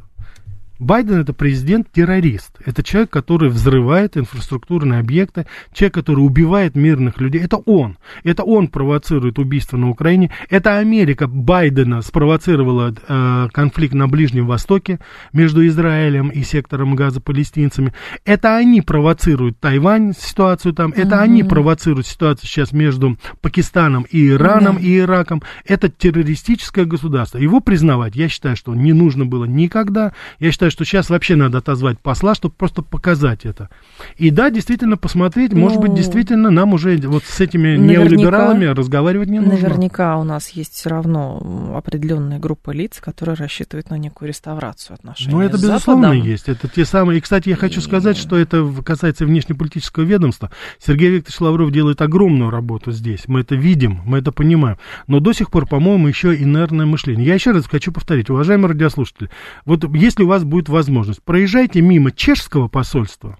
Байден 0.79 1.21
это 1.21 1.33
президент-террорист. 1.33 2.57
Это 2.65 2.83
человек, 2.83 3.09
который 3.09 3.49
взрывает 3.49 4.17
инфраструктурные 4.17 4.99
объекты, 4.99 5.47
человек, 5.73 5.93
который 5.93 6.19
убивает 6.19 6.75
мирных 6.75 7.19
людей. 7.21 7.41
Это 7.41 7.57
он. 7.57 7.97
Это 8.23 8.43
он 8.43 8.67
провоцирует 8.67 9.39
убийство 9.39 9.77
на 9.77 9.89
Украине. 9.89 10.31
Это 10.49 10.77
Америка 10.77 11.27
Байдена 11.27 12.01
спровоцировала 12.01 12.93
э, 13.07 13.47
конфликт 13.51 13.93
на 13.93 14.07
Ближнем 14.07 14.47
Востоке 14.47 14.99
между 15.31 15.65
Израилем 15.65 16.29
и 16.29 16.43
сектором 16.43 16.95
газа 16.95 17.21
палестинцами. 17.21 17.93
Это 18.25 18.57
они 18.57 18.81
провоцируют 18.81 19.59
Тайвань, 19.59 20.13
ситуацию 20.17 20.73
там. 20.73 20.91
Это 20.91 21.15
mm-hmm. 21.15 21.19
они 21.19 21.43
провоцируют 21.43 22.07
ситуацию 22.07 22.47
сейчас 22.49 22.73
между 22.73 23.17
Пакистаном 23.41 24.05
и 24.09 24.29
Ираном 24.29 24.77
mm-hmm. 24.77 24.83
и 24.83 24.99
Ираком. 24.99 25.41
Это 25.65 25.89
террористическое 25.89 26.85
государство. 26.85 27.37
Его 27.37 27.61
признавать, 27.61 28.15
я 28.15 28.27
считаю, 28.27 28.55
что 28.55 28.75
не 28.75 28.93
нужно 28.93 29.25
было 29.25 29.45
никогда. 29.45 30.13
Я 30.39 30.51
считаю, 30.51 30.64
считаю, 30.65 30.71
что 30.71 30.85
сейчас 30.85 31.09
вообще 31.09 31.35
надо 31.35 31.59
отозвать 31.59 31.99
посла, 31.99 32.35
чтобы 32.35 32.55
просто 32.55 32.81
показать 32.81 33.45
это. 33.45 33.69
И 34.17 34.29
да, 34.29 34.49
действительно 34.49 34.97
посмотреть, 34.97 35.53
ну, 35.53 35.59
может 35.59 35.79
быть, 35.79 35.91
ну, 35.91 35.97
действительно 35.97 36.49
нам 36.49 36.73
уже 36.73 36.97
вот 36.97 37.23
с 37.23 37.39
этими 37.39 37.77
неолибералами 37.77 38.65
разговаривать 38.65 39.29
не 39.29 39.39
нужно. 39.39 39.53
Наверняка 39.55 40.17
у 40.17 40.23
нас 40.23 40.49
есть 40.49 40.73
все 40.73 40.89
равно 40.89 41.73
определенная 41.75 42.39
группа 42.39 42.71
лиц, 42.71 42.99
которые 42.99 43.35
рассчитывают 43.35 43.89
на 43.89 43.97
некую 43.97 44.29
реставрацию 44.29 44.95
отношений. 44.95 45.31
Ну, 45.31 45.41
это 45.41 45.57
безусловно 45.57 46.09
Западом. 46.09 46.25
есть. 46.25 46.49
Это 46.49 46.67
те 46.67 46.85
самые. 46.85 47.17
И, 47.19 47.21
кстати, 47.21 47.49
я 47.49 47.55
хочу 47.55 47.79
и... 47.79 47.83
сказать, 47.83 48.17
что 48.17 48.37
это 48.37 48.67
касается 48.83 49.25
внешнеполитического 49.25 50.03
ведомства. 50.03 50.51
Сергей 50.83 51.09
Викторович 51.09 51.41
Лавров 51.41 51.71
делает 51.71 52.01
огромную 52.01 52.49
работу 52.49 52.91
здесь. 52.91 53.27
Мы 53.27 53.41
это 53.41 53.55
видим, 53.55 54.01
мы 54.05 54.19
это 54.19 54.31
понимаем. 54.31 54.77
Но 55.07 55.19
до 55.19 55.33
сих 55.33 55.51
пор, 55.51 55.67
по-моему, 55.67 56.07
еще 56.07 56.35
инертное 56.35 56.85
мышление. 56.85 57.25
Я 57.25 57.35
еще 57.35 57.51
раз 57.51 57.65
хочу 57.67 57.91
повторить, 57.91 58.29
уважаемые 58.29 58.69
радиослушатели, 58.69 59.29
вот 59.65 59.83
если 59.95 60.23
у 60.23 60.27
вас 60.27 60.43
будет 60.43 60.54
будет 60.55 60.69
возможность, 60.69 61.21
проезжайте 61.21 61.81
мимо 61.81 62.13
чешского 62.13 62.69
посольства 62.69 63.37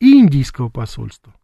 и 0.00 0.18
индийского 0.18 0.70
посольства. 0.70 1.34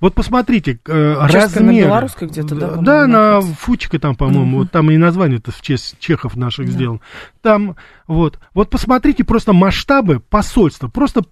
Вот 0.00 0.14
посмотрите, 0.14 0.78
э, 0.86 1.16
размер... 1.18 1.86
белорусской 1.86 2.28
где-то, 2.28 2.54
да? 2.54 2.76
Да, 2.76 3.06
на 3.08 3.40
Фучика 3.40 3.98
там, 3.98 4.14
по-моему, 4.14 4.58
вот 4.58 4.70
там 4.70 4.88
и 4.92 4.96
название-то 4.96 5.50
в 5.50 5.60
честь 5.62 5.98
чехов 5.98 6.36
наших 6.36 6.66
да. 6.66 6.72
сделано. 6.72 7.00
Там, 7.42 7.74
вот, 8.10 8.40
вот 8.54 8.70
посмотрите 8.70 9.22
просто 9.22 9.52
масштабы 9.52 10.18
посольства, 10.18 10.88
просто, 10.88 11.22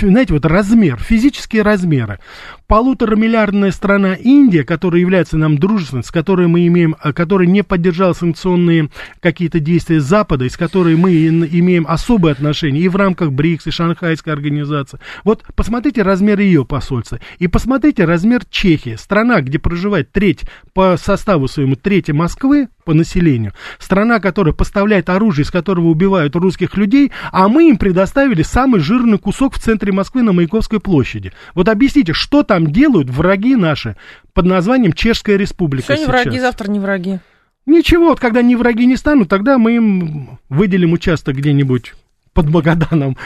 знаете, 0.00 0.32
вот 0.32 0.44
размер, 0.44 0.98
физические 0.98 1.62
размеры. 1.62 2.18
Полуторамиллиардная 2.66 3.70
страна 3.70 4.14
Индия, 4.14 4.64
которая 4.64 5.00
является 5.00 5.38
нам 5.38 5.56
дружественной, 5.56 6.02
с 6.02 6.10
которой 6.10 6.48
мы 6.48 6.66
имеем, 6.66 6.96
э, 7.00 7.12
которая 7.12 7.46
не 7.46 7.62
поддержала 7.62 8.12
санкционные 8.12 8.90
какие-то 9.20 9.60
действия 9.60 10.00
Запада, 10.00 10.46
и 10.46 10.48
с 10.48 10.56
которой 10.56 10.96
мы 10.96 11.12
имеем 11.14 11.86
особые 11.88 12.32
отношения 12.32 12.80
и 12.80 12.88
в 12.88 12.96
рамках 12.96 13.30
БРИКС, 13.30 13.68
и 13.68 13.70
Шанхайской 13.70 14.32
организации. 14.32 14.98
Вот 15.22 15.44
посмотрите 15.54 16.02
размер 16.02 16.40
ее 16.40 16.64
посольства, 16.64 17.20
и 17.38 17.46
посмотрите 17.46 18.04
размер 18.04 18.44
Чехии. 18.50 18.96
Страна, 18.96 19.42
где 19.42 19.60
проживает 19.60 20.10
треть 20.10 20.40
по 20.74 20.96
составу 20.96 21.46
своему 21.46 21.76
трети 21.76 22.10
Москвы 22.10 22.66
по 22.84 22.94
населению. 22.94 23.52
Страна, 23.78 24.20
которая 24.20 24.54
поставляет 24.54 25.10
оружие, 25.10 25.44
из 25.44 25.50
которого 25.50 25.88
убивают 25.88 26.15
русских 26.24 26.76
людей, 26.76 27.12
а 27.32 27.48
мы 27.48 27.68
им 27.68 27.76
предоставили 27.76 28.42
самый 28.42 28.80
жирный 28.80 29.18
кусок 29.18 29.54
в 29.54 29.58
центре 29.58 29.92
Москвы 29.92 30.22
на 30.22 30.32
Маяковской 30.32 30.80
площади. 30.80 31.32
Вот 31.54 31.68
объясните, 31.68 32.12
что 32.12 32.42
там 32.42 32.68
делают 32.68 33.10
враги 33.10 33.56
наши 33.56 33.96
под 34.32 34.46
названием 34.46 34.92
Чешская 34.92 35.36
Республика 35.36 35.86
Сегодня 35.94 36.06
сейчас? 36.06 36.24
враги, 36.24 36.40
завтра 36.40 36.70
не 36.70 36.80
враги. 36.80 37.18
Ничего, 37.66 38.10
вот 38.10 38.20
когда 38.20 38.42
не 38.42 38.54
враги 38.54 38.86
не 38.86 38.96
станут, 38.96 39.28
тогда 39.28 39.58
мы 39.58 39.76
им 39.76 40.38
выделим 40.48 40.92
участок 40.92 41.36
где-нибудь 41.36 41.94
под 42.36 42.50
Магаданом. 42.50 43.16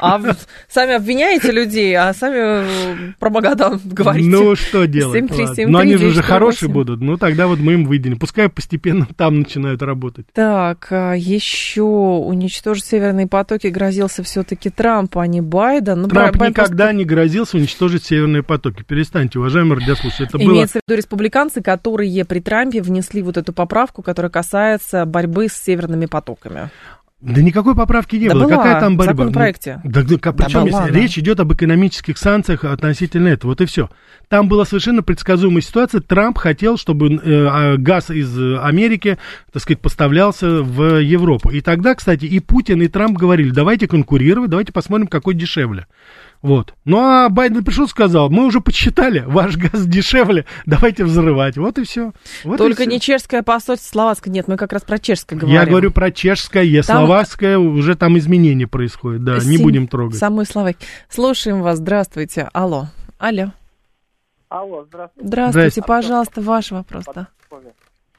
А 0.00 0.18
сами 0.68 0.94
обвиняете 0.94 1.52
людей, 1.52 1.94
а 1.94 2.14
сами 2.14 2.36
э, 2.38 3.12
про 3.18 3.28
Магадан 3.28 3.78
говорите. 3.84 4.30
Ну, 4.30 4.56
что 4.56 4.86
делать? 4.86 5.30
7 5.30 5.54
3 5.54 5.66
Но 5.66 5.80
они 5.80 5.96
же 5.96 6.06
уже 6.06 6.22
хорошие 6.22 6.70
будут. 6.70 7.02
Ну, 7.02 7.18
тогда 7.18 7.46
вот 7.46 7.58
мы 7.58 7.74
им 7.74 7.84
выделим. 7.84 8.18
Пускай 8.18 8.48
постепенно 8.48 9.06
там 9.16 9.40
начинают 9.40 9.82
работать. 9.82 10.26
Так, 10.32 10.88
а 10.90 11.12
еще 11.12 11.82
уничтожить 11.82 12.86
северные 12.86 13.26
потоки 13.26 13.66
грозился 13.66 14.22
все-таки 14.22 14.70
Трамп, 14.70 15.18
а 15.18 15.26
не 15.26 15.42
Байден. 15.42 16.02
Ну, 16.02 16.08
Трамп 16.08 16.36
Байден 16.38 16.48
никогда 16.48 16.84
просто... 16.84 16.96
не 16.96 17.04
грозился 17.04 17.58
уничтожить 17.58 18.04
северные 18.04 18.42
потоки. 18.42 18.82
Перестаньте, 18.82 19.38
уважаемые 19.38 19.80
радиослушатели. 19.80 20.28
Это 20.28 20.38
Имеется 20.38 20.74
было... 20.74 20.82
в 20.86 20.88
виду 20.88 20.96
республиканцы, 20.96 21.60
которые 21.60 22.24
при 22.24 22.40
Трампе 22.40 22.80
внесли 22.80 23.20
вот 23.20 23.36
эту 23.36 23.52
поправку, 23.52 24.02
которая 24.02 24.30
касается 24.30 25.04
борьбы 25.04 25.48
с 25.48 25.52
северными 25.52 26.06
потоками. 26.06 26.70
Да 27.22 27.40
никакой 27.40 27.74
поправки 27.74 28.16
не 28.16 28.28
да 28.28 28.34
было. 28.34 28.44
Была, 28.44 28.56
Какая 28.56 28.80
там 28.80 28.96
борьба? 28.98 29.12
В 29.12 29.16
законопроекте. 29.16 29.80
Да, 29.84 30.02
да, 30.02 30.16
да, 30.22 30.32
причем 30.32 30.66
была, 30.66 30.88
речь 30.88 31.16
идет 31.16 31.40
об 31.40 31.50
экономических 31.50 32.18
санкциях 32.18 32.64
относительно 32.64 33.28
этого. 33.28 33.52
Вот 33.52 33.62
и 33.62 33.64
все. 33.64 33.88
Там 34.28 34.48
была 34.48 34.66
совершенно 34.66 35.02
предсказуемая 35.02 35.62
ситуация. 35.62 36.02
Трамп 36.02 36.36
хотел, 36.36 36.76
чтобы 36.76 37.14
э, 37.14 37.46
а, 37.50 37.76
газ 37.78 38.10
из 38.10 38.38
Америки, 38.62 39.16
так 39.50 39.62
сказать, 39.62 39.80
поставлялся 39.80 40.62
в 40.62 41.00
Европу. 41.00 41.48
И 41.50 41.62
тогда, 41.62 41.94
кстати, 41.94 42.26
и 42.26 42.38
Путин, 42.38 42.82
и 42.82 42.88
Трамп 42.88 43.16
говорили, 43.16 43.48
давайте 43.48 43.88
конкурировать, 43.88 44.50
давайте 44.50 44.74
посмотрим, 44.74 45.06
какой 45.06 45.32
дешевле. 45.32 45.86
Вот. 46.46 46.74
Ну 46.84 46.98
а 47.00 47.28
Байден 47.28 47.64
пришел 47.64 47.86
и 47.86 47.88
сказал, 47.88 48.30
мы 48.30 48.46
уже 48.46 48.60
подсчитали, 48.60 49.24
ваш 49.26 49.56
газ 49.56 49.84
дешевле, 49.84 50.46
давайте 50.64 51.02
взрывать. 51.02 51.56
Вот 51.56 51.76
и 51.78 51.82
все. 51.82 52.12
Вот 52.44 52.58
Только 52.58 52.84
и 52.84 52.86
не 52.86 53.00
все. 53.00 53.14
чешское 53.14 53.42
посольство, 53.42 53.88
словацкое. 53.88 54.32
Нет, 54.32 54.46
мы 54.46 54.56
как 54.56 54.72
раз 54.72 54.82
про 54.82 55.00
чешское 55.00 55.36
говорим. 55.36 55.58
Я 55.58 55.66
говорю 55.66 55.90
про 55.90 56.12
чешское, 56.12 56.64
там... 56.82 56.98
словацкое, 56.98 57.58
уже 57.58 57.96
там 57.96 58.16
изменения 58.16 58.68
происходят, 58.68 59.24
да, 59.24 59.40
Сим... 59.40 59.50
не 59.50 59.58
будем 59.58 59.88
трогать. 59.88 60.18
Самой 60.18 60.46
Словакии. 60.46 60.86
Слушаем 61.08 61.62
вас, 61.62 61.78
здравствуйте. 61.78 62.48
Алло. 62.52 62.84
Алло. 63.18 63.50
Алло, 64.48 64.84
здравствуйте. 64.84 65.26
Здравствуйте, 65.26 65.58
здравствуйте. 65.58 65.88
пожалуйста, 65.88 66.40
ваш 66.42 66.70
вопрос, 66.70 67.04
да. 67.12 67.26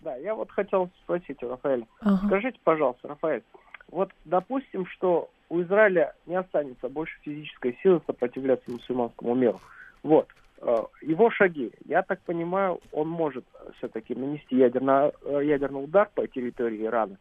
Да, 0.04 0.16
я 0.18 0.36
вот 0.36 0.52
хотел 0.52 0.90
спросить 1.04 1.42
у 1.44 1.50
Рафаэля. 1.50 1.86
Ага. 2.02 2.28
Скажите, 2.28 2.58
пожалуйста, 2.66 3.08
Рафаэль, 3.08 3.44
вот 3.90 4.12
допустим, 4.26 4.86
что 4.88 5.30
у 5.50 5.62
Израиля 5.62 6.14
не 6.26 6.36
останется 6.36 6.90
больше 6.90 7.18
физической 7.22 7.78
силы 7.82 8.02
сопротивляться 8.06 8.70
мусульманскому 8.70 9.36
миру. 9.36 9.60
Вот. 10.04 10.28
Э, 10.60 10.84
его 11.02 11.30
шаги, 11.30 11.72
я 11.86 12.02
так 12.02 12.20
понимаю, 12.22 12.80
он 12.92 13.08
может 13.08 13.46
все-таки 13.78 14.16
нанести 14.16 14.58
ядерный, 14.58 15.12
э, 15.24 15.42
ядерный 15.46 15.84
удар 15.84 16.10
по 16.14 16.28
территории 16.28 16.86
Ирана. 16.86 17.18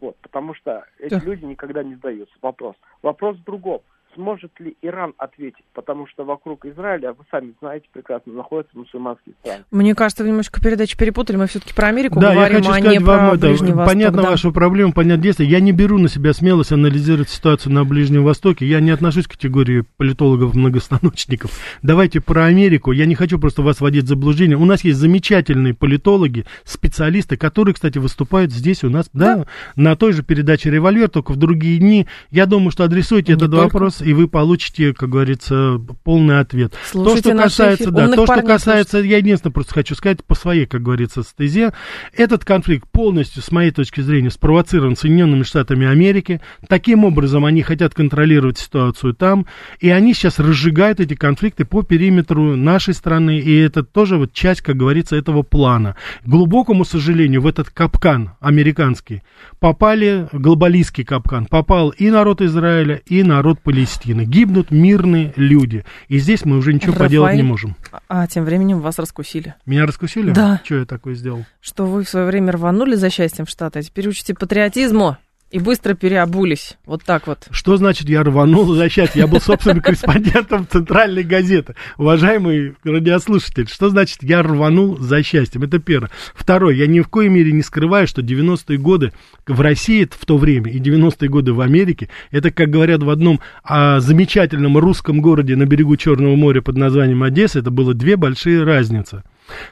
Вот, 0.00 0.16
потому 0.18 0.54
что 0.54 0.84
эти 0.98 1.22
люди 1.24 1.44
никогда 1.44 1.82
не 1.82 1.96
сдаются. 1.96 2.34
Вопрос. 2.40 2.76
Вопрос 3.02 3.36
в 3.36 3.44
другом. 3.44 3.82
Сможет 4.14 4.52
ли 4.60 4.76
Иран 4.82 5.14
ответить? 5.18 5.64
Потому 5.74 6.06
что 6.06 6.24
вокруг 6.24 6.64
Израиля, 6.66 7.12
вы 7.12 7.24
сами 7.30 7.54
знаете 7.60 7.86
прекрасно, 7.92 8.32
находятся 8.32 8.76
мусульманские 8.78 9.34
страны. 9.40 9.64
Мне 9.70 9.94
кажется, 9.94 10.22
вы 10.22 10.30
немножко 10.30 10.60
передачу 10.60 10.96
перепутали. 10.96 11.36
Мы 11.36 11.46
все-таки 11.46 11.74
про 11.74 11.88
Америку 11.88 12.20
да, 12.20 12.32
говорим, 12.32 12.56
я 12.56 12.58
хочу 12.58 12.70
а 12.70 12.74
сказать 12.74 12.98
не 12.98 13.04
вам 13.04 13.18
про 13.18 13.36
это, 13.36 13.46
Ближний 13.48 13.72
Восток. 13.72 13.86
Понятно 13.86 14.22
да. 14.22 14.30
вашу 14.30 14.52
проблему, 14.52 14.92
понятно 14.92 15.22
действие. 15.22 15.50
Я 15.50 15.60
не 15.60 15.72
беру 15.72 15.98
на 15.98 16.08
себя 16.08 16.32
смелость 16.32 16.72
анализировать 16.72 17.28
ситуацию 17.28 17.72
на 17.72 17.84
Ближнем 17.84 18.24
Востоке. 18.24 18.66
Я 18.66 18.80
не 18.80 18.90
отношусь 18.90 19.26
к 19.26 19.32
категории 19.32 19.84
политологов-многостаночников. 19.96 21.50
Давайте 21.82 22.20
про 22.20 22.44
Америку. 22.44 22.92
Я 22.92 23.06
не 23.06 23.14
хочу 23.14 23.38
просто 23.38 23.62
вас 23.62 23.80
вводить 23.80 24.04
в 24.04 24.08
заблуждение. 24.08 24.56
У 24.56 24.64
нас 24.64 24.84
есть 24.84 24.98
замечательные 24.98 25.74
политологи, 25.74 26.44
специалисты, 26.64 27.36
которые, 27.36 27.74
кстати, 27.74 27.98
выступают 27.98 28.52
здесь 28.52 28.84
у 28.84 28.90
нас, 28.90 29.08
да, 29.12 29.36
да 29.36 29.46
на 29.76 29.96
той 29.96 30.12
же 30.12 30.22
передаче 30.22 30.70
«Револьвер», 30.70 31.08
только 31.08 31.32
в 31.32 31.36
другие 31.36 31.78
дни. 31.78 32.06
Я 32.30 32.46
думаю, 32.46 32.70
что 32.70 32.84
адресуйте 32.84 33.32
этот 33.32 33.50
только. 33.50 33.64
вопрос, 33.64 34.00
и 34.08 34.14
вы 34.14 34.26
получите, 34.26 34.94
как 34.94 35.10
говорится, 35.10 35.78
полный 36.02 36.40
ответ. 36.40 36.72
Слушайте 36.90 37.34
то, 37.34 37.36
что 37.36 37.42
касается, 37.42 37.90
да, 37.90 38.08
то, 38.08 38.24
что 38.24 38.42
касается, 38.42 38.90
слушайте. 38.92 39.10
я 39.10 39.18
единственное 39.18 39.52
просто 39.52 39.74
хочу 39.74 39.94
сказать 39.94 40.24
по 40.24 40.34
своей, 40.34 40.64
как 40.64 40.82
говорится, 40.82 41.22
стезе, 41.22 41.74
этот 42.14 42.42
конфликт 42.46 42.88
полностью, 42.90 43.42
с 43.42 43.52
моей 43.52 43.70
точки 43.70 44.00
зрения, 44.00 44.30
спровоцирован 44.30 44.96
Соединенными 44.96 45.42
Штатами 45.42 45.86
Америки. 45.86 46.40
Таким 46.68 47.04
образом, 47.04 47.44
они 47.44 47.60
хотят 47.60 47.92
контролировать 47.92 48.56
ситуацию 48.56 49.12
там, 49.12 49.44
и 49.78 49.90
они 49.90 50.14
сейчас 50.14 50.38
разжигают 50.38 51.00
эти 51.00 51.12
конфликты 51.12 51.66
по 51.66 51.82
периметру 51.82 52.56
нашей 52.56 52.94
страны, 52.94 53.38
и 53.38 53.54
это 53.58 53.82
тоже 53.82 54.16
вот 54.16 54.32
часть, 54.32 54.62
как 54.62 54.76
говорится, 54.76 55.16
этого 55.16 55.42
плана. 55.42 55.96
К 56.24 56.28
глубокому 56.28 56.86
сожалению, 56.86 57.42
в 57.42 57.46
этот 57.46 57.68
капкан 57.68 58.30
американский 58.40 59.22
попали, 59.60 60.28
глобалистский 60.32 61.04
капкан, 61.04 61.44
попал 61.44 61.90
и 61.90 62.08
народ 62.08 62.40
Израиля, 62.40 63.02
и 63.04 63.22
народ 63.22 63.60
Палестины. 63.60 63.87
Гибнут 64.24 64.70
мирные 64.70 65.32
люди. 65.36 65.84
И 66.08 66.18
здесь 66.18 66.44
мы 66.44 66.56
уже 66.58 66.72
ничего 66.72 66.92
Рафаэль, 66.92 67.08
поделать 67.08 67.36
не 67.36 67.42
можем. 67.42 67.76
А 68.08 68.26
тем 68.26 68.44
временем 68.44 68.80
вас 68.80 68.98
раскусили. 68.98 69.54
Меня 69.66 69.86
раскусили? 69.86 70.30
Да. 70.32 70.60
Что 70.64 70.76
я 70.76 70.84
такое 70.84 71.14
сделал? 71.14 71.44
Что 71.60 71.86
вы 71.86 72.04
в 72.04 72.08
свое 72.08 72.26
время 72.26 72.52
рванули 72.52 72.94
за 72.94 73.10
счастьем 73.10 73.46
в 73.46 73.50
Штаты, 73.50 73.80
а 73.80 73.82
теперь 73.82 74.08
учите 74.08 74.34
патриотизму. 74.34 75.16
И 75.50 75.58
быстро 75.58 75.94
переобулись. 75.94 76.76
Вот 76.84 77.02
так 77.04 77.26
вот. 77.26 77.48
Что 77.50 77.78
значит 77.78 78.06
я 78.10 78.22
рванул 78.22 78.74
за 78.74 78.90
счастье? 78.90 79.22
Я 79.22 79.26
был 79.26 79.40
собственным 79.40 79.80
корреспондентом 79.82 80.66
центральной 80.70 81.22
газеты. 81.22 81.74
Уважаемый 81.96 82.74
радиослушатель, 82.84 83.66
что 83.66 83.88
значит 83.88 84.22
я 84.22 84.42
рванул 84.42 84.98
за 84.98 85.22
счастьем? 85.22 85.62
Это 85.62 85.78
первое. 85.78 86.10
Второе, 86.34 86.74
я 86.74 86.86
ни 86.86 87.00
в 87.00 87.08
коей 87.08 87.30
мере 87.30 87.52
не 87.52 87.62
скрываю, 87.62 88.06
что 88.06 88.20
90-е 88.20 88.76
годы 88.76 89.12
в 89.46 89.58
России 89.62 90.06
в 90.10 90.26
то 90.26 90.36
время 90.36 90.70
и 90.70 90.80
90-е 90.80 91.30
годы 91.30 91.54
в 91.54 91.62
Америке, 91.62 92.10
это, 92.30 92.50
как 92.50 92.68
говорят 92.68 93.02
в 93.02 93.08
одном 93.08 93.40
а, 93.64 94.00
замечательном 94.00 94.76
русском 94.76 95.22
городе 95.22 95.56
на 95.56 95.64
берегу 95.64 95.96
Черного 95.96 96.36
моря 96.36 96.60
под 96.60 96.76
названием 96.76 97.22
Одесса, 97.22 97.60
это 97.60 97.70
было 97.70 97.94
две 97.94 98.16
большие 98.16 98.64
разницы. 98.64 99.22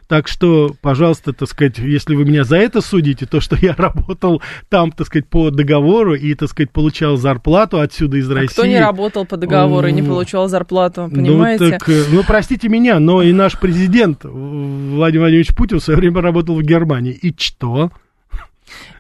Так 0.08 0.28
что, 0.28 0.74
пожалуйста, 0.80 1.32
так 1.32 1.48
сказать, 1.48 1.78
если 1.78 2.14
вы 2.14 2.24
меня 2.24 2.44
за 2.44 2.56
это 2.56 2.80
судите, 2.80 3.26
то, 3.26 3.40
что 3.40 3.56
я 3.56 3.74
работал 3.78 4.42
там, 4.68 4.92
так 4.92 5.06
сказать, 5.06 5.28
по 5.28 5.50
договору 5.50 6.14
и, 6.14 6.34
так 6.34 6.48
сказать, 6.48 6.70
получал 6.70 7.16
зарплату 7.16 7.80
отсюда 7.80 8.16
из 8.16 8.30
а 8.30 8.34
России. 8.34 8.52
кто 8.54 8.66
не 8.66 8.80
работал 8.80 9.26
по 9.26 9.36
договору 9.36 9.88
и 9.88 9.92
не 9.92 10.02
получал 10.02 10.48
зарплату, 10.48 11.10
понимаете? 11.12 11.64
Ну, 11.64 11.70
так, 11.70 11.88
ну, 12.10 12.22
простите 12.26 12.68
меня, 12.68 12.98
но 12.98 13.22
и 13.22 13.32
наш 13.32 13.58
президент 13.58 14.24
Владимир 14.24 15.20
Владимирович 15.20 15.54
Путин 15.54 15.80
в 15.80 15.82
свое 15.82 15.98
время 15.98 16.20
работал 16.20 16.56
в 16.56 16.62
Германии. 16.62 17.12
И 17.12 17.34
что? 17.36 17.90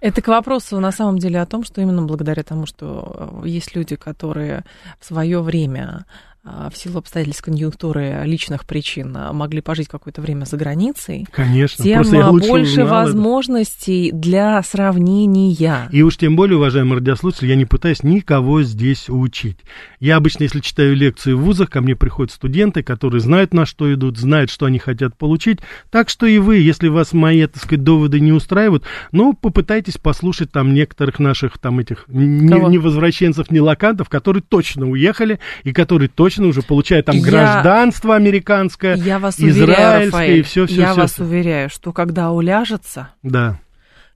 Это 0.00 0.22
к 0.22 0.28
вопросу 0.28 0.78
на 0.80 0.92
самом 0.92 1.18
деле 1.18 1.40
о 1.40 1.46
том, 1.46 1.64
что 1.64 1.80
именно 1.80 2.02
благодаря 2.02 2.42
тому, 2.42 2.66
что 2.66 3.42
есть 3.44 3.74
люди, 3.74 3.96
которые 3.96 4.64
в 5.00 5.06
свое 5.06 5.40
время 5.40 6.04
в 6.46 6.76
силу 6.76 6.98
обстоятельств 6.98 7.42
конъюнктуры 7.42 8.22
личных 8.24 8.64
причин 8.66 9.16
а, 9.16 9.32
могли 9.32 9.60
пожить 9.60 9.88
какое-то 9.88 10.22
время 10.22 10.44
за 10.44 10.56
границей, 10.56 11.26
Конечно, 11.32 11.82
тем 11.84 12.02
больше 12.38 12.84
возможностей 12.84 14.08
это. 14.08 14.16
для 14.16 14.62
сравнения. 14.62 15.88
И 15.90 16.02
уж 16.02 16.16
тем 16.16 16.36
более, 16.36 16.56
уважаемые 16.56 16.98
радиослушатели, 16.98 17.48
я 17.48 17.56
не 17.56 17.64
пытаюсь 17.64 18.02
никого 18.04 18.62
здесь 18.62 19.06
учить. 19.08 19.58
Я 19.98 20.16
обычно, 20.16 20.44
если 20.44 20.60
читаю 20.60 20.94
лекции 20.94 21.32
в 21.32 21.40
вузах, 21.40 21.68
ко 21.68 21.80
мне 21.80 21.96
приходят 21.96 22.32
студенты, 22.32 22.84
которые 22.84 23.20
знают, 23.20 23.52
на 23.52 23.66
что 23.66 23.92
идут, 23.92 24.16
знают, 24.16 24.50
что 24.50 24.66
они 24.66 24.78
хотят 24.78 25.16
получить. 25.16 25.58
Так 25.90 26.08
что 26.08 26.26
и 26.26 26.38
вы, 26.38 26.58
если 26.58 26.88
вас 26.88 27.12
мои, 27.12 27.44
так 27.46 27.62
сказать, 27.62 27.82
доводы 27.82 28.20
не 28.20 28.32
устраивают, 28.32 28.84
ну, 29.10 29.32
попытайтесь 29.34 29.98
послушать 29.98 30.52
там 30.52 30.74
некоторых 30.74 31.18
наших 31.18 31.58
там 31.58 31.80
этих 31.80 32.04
не, 32.08 32.68
не 32.68 32.78
возвращенцев, 32.78 33.50
не 33.50 33.60
локантов, 33.60 34.08
которые 34.08 34.42
точно 34.42 34.88
уехали 34.88 35.40
и 35.64 35.72
которые 35.72 36.08
точно 36.08 36.35
точно 36.36 36.48
уже 36.48 36.62
получает 36.62 37.06
там 37.06 37.16
я, 37.16 37.22
гражданство 37.22 38.14
американское, 38.14 38.96
я 38.96 39.18
вас 39.18 39.38
израильское 39.38 39.62
уверяю, 39.64 40.06
Рафаэль, 40.06 40.38
и 40.38 40.42
все, 40.42 40.66
все, 40.66 40.80
Я 40.80 40.92
все, 40.92 41.00
вас 41.00 41.12
все. 41.12 41.22
уверяю, 41.24 41.70
что 41.70 41.92
когда 41.92 42.30
уляжется, 42.30 43.08
да. 43.22 43.58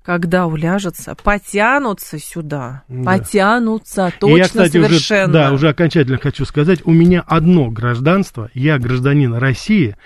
когда 0.02 0.46
уляжется, 0.46 1.14
потянутся 1.14 2.18
сюда, 2.18 2.82
да. 2.88 3.04
потянутся 3.04 4.12
точно 4.18 4.34
и 4.34 4.38
я, 4.38 4.44
кстати, 4.44 4.72
совершенно. 4.72 5.24
Уже, 5.24 5.32
да, 5.32 5.52
уже 5.52 5.68
окончательно 5.68 6.18
хочу 6.18 6.44
сказать, 6.44 6.80
у 6.84 6.92
меня 6.92 7.24
одно 7.26 7.70
гражданство, 7.70 8.50
я 8.54 8.78
гражданин 8.78 9.34
России, 9.34 9.96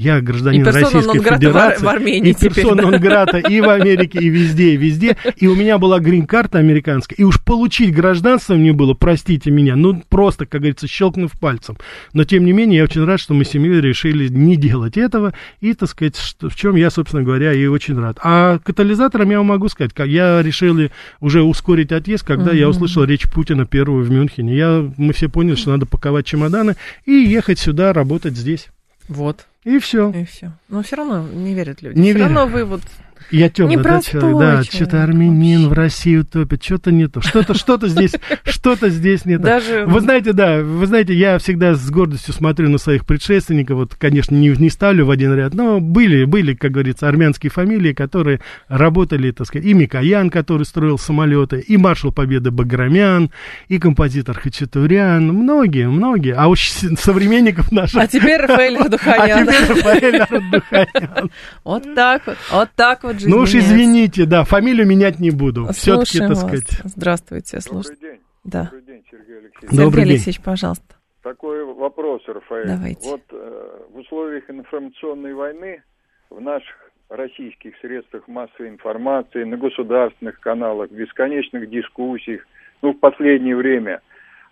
я 0.00 0.22
гражданин 0.22 0.64
Российской 0.64 1.20
Федерации. 1.20 1.84
В, 1.84 1.88
Армении 1.88 2.30
и 2.30 2.34
персона 2.34 2.90
да. 2.90 2.98
грата 2.98 3.38
и 3.38 3.60
в 3.60 3.68
Америке, 3.68 4.18
и 4.18 4.30
везде, 4.30 4.72
и 4.72 4.76
везде. 4.78 5.16
И 5.36 5.46
у 5.46 5.54
меня 5.54 5.76
была 5.76 6.00
грин-карта 6.00 6.58
американская. 6.58 7.16
И 7.18 7.22
уж 7.22 7.38
получить 7.38 7.94
гражданство 7.94 8.54
мне 8.54 8.72
было, 8.72 8.94
простите 8.94 9.50
меня, 9.50 9.76
ну 9.76 10.02
просто, 10.08 10.46
как 10.46 10.62
говорится, 10.62 10.88
щелкнув 10.88 11.32
пальцем. 11.38 11.76
Но 12.14 12.24
тем 12.24 12.46
не 12.46 12.52
менее, 12.52 12.78
я 12.78 12.84
очень 12.84 13.04
рад, 13.04 13.20
что 13.20 13.34
мы 13.34 13.44
с 13.44 13.50
семьей 13.50 13.82
решили 13.82 14.28
не 14.28 14.56
делать 14.56 14.96
этого. 14.96 15.34
И, 15.60 15.74
так 15.74 15.90
сказать, 15.90 16.16
что, 16.16 16.48
в 16.48 16.56
чем 16.56 16.76
я, 16.76 16.90
собственно 16.90 17.22
говоря, 17.22 17.52
и 17.52 17.66
очень 17.66 17.98
рад. 18.00 18.18
А 18.22 18.58
катализатором 18.58 19.30
я 19.30 19.36
вам 19.36 19.48
могу 19.48 19.68
сказать, 19.68 19.92
как 19.92 20.06
я 20.06 20.40
решил 20.40 20.78
уже 21.20 21.42
ускорить 21.42 21.92
отъезд, 21.92 22.24
когда 22.24 22.52
mm-hmm. 22.52 22.58
я 22.58 22.68
услышал 22.70 23.04
речь 23.04 23.28
Путина 23.30 23.66
первую 23.66 24.04
в 24.04 24.10
Мюнхене. 24.10 24.56
Я, 24.56 24.90
мы 24.96 25.12
все 25.12 25.28
поняли, 25.28 25.56
что 25.56 25.72
надо 25.72 25.84
паковать 25.84 26.24
чемоданы 26.24 26.76
и 27.04 27.12
ехать 27.12 27.58
сюда, 27.58 27.92
работать 27.92 28.34
здесь. 28.34 28.68
Вот. 29.08 29.46
И 29.64 29.78
все. 29.78 30.10
И 30.10 30.24
все. 30.24 30.52
Но 30.68 30.82
все 30.82 30.96
равно 30.96 31.26
не 31.32 31.54
верят 31.54 31.82
люди. 31.82 31.98
Не 31.98 32.10
все 32.10 32.18
верят. 32.18 32.34
равно 32.34 32.46
вы 32.46 32.64
вот 32.64 32.82
я 33.30 33.48
темный, 33.48 33.76
да, 33.76 34.00
человек, 34.00 34.38
да, 34.38 34.62
что-то 34.64 35.02
армянин 35.04 35.68
в 35.68 35.72
Россию 35.72 36.24
топит, 36.24 36.64
что-то 36.64 36.90
не 36.90 37.06
то, 37.06 37.20
что-то, 37.20 37.54
что-то 37.54 37.88
здесь, 37.88 38.14
что-то 38.44 38.88
здесь 38.88 39.24
не 39.24 39.36
то. 39.36 39.44
Даже... 39.44 39.84
Вы 39.86 40.00
знаете, 40.00 40.32
да, 40.32 40.60
вы 40.62 40.86
знаете, 40.86 41.14
я 41.14 41.38
всегда 41.38 41.74
с 41.74 41.90
гордостью 41.90 42.34
смотрю 42.34 42.68
на 42.68 42.78
своих 42.78 43.06
предшественников, 43.06 43.76
вот, 43.76 43.94
конечно, 43.94 44.34
не, 44.34 44.48
не 44.48 44.68
ставлю 44.68 45.06
в 45.06 45.10
один 45.10 45.34
ряд, 45.34 45.54
но 45.54 45.80
были, 45.80 46.24
были, 46.24 46.54
как 46.54 46.72
говорится, 46.72 47.08
армянские 47.08 47.50
фамилии, 47.50 47.92
которые 47.92 48.40
работали, 48.68 49.30
так 49.30 49.46
сказать, 49.46 49.66
и 49.66 49.74
Микоян, 49.74 50.30
который 50.30 50.66
строил 50.66 50.98
самолеты, 50.98 51.60
и 51.60 51.76
маршал 51.76 52.12
Победы 52.12 52.50
Баграмян, 52.50 53.30
и 53.68 53.78
композитор 53.78 54.38
Хачатурян, 54.40 55.28
многие, 55.28 55.88
многие, 55.88 56.34
а 56.34 56.48
уж 56.48 56.70
современников 56.98 57.70
наших... 57.70 58.02
А 58.02 58.06
теперь 58.08 58.40
Рафаэль 58.40 58.76
Ардуханян. 58.80 59.49
Теперь 59.50 59.76
Рафаэль 59.76 60.16
Ардуханян. 60.22 61.30
Вот 61.64 61.94
так 61.94 62.26
вот, 62.26 62.36
вот 62.52 62.68
так 62.76 63.02
вот 63.04 63.14
жизнь 63.14 63.30
Ну 63.30 63.38
уж 63.42 63.54
извините, 63.54 64.24
да, 64.26 64.44
фамилию 64.44 64.86
менять 64.86 65.18
не 65.18 65.30
буду. 65.30 65.66
Все-таки, 65.72 66.18
так 66.18 66.36
сказать. 66.36 66.80
Здравствуйте, 66.84 67.60
слушайте. 67.60 67.94
Добрый 67.94 68.12
день. 68.12 68.20
Да. 68.44 68.64
Добрый 68.64 68.82
день, 68.82 69.04
Сергей 69.10 69.38
Алексеевич. 69.38 69.54
Сергей 69.60 69.78
Добрый 69.78 70.04
день. 70.04 70.12
Алексеевич, 70.12 70.40
пожалуйста. 70.42 70.94
Такой 71.22 71.64
вопрос, 71.64 72.22
Рафаэль. 72.26 72.66
Давайте. 72.66 73.08
Вот 73.08 73.22
э, 73.30 73.78
в 73.92 73.98
условиях 73.98 74.48
информационной 74.48 75.34
войны 75.34 75.82
в 76.30 76.40
наших 76.40 76.90
российских 77.10 77.76
средствах 77.80 78.26
массовой 78.28 78.70
информации, 78.70 79.44
на 79.44 79.56
государственных 79.56 80.40
каналах, 80.40 80.90
бесконечных 80.90 81.68
дискуссиях, 81.68 82.46
ну, 82.82 82.92
в 82.92 82.98
последнее 82.98 83.56
время, 83.56 84.00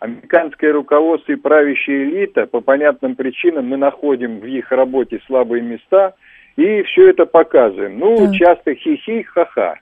американское 0.01 0.73
руководство 0.73 1.33
и 1.33 1.37
правящая 1.37 2.05
элита, 2.05 2.47
по 2.47 2.61
понятным 2.61 3.15
причинам, 3.15 3.67
мы 3.67 3.77
находим 3.77 4.39
в 4.41 4.47
их 4.47 4.71
работе 4.71 5.21
слабые 5.27 5.63
места 5.63 6.15
и 6.57 6.83
все 6.83 7.11
это 7.11 7.27
показываем. 7.27 7.99
Ну, 7.99 8.27
Да. 8.27 8.33
часто 8.35 8.75
хихи, 8.75 9.23
ха-ха. 9.23 9.77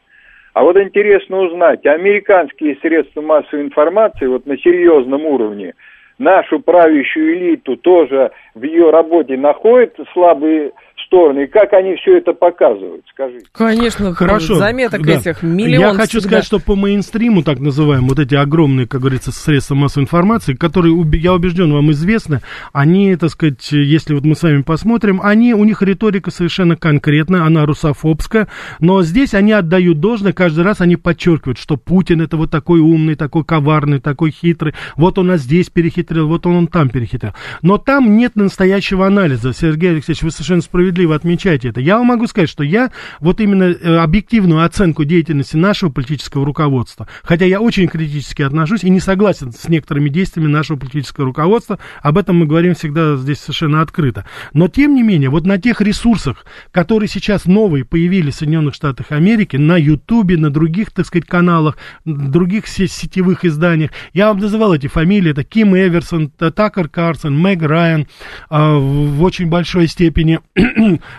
А 0.52 0.62
вот 0.62 0.76
интересно 0.78 1.40
узнать, 1.40 1.84
американские 1.84 2.76
средства 2.76 3.20
массовой 3.20 3.64
информации 3.64 4.26
вот 4.26 4.46
на 4.46 4.56
серьезном 4.56 5.26
уровне 5.26 5.74
нашу 6.18 6.60
правящую 6.60 7.36
элиту 7.36 7.76
тоже 7.76 8.30
в 8.54 8.62
ее 8.62 8.90
работе 8.90 9.36
находят 9.36 9.94
слабые 10.14 10.72
стороны, 11.06 11.44
и 11.44 11.46
как 11.46 11.72
они 11.72 11.96
все 11.96 12.18
это 12.18 12.32
показывают, 12.32 13.04
скажите. 13.10 13.46
Конечно, 13.52 14.14
хорошо. 14.14 14.56
Заметок 14.56 15.02
да. 15.02 15.12
этих 15.12 15.42
миллион. 15.42 15.80
Я 15.80 15.94
хочу 15.94 16.20
всегда. 16.20 16.28
сказать, 16.28 16.44
что 16.44 16.58
по 16.58 16.74
мейнстриму, 16.74 17.42
так 17.42 17.58
называемым, 17.60 18.08
вот 18.08 18.18
эти 18.18 18.34
огромные, 18.34 18.86
как 18.86 19.00
говорится, 19.00 19.32
средства 19.32 19.74
массовой 19.74 20.04
информации, 20.04 20.54
которые, 20.54 20.94
я 21.14 21.34
убежден, 21.34 21.72
вам 21.72 21.90
известны, 21.92 22.40
они, 22.72 23.16
так 23.16 23.30
сказать, 23.30 23.70
если 23.72 24.14
вот 24.14 24.24
мы 24.24 24.34
с 24.34 24.42
вами 24.42 24.62
посмотрим, 24.62 25.20
они, 25.22 25.54
у 25.54 25.64
них 25.64 25.82
риторика 25.82 26.30
совершенно 26.30 26.76
конкретная, 26.76 27.42
она 27.42 27.66
русофобская, 27.66 28.48
но 28.80 29.02
здесь 29.02 29.34
они 29.34 29.52
отдают 29.52 30.00
должное, 30.00 30.32
каждый 30.32 30.64
раз 30.64 30.80
они 30.80 30.96
подчеркивают, 30.96 31.58
что 31.58 31.76
Путин 31.76 32.20
это 32.20 32.36
вот 32.36 32.50
такой 32.50 32.80
умный, 32.80 33.14
такой 33.14 33.44
коварный, 33.44 34.00
такой 34.00 34.30
хитрый, 34.30 34.74
вот 34.96 35.18
он 35.18 35.26
нас 35.26 35.42
здесь 35.42 35.70
перехитрил, 35.70 36.28
вот 36.28 36.46
он, 36.46 36.56
он 36.56 36.66
там 36.68 36.88
перехитрил. 36.88 37.32
Но 37.62 37.78
там 37.78 38.16
нет 38.16 38.36
настоящего 38.36 39.06
анализа. 39.06 39.52
Сергей 39.52 39.90
Алексеевич, 39.90 40.22
вы 40.22 40.30
совершенно 40.30 40.62
справедливо 40.96 41.14
отмечаете 41.14 41.68
это. 41.68 41.80
Я 41.80 41.98
вам 41.98 42.06
могу 42.06 42.26
сказать, 42.26 42.48
что 42.48 42.64
я 42.64 42.90
вот 43.20 43.40
именно 43.40 43.64
э, 43.64 43.96
объективную 43.98 44.64
оценку 44.64 45.04
деятельности 45.04 45.56
нашего 45.56 45.90
политического 45.90 46.44
руководства, 46.46 47.06
хотя 47.22 47.44
я 47.44 47.60
очень 47.60 47.86
критически 47.86 48.42
отношусь 48.42 48.82
и 48.82 48.90
не 48.90 49.00
согласен 49.00 49.52
с 49.52 49.68
некоторыми 49.68 50.08
действиями 50.08 50.48
нашего 50.48 50.78
политического 50.78 51.26
руководства, 51.26 51.78
об 52.02 52.16
этом 52.16 52.36
мы 52.36 52.46
говорим 52.46 52.74
всегда 52.74 53.16
здесь 53.16 53.40
совершенно 53.40 53.82
открыто. 53.82 54.24
Но 54.54 54.68
тем 54.68 54.94
не 54.94 55.02
менее, 55.02 55.28
вот 55.28 55.44
на 55.44 55.58
тех 55.58 55.80
ресурсах, 55.80 56.46
которые 56.72 57.08
сейчас 57.08 57.44
новые 57.44 57.84
появились 57.84 58.34
в 58.34 58.38
Соединенных 58.38 58.74
Штатах 58.74 59.12
Америки, 59.12 59.56
на 59.56 59.76
Ютубе, 59.76 60.38
на 60.38 60.50
других, 60.50 60.92
так 60.92 61.06
сказать, 61.06 61.26
каналах, 61.26 61.76
других 62.04 62.66
сетевых 62.66 63.44
изданиях, 63.44 63.90
я 64.14 64.28
вам 64.28 64.38
называл 64.38 64.74
эти 64.74 64.86
фамилии, 64.86 65.32
это 65.32 65.44
Ким 65.44 65.74
Эверсон, 65.74 66.30
Такер 66.30 66.88
Карсон, 66.88 67.38
Мэг 67.38 67.62
Райан, 67.62 68.06
э, 68.50 68.76
в 68.78 69.22
очень 69.22 69.46
большой 69.46 69.88
степени 69.88 70.40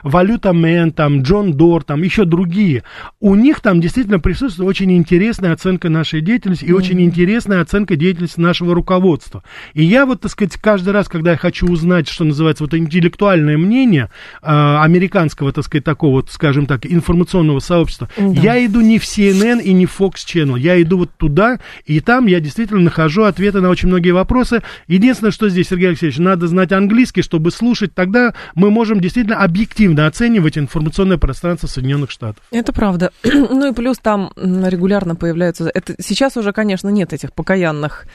Валюта 0.04 0.54
Мэн, 0.54 0.92
там, 0.92 1.22
Джон 1.22 1.54
Дор, 1.54 1.84
там, 1.84 2.04
еще 2.04 2.26
другие. 2.26 2.84
У 3.20 3.36
них 3.36 3.60
там 3.62 3.82
действительно 3.82 4.20
присутствует 4.20 4.70
очень 4.70 4.92
интересная 4.92 5.54
оценка 5.54 5.90
нашей 5.90 6.22
деятельности 6.22 6.66
и 6.66 6.70
mm-hmm. 6.70 6.74
очень 6.74 7.02
интересная 7.02 7.62
оценка 7.62 7.96
деятельности 7.96 8.40
нашего 8.40 8.74
руководства. 8.74 9.44
И 9.74 9.84
я 9.84 10.06
вот, 10.06 10.22
так 10.22 10.32
сказать, 10.32 10.56
каждый 10.58 10.92
раз, 10.92 11.08
когда 11.08 11.32
я 11.32 11.38
хочу 11.38 11.68
узнать, 11.68 12.08
что 12.08 12.24
называется, 12.24 12.64
вот 12.64 12.74
интеллектуальное 12.74 13.58
мнение 13.58 14.10
э, 14.42 14.48
американского, 14.48 15.52
так 15.52 15.64
сказать, 15.64 15.84
такого, 15.84 16.18
вот, 16.18 16.32
скажем 16.32 16.66
так, 16.66 16.86
информационного 16.86 17.60
сообщества, 17.60 18.10
mm-hmm. 18.18 18.40
я 18.40 18.66
иду 18.66 18.82
не 18.82 19.00
в 19.00 19.04
CNN 19.04 19.62
и 19.62 19.74
не 19.74 19.86
в 19.86 20.00
Fox 20.00 20.16
Channel, 20.26 20.60
я 20.60 20.82
иду 20.82 20.98
вот 21.00 21.12
туда, 21.18 21.60
и 21.86 22.00
там 22.00 22.28
я 22.28 22.40
действительно 22.40 22.82
нахожу 22.82 23.24
ответы 23.24 23.62
на 23.62 23.70
очень 23.70 23.88
многие 23.88 24.12
вопросы. 24.12 24.62
Единственное, 24.88 25.32
что 25.32 25.50
здесь, 25.50 25.68
Сергей 25.70 25.90
Алексеевич, 25.90 26.18
надо 26.18 26.48
знать 26.48 26.72
английский, 26.72 27.22
чтобы 27.22 27.52
слушать, 27.52 27.94
тогда 27.94 28.34
мы 28.56 28.72
можем 28.72 29.00
действительно 29.00 29.38
объективно 29.58 30.06
оценивать 30.06 30.56
информационное 30.56 31.18
пространство 31.18 31.66
Соединенных 31.66 32.12
Штатов. 32.12 32.44
Это 32.52 32.72
правда. 32.72 33.12
ну 33.24 33.72
и 33.72 33.74
плюс 33.74 33.98
там 33.98 34.32
регулярно 34.36 35.16
появляются... 35.16 35.72
Это, 35.74 35.96
сейчас 36.00 36.38
уже, 36.38 36.54
конечно, 36.54 36.90
нет 36.90 37.12
этих 37.12 37.34
покаянных 37.34 38.06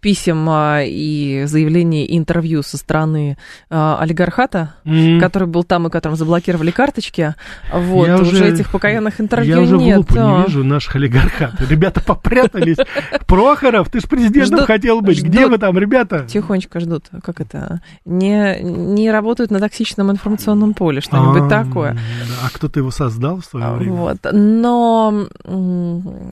писем 0.00 0.46
а, 0.50 0.82
и 0.82 1.44
заявлений, 1.46 2.04
и 2.04 2.18
интервью 2.18 2.62
со 2.62 2.76
стороны 2.76 3.38
а, 3.70 3.98
олигархата, 3.98 4.74
mm-hmm. 4.84 5.20
который 5.20 5.48
был 5.48 5.64
там 5.64 5.86
и 5.86 5.90
которым 5.90 6.16
заблокировали 6.16 6.70
карточки. 6.70 7.34
Вот, 7.72 8.06
я 8.06 8.16
уже, 8.16 8.32
уже 8.32 8.48
этих 8.48 8.70
покаянных 8.70 9.20
интервью 9.22 9.56
я 9.56 9.62
уже 9.62 9.78
нет. 9.78 10.04
Я 10.10 10.26
уже 10.26 10.38
не 10.38 10.44
вижу 10.44 10.64
наших 10.64 10.96
олигархатов. 10.96 11.70
Ребята 11.70 12.02
попрятались. 12.02 12.76
Прохоров, 13.26 13.88
ты 13.88 14.00
же 14.00 14.06
президентом 14.06 14.66
хотел 14.66 15.00
быть. 15.00 15.22
Где 15.22 15.46
вы 15.46 15.56
там, 15.56 15.78
ребята? 15.78 16.26
Тихонечко 16.28 16.78
ждут. 16.80 17.06
Как 17.22 17.40
это? 17.40 17.80
Не, 18.04 18.60
не 18.60 19.10
работают 19.10 19.50
на 19.50 19.60
токсичном 19.60 20.10
информационном 20.10 20.74
поле, 20.74 20.89
что-нибудь 20.98 21.42
а, 21.42 21.48
такое. 21.48 21.96
А 22.44 22.50
кто-то 22.50 22.80
его 22.80 22.90
создал 22.90 23.36
в 23.36 23.44
свое 23.44 23.72
время? 23.74 23.92
Вот. 23.92 24.18
Но 24.32 25.28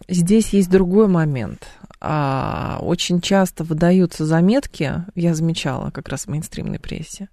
здесь 0.09 0.49
есть 0.49 0.69
другой 0.69 1.07
момент 1.07 1.69
а, 2.01 2.79
очень 2.81 3.21
часто 3.21 3.65
выдаются 3.65 4.25
заметки, 4.25 5.05
я 5.15 5.35
замечала 5.35 5.91
как 5.91 6.09
раз 6.09 6.25
в 6.25 6.29
мейнстримной 6.29 6.79
прессе, 6.79 7.29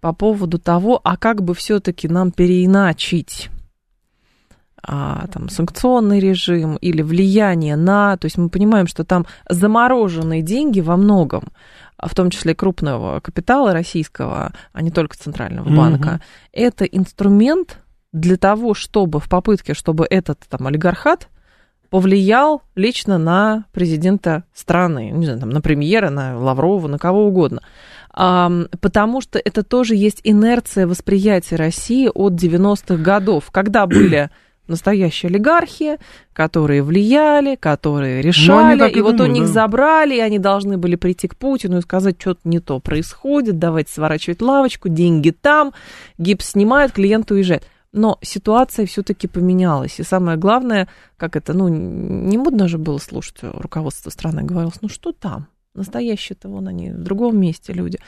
по 0.00 0.12
поводу 0.12 0.58
того, 0.58 1.00
а 1.02 1.16
как 1.16 1.42
бы 1.42 1.54
все-таки 1.54 2.08
нам 2.08 2.30
переиначить 2.30 3.50
а, 4.82 5.26
там, 5.32 5.48
санкционный 5.48 6.20
режим 6.20 6.76
или 6.76 7.00
влияние 7.00 7.76
на... 7.76 8.18
То 8.18 8.26
есть 8.26 8.36
мы 8.36 8.50
понимаем, 8.50 8.86
что 8.86 9.04
там 9.04 9.24
замороженные 9.48 10.42
деньги 10.42 10.80
во 10.80 10.96
многом, 10.98 11.44
в 12.08 12.14
том 12.14 12.30
числе 12.30 12.54
крупного 12.54 13.20
капитала 13.20 13.72
российского, 13.72 14.52
а 14.72 14.82
не 14.82 14.90
только 14.90 15.16
Центрального 15.16 15.68
mm-hmm. 15.68 15.76
банка, 15.76 16.20
это 16.52 16.84
инструмент 16.84 17.78
для 18.12 18.36
того, 18.36 18.74
чтобы 18.74 19.20
в 19.20 19.28
попытке, 19.28 19.74
чтобы 19.74 20.06
этот 20.08 20.40
там 20.48 20.66
олигархат 20.66 21.28
повлиял 21.90 22.62
лично 22.74 23.18
на 23.18 23.66
президента 23.72 24.44
страны, 24.52 25.10
не 25.10 25.26
знаю, 25.26 25.40
там, 25.40 25.50
на 25.50 25.60
премьера, 25.60 26.10
на 26.10 26.36
Лаврова, 26.36 26.88
на 26.88 26.98
кого 26.98 27.26
угодно. 27.26 27.62
А, 28.12 28.50
потому 28.80 29.20
что 29.20 29.38
это 29.38 29.62
тоже 29.62 29.94
есть 29.94 30.20
инерция 30.24 30.86
восприятия 30.86 31.56
России 31.56 32.10
от 32.12 32.32
90-х 32.32 32.96
годов, 32.96 33.50
когда 33.52 33.86
были 33.86 34.30
настоящие 34.66 35.28
олигархи, 35.28 35.98
которые 36.32 36.82
влияли, 36.82 37.56
которые 37.56 38.22
решали, 38.22 38.90
и, 38.90 38.98
и 38.98 39.00
вот 39.00 39.16
думают, 39.16 39.30
у 39.30 39.34
них 39.34 39.46
да. 39.46 39.52
забрали, 39.52 40.16
и 40.16 40.20
они 40.20 40.38
должны 40.38 40.78
были 40.78 40.96
прийти 40.96 41.28
к 41.28 41.36
Путину 41.36 41.78
и 41.78 41.82
сказать, 41.82 42.16
что-то 42.18 42.40
не 42.44 42.60
то 42.60 42.80
происходит, 42.80 43.58
давайте 43.58 43.92
сворачивать 43.92 44.42
лавочку, 44.42 44.88
деньги 44.88 45.30
там, 45.30 45.72
гипс 46.18 46.50
снимают, 46.50 46.92
клиент 46.92 47.30
уезжает 47.30 47.64
но 47.94 48.18
ситуация 48.22 48.86
все-таки 48.86 49.28
поменялась. 49.28 50.00
И 50.00 50.02
самое 50.02 50.36
главное, 50.36 50.88
как 51.16 51.36
это, 51.36 51.52
ну, 51.52 51.68
не 51.68 52.36
модно 52.36 52.66
же 52.66 52.76
было 52.76 52.98
слушать 52.98 53.36
руководство 53.40 54.10
страны, 54.10 54.42
говорилось, 54.42 54.82
ну 54.82 54.88
что 54.88 55.12
там? 55.12 55.46
Настоящие-то 55.74 56.48
вон 56.48 56.68
они 56.68 56.90
в 56.90 57.02
другом 57.02 57.40
месте 57.40 57.72
люди. 57.72 57.98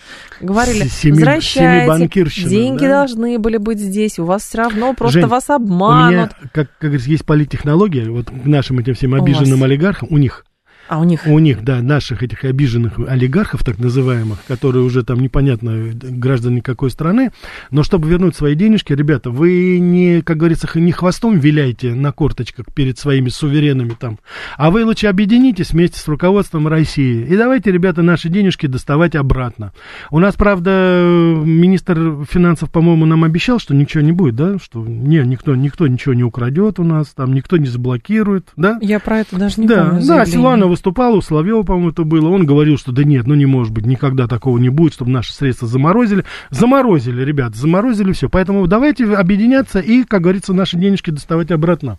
Говорили, 0.40 0.86
семи, 0.86 1.14
возвращайте, 1.14 2.48
деньги 2.48 2.82
да? 2.82 3.00
должны 3.00 3.40
были 3.40 3.56
быть 3.56 3.80
здесь, 3.80 4.20
у 4.20 4.24
вас 4.24 4.44
все 4.44 4.58
равно 4.58 4.94
просто 4.94 5.22
Жень, 5.22 5.28
вас 5.28 5.50
обманут. 5.50 6.06
У 6.06 6.12
меня, 6.12 6.50
как, 6.52 6.70
как 6.70 6.70
говорится, 6.80 7.10
есть 7.10 7.24
политтехнология, 7.24 8.08
вот 8.08 8.26
к 8.26 8.44
нашим 8.44 8.78
этим 8.78 8.94
всем 8.94 9.14
обиженным 9.14 9.64
олигархам, 9.64 10.08
у 10.12 10.18
них 10.18 10.44
а 10.88 11.00
у 11.00 11.04
них? 11.04 11.26
У 11.26 11.38
них, 11.38 11.64
да, 11.64 11.82
наших 11.82 12.22
этих 12.22 12.44
обиженных 12.44 12.98
олигархов, 12.98 13.64
так 13.64 13.78
называемых, 13.78 14.38
которые 14.46 14.84
уже 14.84 15.02
там 15.04 15.20
непонятно 15.20 15.90
граждане 15.92 16.62
какой 16.62 16.90
страны. 16.90 17.32
Но 17.70 17.82
чтобы 17.82 18.08
вернуть 18.08 18.36
свои 18.36 18.54
денежки, 18.54 18.92
ребята, 18.92 19.30
вы 19.30 19.78
не, 19.78 20.22
как 20.22 20.36
говорится, 20.36 20.68
не 20.74 20.92
хвостом 20.92 21.38
виляйте 21.38 21.94
на 21.94 22.12
корточках 22.12 22.66
перед 22.74 22.98
своими 22.98 23.28
суверенами 23.28 23.94
там, 23.98 24.18
а 24.56 24.70
вы 24.70 24.84
лучше 24.84 25.06
объединитесь 25.08 25.72
вместе 25.72 25.98
с 25.98 26.06
руководством 26.08 26.68
России. 26.68 27.26
И 27.26 27.36
давайте, 27.36 27.72
ребята, 27.72 28.02
наши 28.02 28.28
денежки 28.28 28.66
доставать 28.66 29.14
обратно. 29.14 29.72
У 30.10 30.18
нас, 30.18 30.34
правда, 30.34 31.02
министр 31.44 32.24
финансов, 32.28 32.70
по-моему, 32.70 33.06
нам 33.06 33.24
обещал, 33.24 33.58
что 33.58 33.74
ничего 33.74 34.02
не 34.02 34.12
будет, 34.12 34.36
да? 34.36 34.58
Что 34.62 34.84
не, 34.86 35.18
никто, 35.24 35.54
никто 35.56 35.86
ничего 35.86 36.14
не 36.14 36.24
украдет 36.24 36.78
у 36.78 36.84
нас, 36.84 37.08
там 37.08 37.34
никто 37.34 37.56
не 37.56 37.66
заблокирует, 37.66 38.48
да? 38.56 38.78
Я 38.80 39.00
про 39.00 39.20
это 39.20 39.36
даже 39.36 39.60
не 39.60 39.66
да, 39.66 39.86
помню. 39.86 40.06
Да, 40.06 40.26
Силуанова 40.26 40.75
выступал, 40.76 41.14
у 41.14 41.22
Соловьева, 41.22 41.62
по-моему, 41.62 41.90
это 41.90 42.04
было, 42.04 42.28
он 42.28 42.44
говорил, 42.44 42.76
что 42.76 42.92
да 42.92 43.02
нет, 43.02 43.26
ну 43.26 43.34
не 43.34 43.46
может 43.46 43.72
быть, 43.72 43.86
никогда 43.86 44.28
такого 44.28 44.58
не 44.58 44.68
будет, 44.68 44.92
чтобы 44.92 45.10
наши 45.10 45.32
средства 45.32 45.66
заморозили. 45.66 46.24
Заморозили, 46.50 47.24
ребят, 47.24 47.56
заморозили 47.56 48.12
все. 48.12 48.28
Поэтому 48.28 48.66
давайте 48.66 49.04
объединяться 49.06 49.80
и, 49.80 50.04
как 50.04 50.22
говорится, 50.22 50.52
наши 50.52 50.76
денежки 50.76 51.10
доставать 51.10 51.50
обратно. 51.50 51.98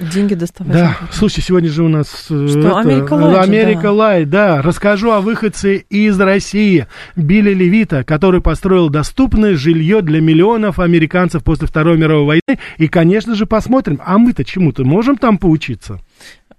Деньги 0.00 0.34
доставать. 0.34 0.72
Да, 0.72 0.96
слушай, 1.10 1.40
сегодня 1.40 1.70
же 1.70 1.82
у 1.82 1.88
нас... 1.88 2.26
Э, 2.28 2.46
что, 2.46 2.58
это, 2.58 2.78
Америка 2.78 3.14
Лайт, 3.14 3.48
Америка 3.48 3.82
да. 3.82 3.92
Лайт, 3.92 4.30
да. 4.30 4.62
Расскажу 4.62 5.10
о 5.10 5.20
выходце 5.20 5.76
из 5.76 6.20
России. 6.20 6.86
Билли 7.16 7.54
Левита, 7.54 8.04
который 8.04 8.40
построил 8.40 8.90
доступное 8.90 9.56
жилье 9.56 10.02
для 10.02 10.20
миллионов 10.20 10.78
американцев 10.78 11.42
после 11.42 11.66
Второй 11.66 11.96
мировой 11.98 12.26
войны. 12.26 12.60
И, 12.76 12.86
конечно 12.86 13.34
же, 13.34 13.46
посмотрим, 13.46 14.00
а 14.04 14.18
мы-то 14.18 14.44
чему-то 14.44 14.84
можем 14.84 15.16
там 15.16 15.38
поучиться? 15.38 16.00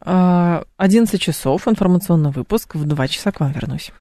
11 0.01 1.21
часов, 1.21 1.67
информационный 1.67 2.31
выпуск. 2.31 2.75
В 2.75 2.85
2 2.85 3.07
часа 3.07 3.31
к 3.31 3.39
вам 3.39 3.51
вернусь. 3.51 3.91